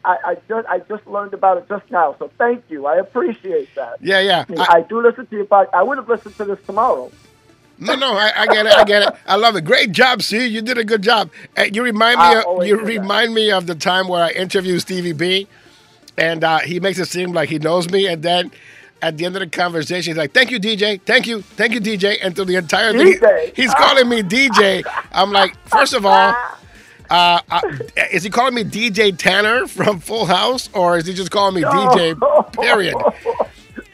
I, 0.05 0.17
I 0.25 0.37
just 0.47 0.67
I 0.67 0.79
just 0.79 1.05
learned 1.07 1.33
about 1.33 1.57
it 1.57 1.67
just 1.67 1.89
now. 1.91 2.15
So 2.19 2.31
thank 2.37 2.63
you. 2.69 2.85
I 2.85 2.97
appreciate 2.97 3.73
that. 3.75 3.97
Yeah, 4.01 4.19
yeah. 4.21 4.45
I, 4.47 4.51
mean, 4.51 4.61
I 4.61 4.81
do 4.81 5.01
listen 5.01 5.27
to 5.27 5.35
your 5.35 5.45
podcast. 5.45 5.73
I 5.73 5.83
would 5.83 5.97
have 5.97 6.07
listened 6.07 6.35
to 6.37 6.45
this 6.45 6.59
tomorrow. 6.65 7.11
No, 7.81 7.95
no, 7.95 8.13
I, 8.13 8.31
I 8.35 8.47
get 8.47 8.65
it. 8.65 8.73
I 8.73 8.83
get 8.83 9.03
it. 9.03 9.15
I 9.25 9.35
love 9.37 9.55
it. 9.55 9.63
Great 9.63 9.93
job, 9.93 10.21
see. 10.21 10.45
You 10.47 10.61
did 10.61 10.77
a 10.77 10.83
good 10.83 11.01
job. 11.01 11.31
Uh, 11.57 11.63
You 11.63 11.83
remind 11.83 12.19
me. 12.19 12.35
Of, 12.35 12.67
you 12.67 12.75
do 12.77 12.85
that. 12.85 13.01
remind 13.01 13.33
me 13.33 13.51
of 13.51 13.67
the 13.67 13.75
time 13.75 14.09
where 14.09 14.23
I 14.23 14.31
interviewed 14.31 14.81
Stevie 14.81 15.13
B, 15.13 15.47
and 16.17 16.43
uh, 16.43 16.59
he 16.59 16.79
makes 16.81 16.99
it 16.99 17.05
seem 17.05 17.31
like 17.31 17.47
he 17.47 17.57
knows 17.57 17.89
me, 17.89 18.07
and 18.07 18.21
then 18.21 18.51
at 19.01 19.17
the 19.17 19.25
end 19.25 19.35
of 19.35 19.39
the 19.41 19.47
conversation, 19.47 20.11
he's 20.11 20.17
like, 20.17 20.33
"Thank 20.33 20.51
you, 20.51 20.59
DJ. 20.59 20.99
Thank 21.05 21.27
you, 21.27 21.41
thank 21.41 21.73
you, 21.73 21.81
DJ." 21.81 22.17
And 22.21 22.35
through 22.35 22.45
the 22.45 22.55
entire 22.55 22.91
thing, 22.93 23.19
he's 23.55 23.73
calling 23.75 24.07
me 24.09 24.21
DJ. 24.23 24.83
I'm 25.11 25.31
like, 25.31 25.55
first 25.67 25.93
of 25.93 26.05
all. 26.05 26.35
Uh, 27.11 27.41
uh, 27.49 27.59
is 28.11 28.21
he 28.21 28.29
calling 28.29 28.53
me 28.53 28.63
DJ 28.63 29.17
Tanner 29.17 29.65
from 29.65 29.99
Full 29.99 30.27
House, 30.27 30.69
or 30.73 30.95
is 30.99 31.07
he 31.07 31.13
just 31.15 31.31
calling 31.31 31.55
me 31.55 31.63
DJ? 31.63 32.53
Period. 32.53 32.93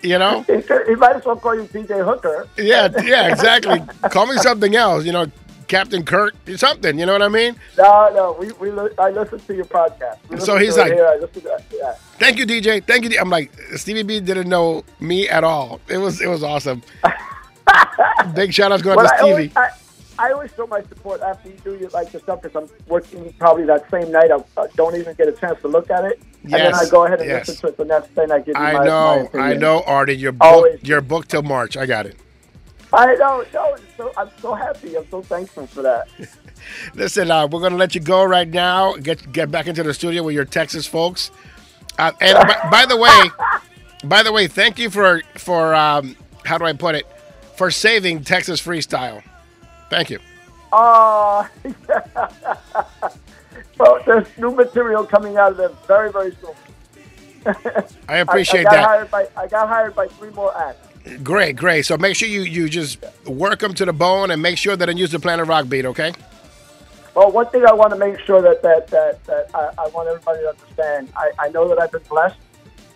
You 0.03 0.19
know? 0.19 0.41
He, 0.41 0.61
could- 0.61 0.86
he 0.86 0.95
might 0.95 1.15
as 1.15 1.23
well 1.23 1.38
call 1.38 1.56
you 1.56 1.64
DJ 1.64 2.03
Hooker. 2.03 2.45
Yeah, 2.57 2.90
yeah, 3.06 3.30
exactly. 3.32 3.82
Call 4.10 4.26
me 4.27 4.36
something 4.40 4.76
else. 4.76 5.06
You 5.06 5.14
know, 5.14 5.27
Captain 5.67 6.03
Kirk, 6.03 6.33
something. 6.55 6.97
You 6.99 7.05
know 7.05 7.13
what 7.13 7.21
I 7.21 7.27
mean? 7.27 7.55
No, 7.77 8.11
no, 8.13 8.37
we, 8.39 8.51
we 8.53 8.71
li- 8.71 8.91
I 8.97 9.09
listen 9.09 9.39
to 9.39 9.55
your 9.55 9.65
podcast. 9.65 10.17
We 10.29 10.39
So 10.39 10.57
he's 10.57 10.77
like- 10.77 10.93
here. 10.93 11.05
I 11.07 11.17
listen 11.17 11.41
to, 11.43 11.63
yeah. 11.71 11.93
Thank 12.17 12.37
you, 12.37 12.45
DJ. 12.45 12.85
Thank 12.85 13.03
you. 13.05 13.19
I'm 13.19 13.29
like 13.29 13.51
Stevie 13.75 14.03
B 14.03 14.19
didn't 14.19 14.47
know 14.49 14.83
me 14.99 15.27
at 15.27 15.43
all. 15.43 15.79
It 15.89 15.97
was 15.97 16.21
it 16.21 16.27
was 16.27 16.43
awesome. 16.43 16.81
Big 18.33 18.53
shout 18.53 18.71
outs 18.71 18.81
going 18.81 18.97
to 18.97 19.03
I 19.03 19.17
Stevie. 19.17 19.31
always, 19.31 19.55
I, 19.57 19.69
I 20.17 20.31
always 20.31 20.51
show 20.55 20.65
my 20.67 20.81
support 20.83 21.21
after 21.21 21.49
you 21.49 21.55
do 21.63 21.75
your, 21.75 21.89
like 21.89 22.13
your 22.13 22.21
stuff 22.21 22.41
because 22.41 22.55
I'm 22.55 22.69
working 22.87 23.33
probably 23.39 23.65
that 23.65 23.89
same 23.91 24.11
night. 24.11 24.31
I, 24.31 24.37
I 24.61 24.67
don't 24.75 24.95
even 24.95 25.13
get 25.15 25.27
a 25.27 25.33
chance 25.33 25.59
to 25.61 25.67
look 25.67 25.89
at 25.91 26.05
it, 26.05 26.21
and 26.43 26.53
then 26.53 26.73
I 26.73 26.85
go 26.89 27.05
ahead 27.05 27.19
and 27.19 27.29
yes. 27.29 27.47
listen 27.47 27.61
to 27.63 27.67
it 27.67 27.77
the 27.77 27.85
next 27.85 28.15
day. 28.15 28.23
And 28.23 28.31
I 28.31 28.37
give 28.39 28.55
you 28.55 28.63
I 28.63 28.73
my, 28.73 28.79
my 28.79 28.85
know, 28.85 29.25
opinion. 29.25 29.49
I 29.49 29.53
know, 29.55 29.83
Artie. 29.85 30.15
You're 30.15 30.35
Always. 30.39 30.73
booked. 30.73 30.87
You're 30.87 31.01
booked 31.01 31.29
till 31.31 31.43
March. 31.43 31.75
I 31.75 31.85
got 31.85 32.05
it. 32.05 32.15
I 32.95 33.15
know. 33.15 33.45
No, 33.53 33.76
so, 33.97 34.11
I'm 34.17 34.30
so 34.39 34.53
happy. 34.53 34.97
I'm 34.97 35.07
so 35.09 35.22
thankful 35.22 35.67
for 35.67 35.81
that. 35.81 36.07
Listen, 36.95 37.30
uh, 37.30 37.47
we're 37.47 37.61
gonna 37.61 37.76
let 37.76 37.93
you 37.93 38.01
go 38.01 38.23
right 38.23 38.47
now. 38.47 38.93
Get 38.93 39.31
get 39.31 39.51
back 39.51 39.67
into 39.67 39.84
the 39.84 39.93
studio 39.93 40.23
with 40.23 40.34
your 40.34 40.45
Texas 40.45 40.88
folks. 40.88 41.31
Uh, 41.99 42.11
and 42.22 42.38
by, 42.47 42.69
by 42.72 42.85
the 42.85 42.97
way, 42.97 43.30
by 44.05 44.23
the 44.23 44.31
way, 44.31 44.47
thank 44.47 44.80
you 44.80 44.89
for 44.89 45.22
for 45.35 45.76
um, 45.76 46.15
how 46.45 46.57
do 46.57 46.65
I 46.65 46.73
put 46.73 46.95
it? 46.95 47.05
For 47.55 47.69
saving 47.69 48.23
Texas 48.23 48.61
freestyle. 48.61 49.22
Thank 49.89 50.09
you. 50.09 50.19
Oh, 50.72 51.47
well, 53.77 53.99
there's 54.05 54.27
new 54.38 54.51
material 54.51 55.05
coming 55.05 55.38
out 55.38 55.51
of 55.51 55.57
there 55.57 55.69
very, 55.88 56.11
very 56.11 56.35
soon. 56.41 56.53
I 58.09 58.17
appreciate 58.17 58.61
I, 58.61 58.63
got 58.63 58.72
that. 58.72 58.84
Hired 58.84 59.11
by, 59.11 59.27
I 59.38 59.47
got 59.47 59.69
hired 59.69 59.95
by 59.95 60.07
three 60.07 60.31
more 60.31 60.55
acts. 60.57 60.85
Great, 61.23 61.56
great. 61.56 61.86
So 61.86 61.98
make 61.98 62.15
sure 62.15 62.27
you 62.27 62.41
you 62.41 62.68
just 62.68 63.03
work 63.26 63.60
them 63.60 63.73
to 63.76 63.86
the 63.86 63.94
bone 63.94 64.32
and 64.32 64.41
make 64.41 64.57
sure 64.57 64.76
that 64.76 64.90
I 64.90 64.91
use 64.94 65.11
the 65.11 65.19
Planet 65.19 65.48
Rock 65.48 65.69
beat. 65.69 65.86
Okay. 65.86 66.14
Well, 67.14 67.32
one 67.32 67.48
thing 67.48 67.65
I 67.65 67.73
want 67.73 67.91
to 67.91 67.98
make 67.98 68.19
sure 68.22 68.41
that 68.41 68.64
that 68.64 68.88
that, 68.88 69.23
that 69.26 69.49
I, 69.53 69.69
I 69.77 69.88
want 69.90 70.10
everybody 70.10 70.41
to 70.41 70.49
understand. 70.49 71.11
I, 71.15 71.32
I 71.40 71.49
know 71.49 71.68
that 71.69 71.80
I've 71.80 71.91
been 71.91 72.02
blessed 72.10 72.38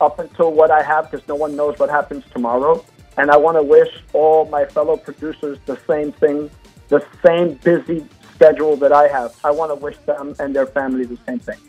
up 0.02 0.18
until 0.18 0.52
what 0.52 0.72
I 0.72 0.82
have 0.82 1.10
because 1.10 1.28
no 1.28 1.36
one 1.36 1.56
knows 1.56 1.78
what 1.78 1.90
happens 1.90 2.24
tomorrow, 2.32 2.84
and 3.18 3.30
I 3.30 3.38
want 3.38 3.58
to 3.58 3.64
wish 3.64 3.90
all 4.14 4.46
my 4.46 4.66
fellow 4.66 4.98
producers 4.98 5.60
the 5.68 5.80
same 5.88 6.12
thing, 6.14 6.50
the 6.88 7.06
same 7.24 7.56
busy 7.64 8.06
schedule 8.34 8.76
that 8.78 8.92
I 8.92 9.08
have. 9.08 9.36
I 9.44 9.52
want 9.52 9.72
to 9.72 9.76
wish 9.76 9.98
them 10.06 10.36
and 10.40 10.56
their 10.56 10.66
family 10.66 11.06
the 11.06 11.18
same 11.28 11.40
thing. 11.40 11.60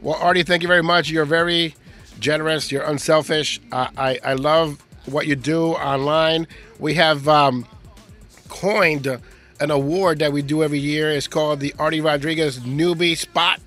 Well, 0.00 0.14
Artie, 0.14 0.42
thank 0.42 0.62
you 0.62 0.68
very 0.68 0.82
much. 0.82 1.10
You're 1.10 1.26
very 1.26 1.74
generous. 2.18 2.72
You're 2.72 2.84
unselfish. 2.84 3.60
Uh, 3.70 3.88
I 3.98 4.18
I 4.24 4.32
love 4.32 4.82
what 5.06 5.26
you 5.26 5.36
do 5.36 5.72
online. 5.72 6.46
We 6.78 6.94
have 6.94 7.26
um, 7.28 7.66
coined 8.48 9.06
an 9.60 9.70
award 9.70 10.18
that 10.18 10.32
we 10.32 10.42
do 10.42 10.62
every 10.62 10.78
year. 10.78 11.10
It's 11.10 11.28
called 11.28 11.60
the 11.60 11.74
Artie 11.78 12.00
Rodriguez 12.00 12.60
Newbie 12.60 13.16
Spot, 13.16 13.60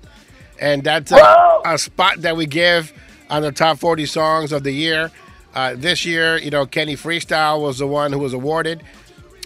and 0.60 0.84
that's 0.84 1.12
a, 1.12 1.60
a 1.64 1.78
spot 1.78 2.22
that 2.22 2.36
we 2.36 2.46
give 2.46 2.92
on 3.28 3.42
the 3.42 3.52
top 3.52 3.78
40 3.78 4.06
songs 4.06 4.52
of 4.52 4.62
the 4.62 4.72
year. 4.72 5.10
Uh, 5.54 5.74
this 5.76 6.04
year, 6.04 6.38
you 6.38 6.50
know, 6.50 6.64
Kenny 6.64 6.94
Freestyle 6.96 7.60
was 7.60 7.78
the 7.78 7.86
one 7.86 8.12
who 8.12 8.18
was 8.20 8.32
awarded. 8.32 8.82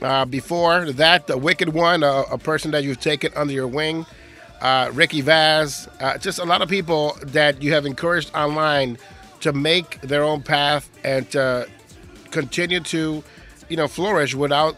Uh, 0.03 0.25
before 0.25 0.93
that, 0.93 1.27
the 1.27 1.39
Wicked 1.39 1.71
One, 1.71 2.03
a, 2.03 2.25
a 2.31 2.39
person 2.39 2.73
that 2.73 2.85
you've 2.85 3.01
taken 3.01 3.33
under 3.35 3.53
your 3.53 3.69
wing, 3.69 4.05
uh, 4.61 4.91
Ricky 4.93 5.23
Vaz, 5.23 5.89
uh, 6.01 6.19
just 6.19 6.39
a 6.39 6.45
lot 6.45 6.61
of 6.61 6.69
people 6.69 7.16
that 7.23 7.62
you 7.62 7.73
have 7.73 7.87
encouraged 7.87 8.35
online 8.35 8.99
to 9.41 9.53
make 9.53 10.01
their 10.01 10.23
own 10.23 10.43
path 10.43 10.91
and 11.05 11.31
to 11.31 11.69
continue 12.35 12.81
to, 12.81 13.23
you 13.70 13.77
know, 13.77 13.89
flourish 13.89 14.35
without 14.35 14.77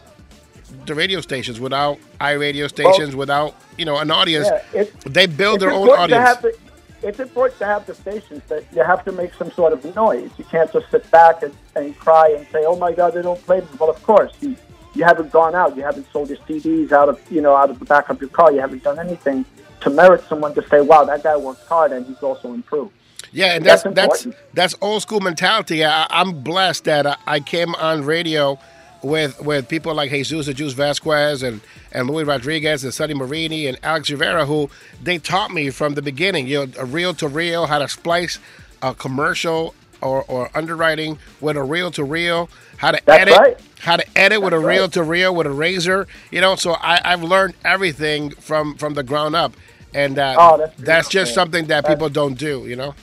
the 0.85 0.95
radio 0.95 1.19
stations, 1.21 1.59
without 1.59 1.97
iRadio 2.21 2.67
stations, 2.69 3.15
without 3.15 3.55
you 3.77 3.85
know 3.85 3.97
an 3.97 4.11
audience. 4.11 4.47
Yeah, 4.73 4.83
they 5.05 5.25
build 5.25 5.59
their 5.61 5.71
own 5.71 5.87
to 5.87 5.93
audience. 5.93 6.37
the- 6.41 6.57
it's 7.03 7.19
important 7.19 7.59
to 7.59 7.65
have 7.65 7.85
the 7.85 7.93
stations 7.93 8.41
that 8.47 8.63
you 8.75 8.83
have 8.83 9.05
to 9.05 9.11
make 9.11 9.31
some 9.35 9.51
sort 9.51 9.71
of 9.71 9.79
noise. 9.95 10.31
You 10.39 10.45
can't 10.45 10.71
just 10.73 10.89
sit 10.89 11.09
back 11.11 11.43
and, 11.43 11.53
and 11.75 11.97
cry 11.99 12.33
and 12.35 12.45
say, 12.51 12.61
"Oh 12.65 12.75
my 12.75 12.91
God, 12.91 13.13
they 13.13 13.21
don't 13.21 13.43
play 13.45 13.59
them." 13.59 13.69
Well, 13.79 13.89
of 13.89 14.01
course, 14.03 14.31
you 14.41 14.55
you 14.95 15.03
haven't 15.03 15.31
gone 15.31 15.53
out, 15.53 15.75
you 15.77 15.83
haven't 15.83 16.07
sold 16.11 16.27
your 16.29 16.39
CDs 16.47 16.91
out 16.91 17.07
of 17.09 17.19
you 17.31 17.41
know 17.41 17.55
out 17.55 17.69
of 17.69 17.77
the 17.79 17.85
back 17.85 18.09
of 18.09 18.19
your 18.19 18.31
car, 18.31 18.51
you 18.51 18.59
haven't 18.59 18.83
done 18.83 18.99
anything 18.99 19.45
to 19.81 19.89
merit 19.91 20.21
someone 20.27 20.53
to 20.55 20.67
say, 20.69 20.81
"Wow, 20.81 21.03
that 21.05 21.21
guy 21.23 21.37
worked 21.37 21.65
hard 21.67 21.91
and 21.91 22.05
he's 22.05 22.21
also 22.29 22.47
improved." 22.53 22.93
Yeah, 23.37 23.53
and 23.53 23.63
that's 23.63 23.83
That's 23.83 24.23
that's 24.23 24.27
that's 24.55 24.75
old 24.81 25.03
school 25.03 25.19
mentality. 25.19 25.85
I, 25.85 26.07
I'm 26.09 26.41
blessed 26.41 26.85
that 26.85 27.05
I, 27.05 27.17
I 27.27 27.39
came 27.39 27.75
on 27.75 28.03
radio 28.03 28.57
with 29.03 29.39
with 29.41 29.67
people 29.69 29.93
like 29.93 30.09
Jesus 30.09 30.47
the 30.47 30.55
Juice 30.55 30.73
Vasquez 30.73 31.43
and 31.43 31.61
and 31.91 32.09
Louis 32.09 32.23
Rodriguez 32.23 32.83
and 32.83 32.91
Sonny 32.91 33.13
Marini 33.13 33.67
and 33.67 33.77
Alex 33.83 34.09
Rivera, 34.09 34.47
who 34.47 34.71
they 35.03 35.19
taught 35.19 35.51
me 35.53 35.69
from 35.69 35.93
the 35.93 36.01
beginning. 36.01 36.47
You 36.47 36.65
know, 36.65 36.73
a 36.79 36.85
reel 36.85 37.13
to 37.13 37.27
reel, 37.27 37.67
how 37.67 37.77
to 37.77 37.87
splice 37.87 38.39
a 38.81 38.95
commercial 38.95 39.75
or, 40.01 40.23
or 40.23 40.49
underwriting 40.55 41.19
with 41.39 41.57
a 41.57 41.63
reel 41.63 41.91
to 41.91 42.03
reel, 42.03 42.49
how 42.77 42.89
to 42.89 43.01
That's 43.05 43.21
edit, 43.21 43.37
right. 43.37 43.61
how 43.81 43.97
to 43.97 44.17
edit 44.17 44.41
with 44.41 44.53
a 44.53 44.57
That's 44.57 44.67
reel 44.67 44.89
to 44.89 45.03
reel 45.03 45.35
with 45.35 45.45
a 45.45 45.51
razor. 45.51 46.07
You 46.31 46.41
know, 46.41 46.55
so 46.55 46.73
I, 46.73 47.01
I've 47.05 47.21
learned 47.21 47.53
everything 47.63 48.31
from 48.31 48.77
from 48.77 48.95
the 48.95 49.03
ground 49.03 49.35
up, 49.35 49.53
and 49.93 50.17
uh, 50.17 50.35
Oh, 50.39 50.57
that's 50.57 50.81
that's 50.81 51.07
just 51.07 51.35
something 51.35 51.67
that 51.67 51.85
people 51.85 52.09
don't 52.09 52.35
do. 52.35 52.65
You 52.67 52.75
know. 52.75 52.95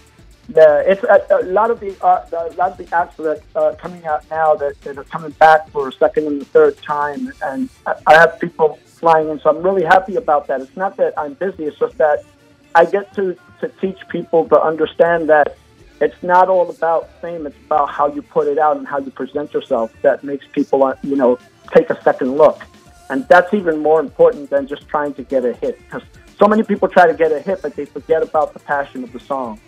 Yeah, 0.49 0.83
it's 0.85 1.03
a, 1.05 1.27
a 1.31 1.45
lot 1.45 1.71
of 1.71 1.81
the 1.81 1.97
uh, 2.05 2.27
a 2.33 2.53
lot 2.57 2.73
of 2.73 2.77
the 2.77 2.95
acts 2.95 3.17
that 3.17 3.41
uh, 3.57 3.75
coming 3.79 4.05
out 4.05 4.29
now 4.31 4.55
that, 4.57 4.79
that 4.83 4.99
are 4.99 5.05
coming 5.05 5.31
back 5.33 5.71
for 5.71 5.89
a 5.89 5.93
second 5.93 6.27
and 6.27 6.41
the 6.41 6.45
third 6.45 6.77
time, 6.83 7.33
and 7.43 7.71
I, 7.87 7.95
I 8.07 8.15
have 8.15 8.39
people 8.39 8.79
flying 8.85 9.31
in, 9.31 9.41
so 9.41 9.49
I'm 9.49 9.63
really 9.63 9.85
happy 9.85 10.17
about 10.17 10.47
that. 10.49 10.61
It's 10.61 10.77
not 10.77 10.99
that 10.99 11.15
I'm 11.17 11.33
busy; 11.35 11.65
it's 11.65 11.79
just 11.79 11.97
that 11.97 12.25
I 12.75 12.85
get 12.85 13.15
to 13.15 13.37
to 13.61 13.69
teach 13.81 14.07
people 14.09 14.47
to 14.51 14.61
understand 14.61 15.31
that 15.31 15.57
it's 16.03 16.23
not 16.23 16.51
all 16.51 16.69
about 16.69 17.09
fame; 17.23 17.47
it's 17.47 17.57
about 17.65 17.89
how 17.89 18.13
you 18.13 18.21
put 18.21 18.47
it 18.47 18.59
out 18.59 18.77
and 18.77 18.87
how 18.87 18.99
you 18.99 19.11
present 19.11 19.55
yourself 19.55 19.95
that 20.03 20.25
makes 20.25 20.47
people, 20.49 20.85
uh, 20.85 20.95
you 21.03 21.17
know, 21.17 21.39
take 21.75 21.89
a 21.89 22.03
second 22.03 22.37
look, 22.37 22.61
and 23.09 23.27
that's 23.29 23.55
even 23.55 23.79
more 23.79 23.99
important 23.99 24.51
than 24.51 24.67
just 24.67 24.87
trying 24.89 25.15
to 25.15 25.23
get 25.23 25.47
a 25.47 25.55
hit 25.55 25.79
because 25.79 26.03
so 26.39 26.47
many 26.47 26.63
people 26.63 26.87
try 26.89 27.07
to 27.07 27.15
get 27.15 27.33
a 27.33 27.41
hit, 27.41 27.63
but 27.63 27.75
they 27.77 27.87
forget 27.87 28.23
about 28.23 28.53
the 28.53 28.59
passion 28.59 29.05
of 29.05 29.13
the 29.15 29.21
song. 29.21 29.59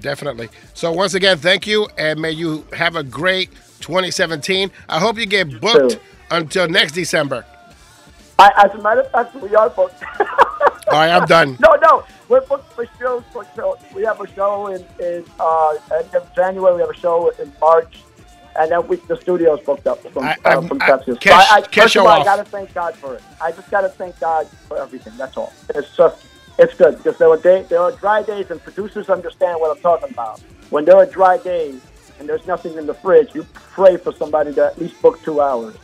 Definitely. 0.00 0.48
So 0.74 0.92
once 0.92 1.14
again, 1.14 1.38
thank 1.38 1.66
you, 1.66 1.88
and 1.98 2.20
may 2.20 2.30
you 2.30 2.64
have 2.72 2.96
a 2.96 3.02
great 3.02 3.50
2017. 3.80 4.70
I 4.88 4.98
hope 4.98 5.18
you 5.18 5.26
get 5.26 5.60
booked 5.60 5.98
until 6.30 6.68
next 6.68 6.92
December. 6.92 7.44
I, 8.38 8.52
as 8.64 8.78
a 8.78 8.82
matter 8.82 9.00
of 9.00 9.10
fact, 9.10 9.34
we 9.36 9.54
are 9.56 9.68
booked. 9.70 10.02
All 10.20 10.94
right, 10.94 11.10
I'm 11.10 11.26
done. 11.26 11.56
No, 11.60 11.74
no, 11.82 12.04
we're 12.28 12.40
booked 12.42 12.72
for 12.72 12.86
shows. 12.98 13.22
For 13.32 13.44
show. 13.56 13.76
We 13.94 14.02
have 14.04 14.20
a 14.20 14.26
show 14.34 14.68
in 14.68 14.84
in 15.00 15.24
uh, 15.40 15.74
end 15.94 16.14
of 16.14 16.32
January. 16.34 16.76
We 16.76 16.80
have 16.82 16.90
a 16.90 16.94
show 16.96 17.30
in 17.40 17.52
March, 17.60 17.98
and 18.56 18.70
then 18.70 18.86
we, 18.86 18.96
the 18.96 19.20
studio's 19.20 19.60
booked 19.66 19.86
up 19.86 20.00
from 20.12 20.24
I- 20.24 20.32
uh, 20.44 20.50
I'm- 20.50 20.68
from 20.68 20.78
Texas. 20.78 21.18
cash- 21.18 21.46
so 21.48 21.54
I, 21.54 21.58
I, 21.58 21.62
first 21.62 21.96
of 21.96 22.02
all, 22.06 22.20
I 22.20 22.24
gotta 22.24 22.44
thank 22.44 22.72
God 22.72 22.94
for 22.94 23.16
it. 23.16 23.22
I 23.42 23.50
just 23.52 23.70
gotta 23.70 23.88
thank 23.88 24.18
God 24.20 24.46
for 24.68 24.78
everything. 24.78 25.14
That's 25.18 25.36
all. 25.36 25.52
It's 25.74 25.94
just 25.96 26.24
it's 26.58 26.74
good 26.74 26.96
because 26.98 27.18
there 27.18 27.28
were 27.28 27.36
day, 27.38 27.64
there 27.68 27.80
are 27.80 27.92
dry 27.92 28.22
days, 28.22 28.50
and 28.50 28.62
producers 28.62 29.08
understand 29.08 29.60
what 29.60 29.76
I'm 29.76 29.82
talking 29.82 30.10
about. 30.10 30.40
When 30.70 30.84
there 30.84 30.96
are 30.96 31.06
dry 31.06 31.38
days 31.38 31.80
and 32.18 32.28
there's 32.28 32.46
nothing 32.46 32.76
in 32.76 32.86
the 32.86 32.94
fridge, 32.94 33.34
you 33.34 33.46
pray 33.52 33.96
for 33.96 34.12
somebody 34.12 34.52
to 34.54 34.66
at 34.66 34.78
least 34.78 35.00
book 35.00 35.22
two 35.22 35.40
hours. 35.40 35.76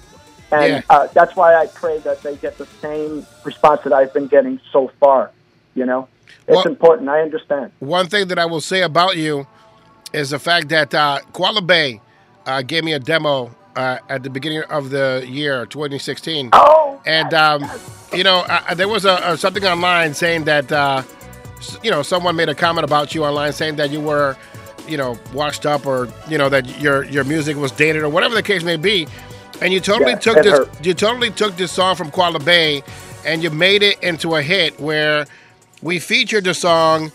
And 0.53 0.73
Yeah. 0.75 0.83
uh, 0.91 1.07
that's 1.13 1.35
why 1.37 1.55
I 1.55 1.67
pray 1.69 1.99
that 2.01 2.23
they 2.23 2.37
get 2.37 2.59
the 2.59 2.67
same 2.83 3.27
response 3.45 3.81
that 3.85 3.93
I've 3.93 4.13
been 4.13 4.27
getting 4.27 4.61
so 4.73 4.91
far. 5.01 5.31
You 5.75 5.87
know, 5.87 6.09
it's 6.47 6.57
Well- 6.57 6.67
important. 6.67 7.09
I 7.09 7.21
understand. 7.23 7.73
One 7.81 8.07
thing 8.07 8.29
that 8.29 8.39
I 8.39 8.47
will 8.47 8.61
say 8.61 8.83
about 8.83 9.17
you 9.17 9.47
is 10.13 10.31
the 10.31 10.39
fact 10.39 10.69
that 10.69 10.95
uh, 10.95 11.19
Koala 11.33 11.63
Bay 11.63 12.01
uh, 12.47 12.63
gave 12.63 12.85
me 12.85 12.93
a 12.93 12.99
demo 12.99 13.51
uh, 13.77 13.99
at 14.09 14.23
the 14.23 14.31
beginning 14.31 14.63
of 14.71 14.91
the 14.91 15.25
year 15.29 15.67
2016. 15.67 16.51
Oh, 16.53 17.01
and 17.07 17.33
um, 17.35 17.65
you 18.13 18.25
know, 18.25 18.45
uh, 18.49 18.75
there 18.75 18.89
was 18.89 19.05
a, 19.05 19.37
something 19.37 19.65
online 19.65 20.15
saying 20.15 20.45
that 20.45 20.71
uh, 20.73 21.03
you 21.83 21.91
know 21.91 22.03
someone 22.03 22.37
made 22.37 22.49
a 22.49 22.55
comment 22.55 22.85
about 22.85 23.15
you 23.15 23.25
online 23.25 23.53
saying 23.53 23.77
that 23.77 23.91
you 23.91 24.01
were 24.01 24.37
you 24.87 24.97
know 24.97 25.19
washed 25.33 25.67
up 25.67 25.87
or 25.87 26.09
you 26.29 26.39
know 26.39 26.49
that 26.49 26.81
your 26.81 27.05
your 27.05 27.25
music 27.25 27.57
was 27.57 27.73
dated 27.73 28.03
or 28.03 28.09
whatever 28.09 28.35
the 28.35 28.43
case 28.43 28.63
may 28.63 28.77
be, 28.77 29.07
and 29.61 29.73
you 29.73 29.81
totally 29.81 30.13
Yeah, 30.13 30.19
took 30.19 30.43
this 30.43 30.59
hurt. 30.59 30.87
you 30.87 30.95
totally 30.95 31.31
took 31.31 31.57
this 31.57 31.73
song 31.73 31.97
from 31.97 32.11
Kuala 32.11 32.45
Bay 32.45 32.83
and 33.27 33.43
you 33.43 33.51
made 33.51 33.83
it 33.83 34.03
into 34.03 34.35
a 34.37 34.43
hit 34.43 34.79
where 34.79 35.27
we 35.83 35.99
featured 35.99 36.45
the 36.45 36.53
song 36.55 37.11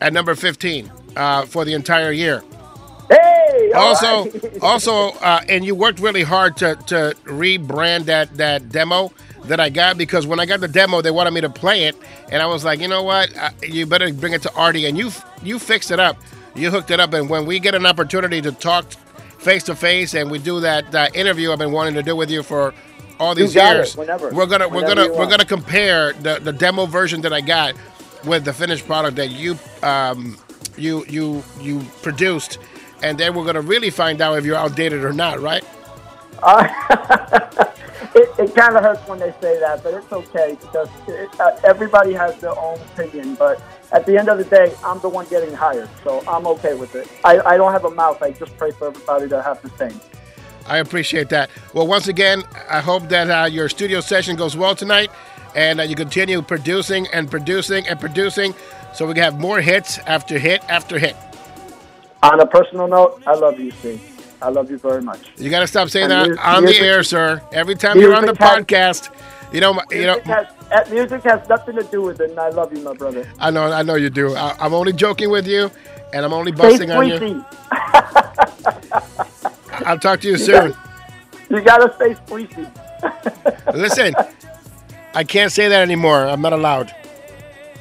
at 0.00 0.12
number 0.12 0.34
15 0.34 0.90
uh, 1.16 1.44
for 1.46 1.64
the 1.64 1.74
entire 1.74 2.12
year. 2.12 2.42
Also, 3.74 4.24
right. 4.24 4.62
also, 4.62 5.10
uh, 5.20 5.42
and 5.48 5.64
you 5.64 5.74
worked 5.74 6.00
really 6.00 6.22
hard 6.22 6.56
to 6.58 6.76
to 6.86 7.14
rebrand 7.24 8.04
that 8.04 8.36
that 8.36 8.70
demo 8.70 9.12
that 9.44 9.60
I 9.60 9.70
got 9.70 9.96
because 9.96 10.26
when 10.26 10.40
I 10.40 10.46
got 10.46 10.60
the 10.60 10.68
demo, 10.68 11.00
they 11.02 11.10
wanted 11.10 11.32
me 11.32 11.40
to 11.40 11.50
play 11.50 11.84
it, 11.84 11.96
and 12.30 12.42
I 12.42 12.46
was 12.46 12.64
like, 12.64 12.80
you 12.80 12.88
know 12.88 13.02
what, 13.02 13.34
uh, 13.36 13.50
you 13.62 13.86
better 13.86 14.12
bring 14.12 14.32
it 14.32 14.42
to 14.42 14.54
Artie, 14.54 14.86
and 14.86 14.96
you 14.98 15.10
you 15.42 15.58
fixed 15.58 15.90
it 15.90 16.00
up, 16.00 16.16
you 16.54 16.70
hooked 16.70 16.90
it 16.90 17.00
up, 17.00 17.12
and 17.14 17.30
when 17.30 17.46
we 17.46 17.58
get 17.58 17.74
an 17.74 17.86
opportunity 17.86 18.40
to 18.42 18.52
talk 18.52 18.86
face 19.40 19.64
to 19.64 19.74
face 19.74 20.14
and 20.14 20.30
we 20.30 20.38
do 20.38 20.60
that 20.60 20.94
uh, 20.94 21.08
interview 21.14 21.50
I've 21.50 21.58
been 21.58 21.72
wanting 21.72 21.94
to 21.94 22.02
do 22.02 22.14
with 22.14 22.30
you 22.30 22.42
for 22.42 22.74
all 23.18 23.34
these 23.34 23.56
it, 23.56 23.62
years, 23.62 23.96
whenever. 23.96 24.30
we're 24.30 24.46
gonna 24.46 24.68
we're 24.68 24.86
gonna 24.86 25.12
we're 25.12 25.28
gonna 25.28 25.44
compare 25.44 26.12
the 26.14 26.38
the 26.40 26.52
demo 26.52 26.86
version 26.86 27.20
that 27.22 27.32
I 27.32 27.40
got 27.40 27.74
with 28.24 28.44
the 28.44 28.52
finished 28.52 28.86
product 28.86 29.16
that 29.16 29.30
you 29.30 29.58
um 29.82 30.38
you 30.76 31.04
you 31.06 31.42
you 31.60 31.80
produced, 32.02 32.58
and 33.02 33.18
then 33.18 33.34
we're 33.34 33.44
gonna 33.44 33.60
really 33.60 33.90
find 33.90 34.20
out 34.20 34.38
if 34.38 34.44
you're 34.44 34.56
outdated 34.56 35.04
or 35.04 35.12
not, 35.12 35.40
right? 35.40 35.64
it, 38.14 38.30
it 38.38 38.54
kind 38.54 38.76
of 38.76 38.82
hurts 38.82 39.06
when 39.06 39.18
they 39.18 39.32
say 39.40 39.58
that, 39.60 39.82
but 39.82 39.94
it's 39.94 40.12
okay 40.12 40.56
because 40.60 40.88
it, 41.06 41.40
uh, 41.40 41.56
everybody 41.64 42.12
has 42.12 42.36
their 42.40 42.58
own 42.58 42.78
opinion. 42.92 43.34
But 43.34 43.62
at 43.92 44.06
the 44.06 44.16
end 44.18 44.28
of 44.28 44.38
the 44.38 44.44
day, 44.44 44.74
I'm 44.84 45.00
the 45.00 45.08
one 45.08 45.26
getting 45.28 45.54
hired, 45.54 45.88
so 46.02 46.22
I'm 46.26 46.46
okay 46.46 46.74
with 46.74 46.94
it. 46.94 47.08
I, 47.24 47.40
I 47.40 47.56
don't 47.56 47.72
have 47.72 47.84
a 47.84 47.90
mouth. 47.90 48.22
I 48.22 48.30
just 48.32 48.56
pray 48.56 48.70
for 48.70 48.88
everybody 48.88 49.28
to 49.28 49.42
have 49.42 49.60
the 49.62 49.70
same. 49.76 50.00
I 50.66 50.78
appreciate 50.78 51.28
that. 51.30 51.50
Well, 51.74 51.86
once 51.86 52.08
again, 52.08 52.44
I 52.68 52.80
hope 52.80 53.08
that 53.08 53.30
uh, 53.30 53.46
your 53.46 53.68
studio 53.68 54.00
session 54.00 54.36
goes 54.36 54.56
well 54.56 54.74
tonight, 54.74 55.10
and 55.54 55.80
uh, 55.80 55.84
you 55.84 55.96
continue 55.96 56.42
producing 56.42 57.06
and 57.08 57.30
producing 57.30 57.86
and 57.88 57.98
producing, 57.98 58.54
so 58.94 59.06
we 59.06 59.14
can 59.14 59.22
have 59.22 59.38
more 59.38 59.60
hits 59.60 59.98
after 59.98 60.38
hit 60.38 60.62
after 60.68 60.98
hit. 60.98 61.16
On 62.22 62.40
a 62.40 62.46
personal 62.46 62.88
note, 62.88 63.22
I 63.26 63.34
love 63.34 63.58
you, 63.58 63.70
Steve. 63.70 64.02
I 64.42 64.48
love 64.48 64.70
you 64.70 64.78
very 64.78 65.02
much. 65.02 65.20
You 65.36 65.50
got 65.50 65.60
to 65.60 65.66
stop 65.66 65.88
saying 65.90 66.10
And 66.10 66.12
that 66.12 66.28
mu- 66.30 66.36
on 66.42 66.62
the 66.62 66.70
music- 66.70 66.82
air, 66.82 67.02
sir. 67.02 67.42
Every 67.52 67.74
time 67.74 68.00
you're 68.00 68.14
on 68.14 68.24
the 68.26 68.34
has- 68.38 68.64
podcast, 68.64 69.10
you 69.52 69.60
know, 69.60 69.78
you 69.90 70.06
know. 70.06 70.14
Music 70.14 70.26
has, 70.70 70.90
music 70.90 71.22
has 71.24 71.48
nothing 71.48 71.76
to 71.76 71.82
do 71.84 72.02
with 72.02 72.20
it, 72.20 72.30
and 72.30 72.38
I 72.38 72.48
love 72.50 72.72
you, 72.76 72.82
my 72.82 72.94
brother. 72.94 73.26
I 73.38 73.50
know, 73.50 73.70
I 73.72 73.82
know 73.82 73.94
you 73.96 74.10
do. 74.10 74.34
I, 74.34 74.56
I'm 74.58 74.72
only 74.74 74.92
joking 74.92 75.30
with 75.30 75.46
you, 75.46 75.70
and 76.12 76.24
I'm 76.24 76.32
only 76.32 76.52
Stay 76.52 76.62
busting 76.78 76.90
on 76.90 77.08
you. 77.08 77.44
I'll 79.86 79.98
talk 79.98 80.20
to 80.20 80.28
you 80.28 80.36
soon. 80.36 80.74
You 81.48 81.60
gotta 81.62 81.92
stay 81.96 82.14
squeezy. 82.14 82.70
Listen, 83.74 84.14
I 85.14 85.24
can't 85.24 85.50
say 85.50 85.68
that 85.68 85.80
anymore. 85.82 86.26
I'm 86.26 86.42
not 86.42 86.52
allowed. 86.52 86.94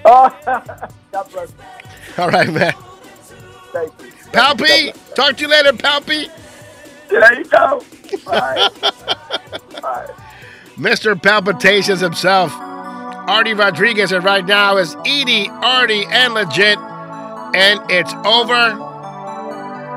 Oh, 0.05 0.29
God 1.11 1.31
bless. 1.31 1.53
All 2.17 2.29
right, 2.29 2.49
man. 2.49 2.73
Thank 3.73 3.91
you. 4.01 4.11
Palpy, 4.31 4.93
talk 5.15 5.37
to 5.37 5.43
you 5.43 5.49
later, 5.49 5.73
Palpy. 5.73 6.29
There 7.09 7.33
you 7.37 7.45
go. 7.45 7.83
Bye. 8.25 8.69
Mr. 10.77 11.21
Palpitations 11.21 11.99
himself, 11.99 12.53
Artie 12.53 13.53
Rodriguez, 13.53 14.11
and 14.11 14.23
right 14.23 14.45
now 14.45 14.77
is 14.77 14.95
Edie, 15.05 15.49
Artie, 15.49 16.05
and 16.09 16.33
Legit. 16.33 16.77
And 16.79 17.81
it's 17.91 18.13
over. 18.25 18.85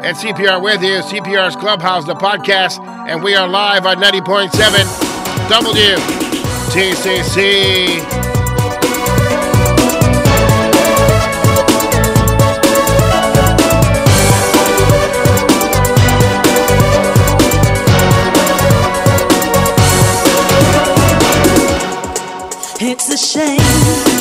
And 0.05 0.17
CPR 0.17 0.61
with 0.63 0.83
you, 0.83 1.01
CPR's 1.03 1.55
Clubhouse, 1.55 2.05
the 2.07 2.15
podcast, 2.15 2.81
and 3.09 3.23
we 3.23 3.37
are 3.37 3.47
live 3.47 3.87
on 3.87 3.99
90.7 3.99 4.51
WTCC. 6.73 8.32
It's 23.05 23.35
a 23.35 23.41
shame. 23.41 24.12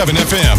90.7 0.00 0.16
FM, 0.16 0.49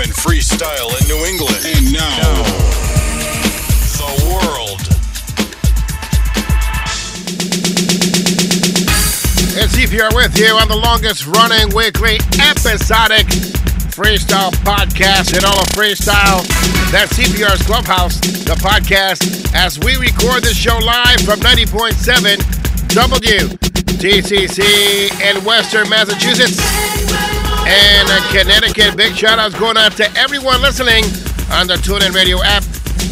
building. 0.00 0.10
And 0.10 0.12
freestyle 0.12 0.90
in 1.00 1.06
New 1.08 1.24
England. 1.26 1.56
And 1.64 1.92
now, 1.92 2.42
the 3.96 4.08
world. 4.32 4.80
It's 9.52 9.76
CPR 9.76 10.14
with 10.14 10.38
you 10.38 10.56
on 10.56 10.68
the 10.68 10.76
longest 10.76 11.26
running 11.26 11.74
weekly 11.74 12.18
episodic 12.40 13.26
freestyle 13.92 14.52
podcast 14.64 15.36
in 15.36 15.44
all 15.44 15.60
of 15.60 15.66
freestyle. 15.68 16.46
That's 16.90 17.12
CPR's 17.12 17.62
Clubhouse, 17.66 18.18
the 18.20 18.54
podcast, 18.54 19.52
as 19.54 19.78
we 19.80 19.96
record 19.96 20.44
this 20.44 20.56
show 20.56 20.78
live 20.78 21.20
from 21.20 21.40
90.7 21.40 22.38
WTCC 22.88 24.60
in 25.30 25.44
Western 25.44 25.88
Massachusetts 25.90 27.29
and 27.70 28.08
Connecticut. 28.34 28.96
Big 28.96 29.14
shout 29.14 29.38
outs 29.38 29.54
going 29.58 29.76
out 29.76 29.92
to 29.92 30.10
everyone 30.18 30.60
listening 30.60 31.04
on 31.52 31.68
the 31.68 31.74
TuneIn 31.74 32.12
Radio 32.12 32.42
app 32.42 32.64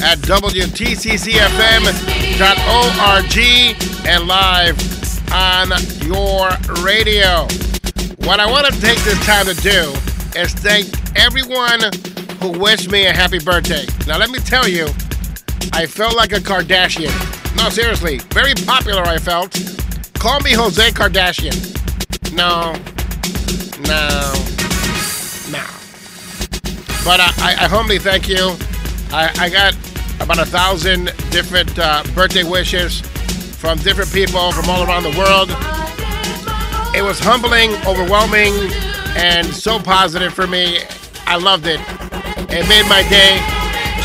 at 0.02 0.18
WTCCFM.org 0.26 0.98
and 4.08 4.26
live 4.26 4.76
on 5.32 5.68
your 6.02 6.48
radio. 6.82 7.46
What 8.26 8.40
I 8.40 8.50
want 8.50 8.66
to 8.66 8.80
take 8.80 8.98
this 9.00 9.24
time 9.24 9.46
to 9.46 9.54
do 9.54 9.92
is 10.38 10.52
thank 10.54 10.88
everyone 11.16 11.80
who 12.40 12.58
wished 12.58 12.90
me 12.90 13.06
a 13.06 13.12
happy 13.12 13.38
birthday. 13.38 13.86
Now, 14.06 14.18
let 14.18 14.30
me 14.30 14.40
tell 14.40 14.66
you, 14.66 14.86
I 15.72 15.86
felt 15.86 16.16
like 16.16 16.32
a 16.32 16.40
Kardashian. 16.40 17.14
No, 17.56 17.68
seriously, 17.70 18.18
very 18.30 18.54
popular 18.54 19.02
I 19.02 19.18
felt. 19.18 19.52
Call 20.14 20.40
me 20.40 20.52
Jose 20.52 20.90
Kardashian. 20.90 21.54
No, 22.34 22.74
no, 23.88 24.32
no. 25.50 25.64
But 27.04 27.20
I, 27.20 27.32
I, 27.38 27.56
I 27.60 27.68
humbly 27.68 27.98
thank 27.98 28.28
you. 28.28 28.54
I, 29.10 29.32
I 29.38 29.48
got 29.48 29.74
about 30.20 30.38
a 30.38 30.44
thousand 30.44 31.06
different 31.30 31.78
uh, 31.78 32.04
birthday 32.14 32.44
wishes 32.44 33.00
from 33.56 33.78
different 33.78 34.12
people 34.12 34.52
from 34.52 34.68
all 34.68 34.86
around 34.86 35.04
the 35.04 35.16
world. 35.16 35.48
It 36.94 37.02
was 37.02 37.18
humbling, 37.18 37.72
overwhelming, 37.86 38.52
and 39.16 39.46
so 39.46 39.78
positive 39.78 40.34
for 40.34 40.46
me. 40.46 40.80
I 41.26 41.36
loved 41.36 41.66
it. 41.66 41.80
It 42.50 42.68
made 42.68 42.86
my 42.88 43.02
day. 43.08 43.40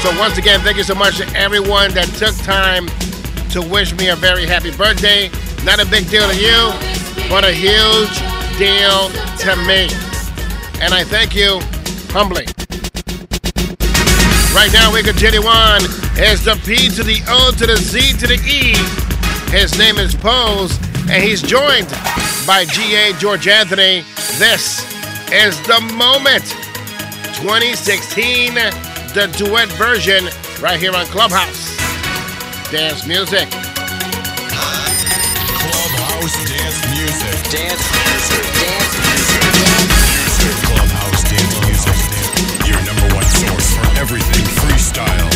So 0.01 0.17
once 0.17 0.37
again, 0.37 0.61
thank 0.61 0.77
you 0.77 0.83
so 0.83 0.95
much 0.95 1.17
to 1.17 1.27
everyone 1.35 1.91
that 1.93 2.07
took 2.15 2.35
time 2.45 2.87
to 3.51 3.61
wish 3.61 3.93
me 3.95 4.09
a 4.09 4.15
very 4.15 4.45
happy 4.45 4.71
birthday. 4.71 5.29
Not 5.65 5.81
a 5.81 5.85
big 5.85 6.09
deal 6.09 6.27
to 6.29 6.35
you, 6.35 6.71
but 7.29 7.43
a 7.43 7.51
huge 7.51 8.42
deal 8.57 9.09
to 9.39 9.55
me. 9.67 9.89
And 10.81 10.93
I 10.93 11.03
thank 11.03 11.35
you 11.35 11.59
humbly. 12.11 12.45
Right 14.53 14.71
now, 14.71 14.93
we 14.93 15.01
continue 15.01 15.41
on. 15.41 15.81
It's 16.15 16.45
the 16.45 16.59
P 16.65 16.89
to 16.89 17.03
the 17.03 17.21
O 17.27 17.51
to 17.57 17.65
the 17.65 17.75
Z 17.77 18.17
to 18.19 18.27
the 18.27 18.39
E. 18.45 18.75
His 19.51 19.77
name 19.77 19.97
is 19.97 20.13
Poze, 20.15 20.77
and 21.09 21.23
he's 21.23 21.41
joined 21.41 21.89
by 22.45 22.65
G.A. 22.65 23.13
George 23.19 23.47
Anthony. 23.47 24.03
This 24.37 24.83
is 25.31 25.59
the 25.67 25.79
moment. 25.95 26.45
2016, 27.41 28.53
the 28.53 29.33
duet 29.37 29.69
version, 29.73 30.25
right 30.61 30.79
here 30.79 30.95
on 30.95 31.05
Clubhouse. 31.07 31.75
Dance 32.71 33.07
music. 33.07 33.72
Clubhouse 36.23 36.49
dance 36.49 36.87
music. 36.87 37.51
Dance 37.51 37.83
music. 37.91 38.43
Dance 38.55 38.95
music. 38.97 39.41
Dance 39.59 39.97
music. 40.07 40.55
Clubhouse 40.63 41.23
dance 41.23 41.57
music. 41.65 42.65
Your 42.65 42.81
number 42.85 43.13
one 43.13 43.25
source 43.25 43.75
for 43.75 43.99
everything 43.99 44.45
freestyle. 44.45 45.32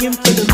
Cry 0.00 0.06
in 0.06 0.12
front 0.14 0.49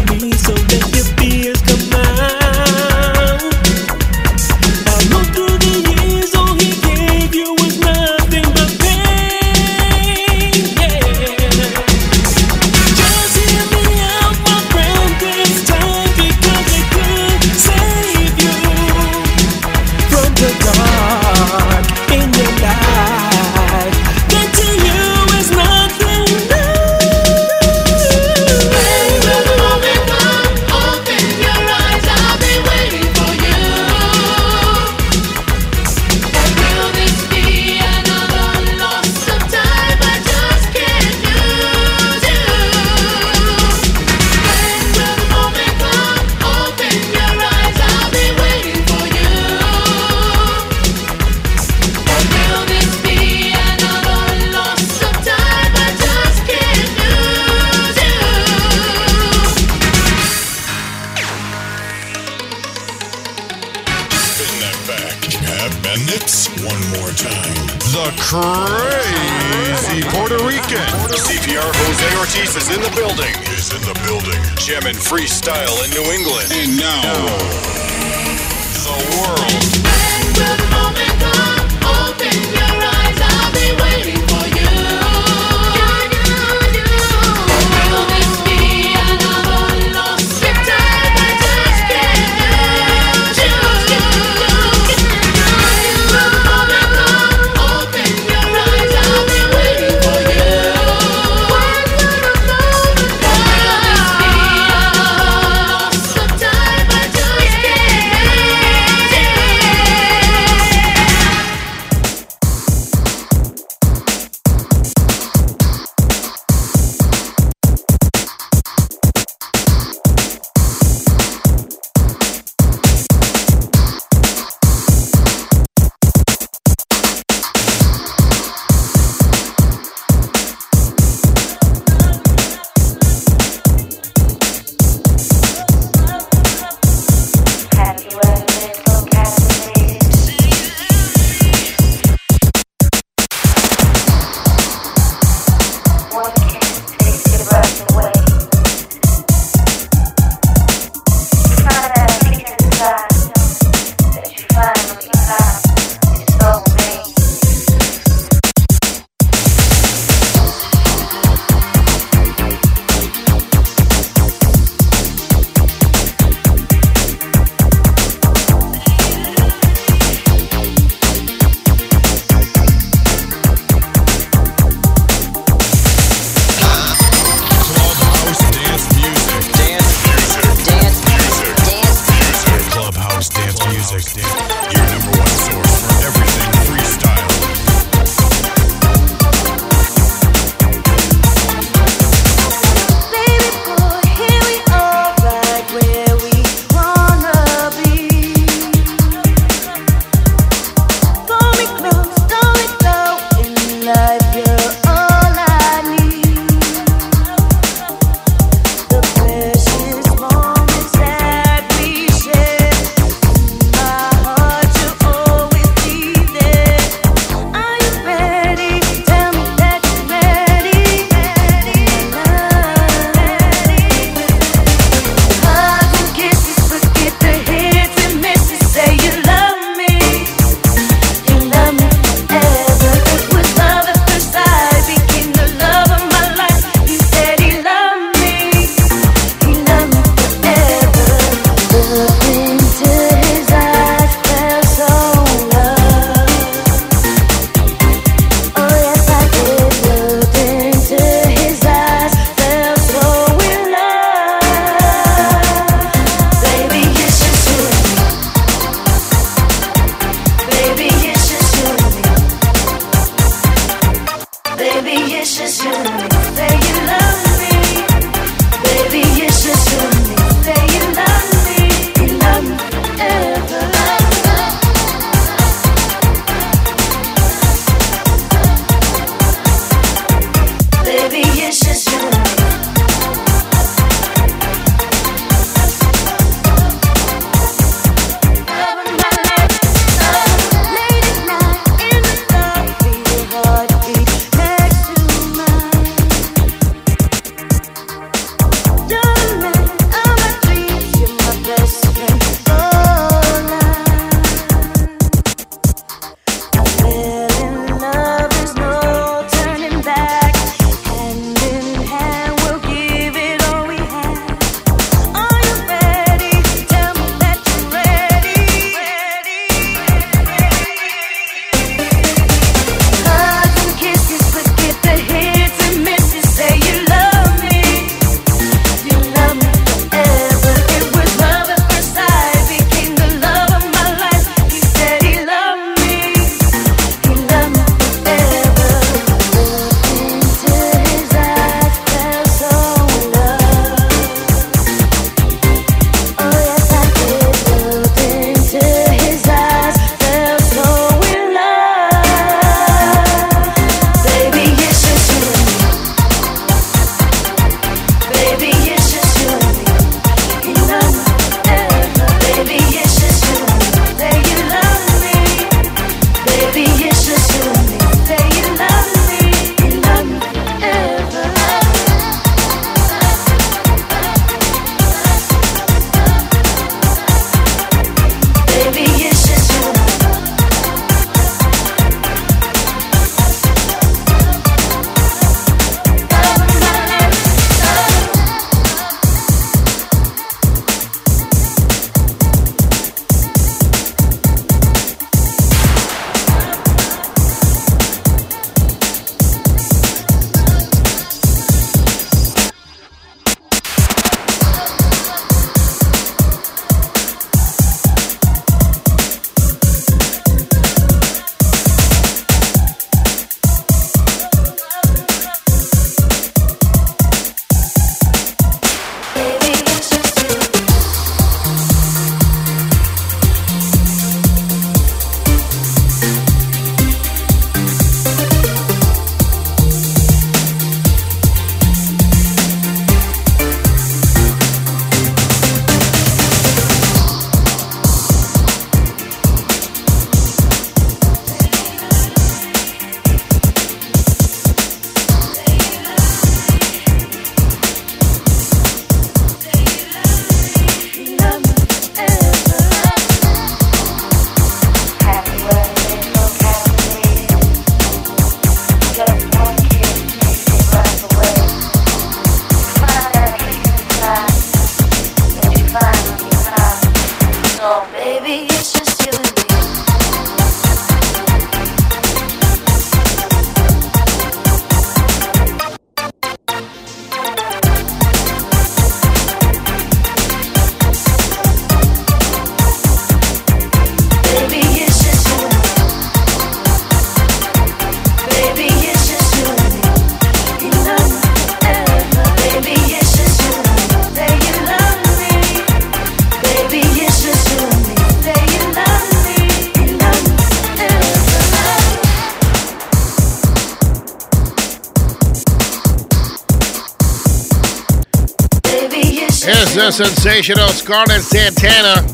sensational 509.97 510.69
Scarlett 510.69 511.23
Santana. 511.23 512.05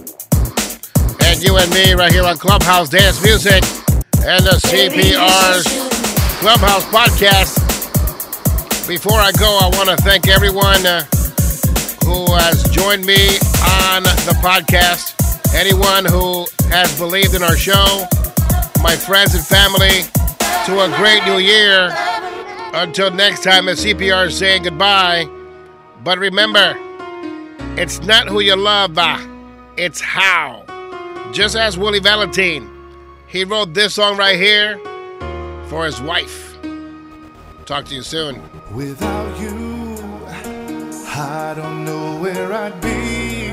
And 1.25 1.43
you 1.43 1.57
and 1.57 1.69
me 1.75 1.95
right 1.95 2.13
here 2.13 2.23
on 2.23 2.39
Clubhouse 2.39 2.89
Dance 2.89 3.21
Music 3.25 3.61
and 4.23 4.47
the 4.47 4.55
CPR's 4.63 5.67
Clubhouse 6.39 6.85
Podcast. 6.95 7.59
Before 8.87 9.19
I 9.19 9.33
go, 9.33 9.59
I 9.61 9.69
want 9.77 9.89
to 9.89 9.97
thank 10.05 10.29
everyone 10.29 10.87
uh, 10.87 11.03
who 12.05 12.33
has 12.37 12.63
joined 12.71 13.05
me 13.05 13.35
on 13.91 14.05
the 14.05 14.39
podcast, 14.39 15.53
anyone 15.53 16.05
who 16.05 16.47
has 16.71 16.97
believed 16.97 17.35
in 17.35 17.43
our 17.43 17.57
show, 17.57 18.07
my 18.81 18.95
friends 18.95 19.35
and 19.35 19.45
family, 19.45 20.07
to 20.67 20.85
a 20.85 20.97
great 20.99 21.25
new 21.25 21.39
year. 21.39 21.93
Until 22.75 23.11
next 23.11 23.43
time, 23.43 23.69
as 23.69 23.85
CPR 23.85 24.29
is 24.29 24.39
saying 24.39 24.63
goodbye. 24.63 25.29
But 26.05 26.21
remember, 26.21 26.77
it's 27.79 28.01
not 28.03 28.29
who 28.29 28.41
you 28.41 28.57
love, 28.57 28.99
it's 29.77 30.01
how. 30.01 30.65
Just 31.33 31.57
as 31.57 31.79
Willie 31.79 32.01
Valentine, 32.01 32.69
he 33.27 33.45
wrote 33.45 33.73
this 33.75 33.95
song 33.95 34.17
right 34.17 34.37
here 34.37 34.79
for 35.69 35.87
his 35.87 36.01
wife. 36.01 36.57
Talk 37.65 37.87
to 37.87 37.95
you 37.95 38.03
soon. 38.03 38.43
Without 38.75 39.41
you, 39.41 39.97
I 41.09 41.55
don't 41.57 41.85
know 41.85 42.19
where 42.21 42.53
I'd 42.53 42.81
be. 42.81 43.53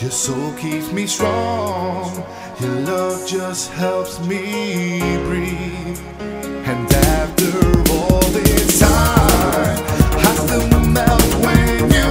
Your 0.00 0.10
soul 0.10 0.52
keeps 0.54 0.92
me 0.92 1.06
strong. 1.06 2.24
Your 2.60 2.74
love 2.80 3.26
just 3.26 3.70
helps 3.72 4.20
me 4.26 5.00
breathe. 5.24 5.98
And 6.20 6.92
after 6.92 7.92
all 7.92 8.20
this 8.30 8.78
time, 8.80 9.87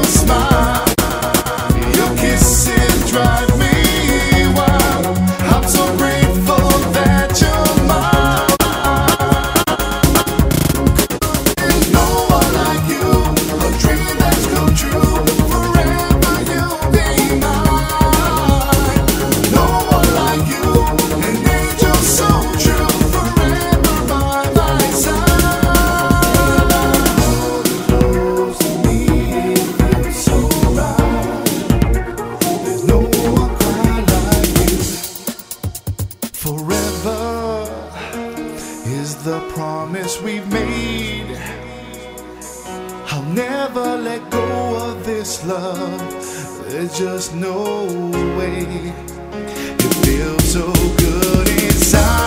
smile. 0.07 0.56
Let 43.97 44.29
go 44.29 44.75
of 44.89 45.05
this 45.05 45.45
love. 45.45 45.99
There's 46.69 46.97
just 46.97 47.33
no 47.33 47.85
way. 48.37 48.65
It 49.79 49.93
feels 50.05 50.43
so 50.53 50.71
good 50.97 51.47
inside 51.63 52.26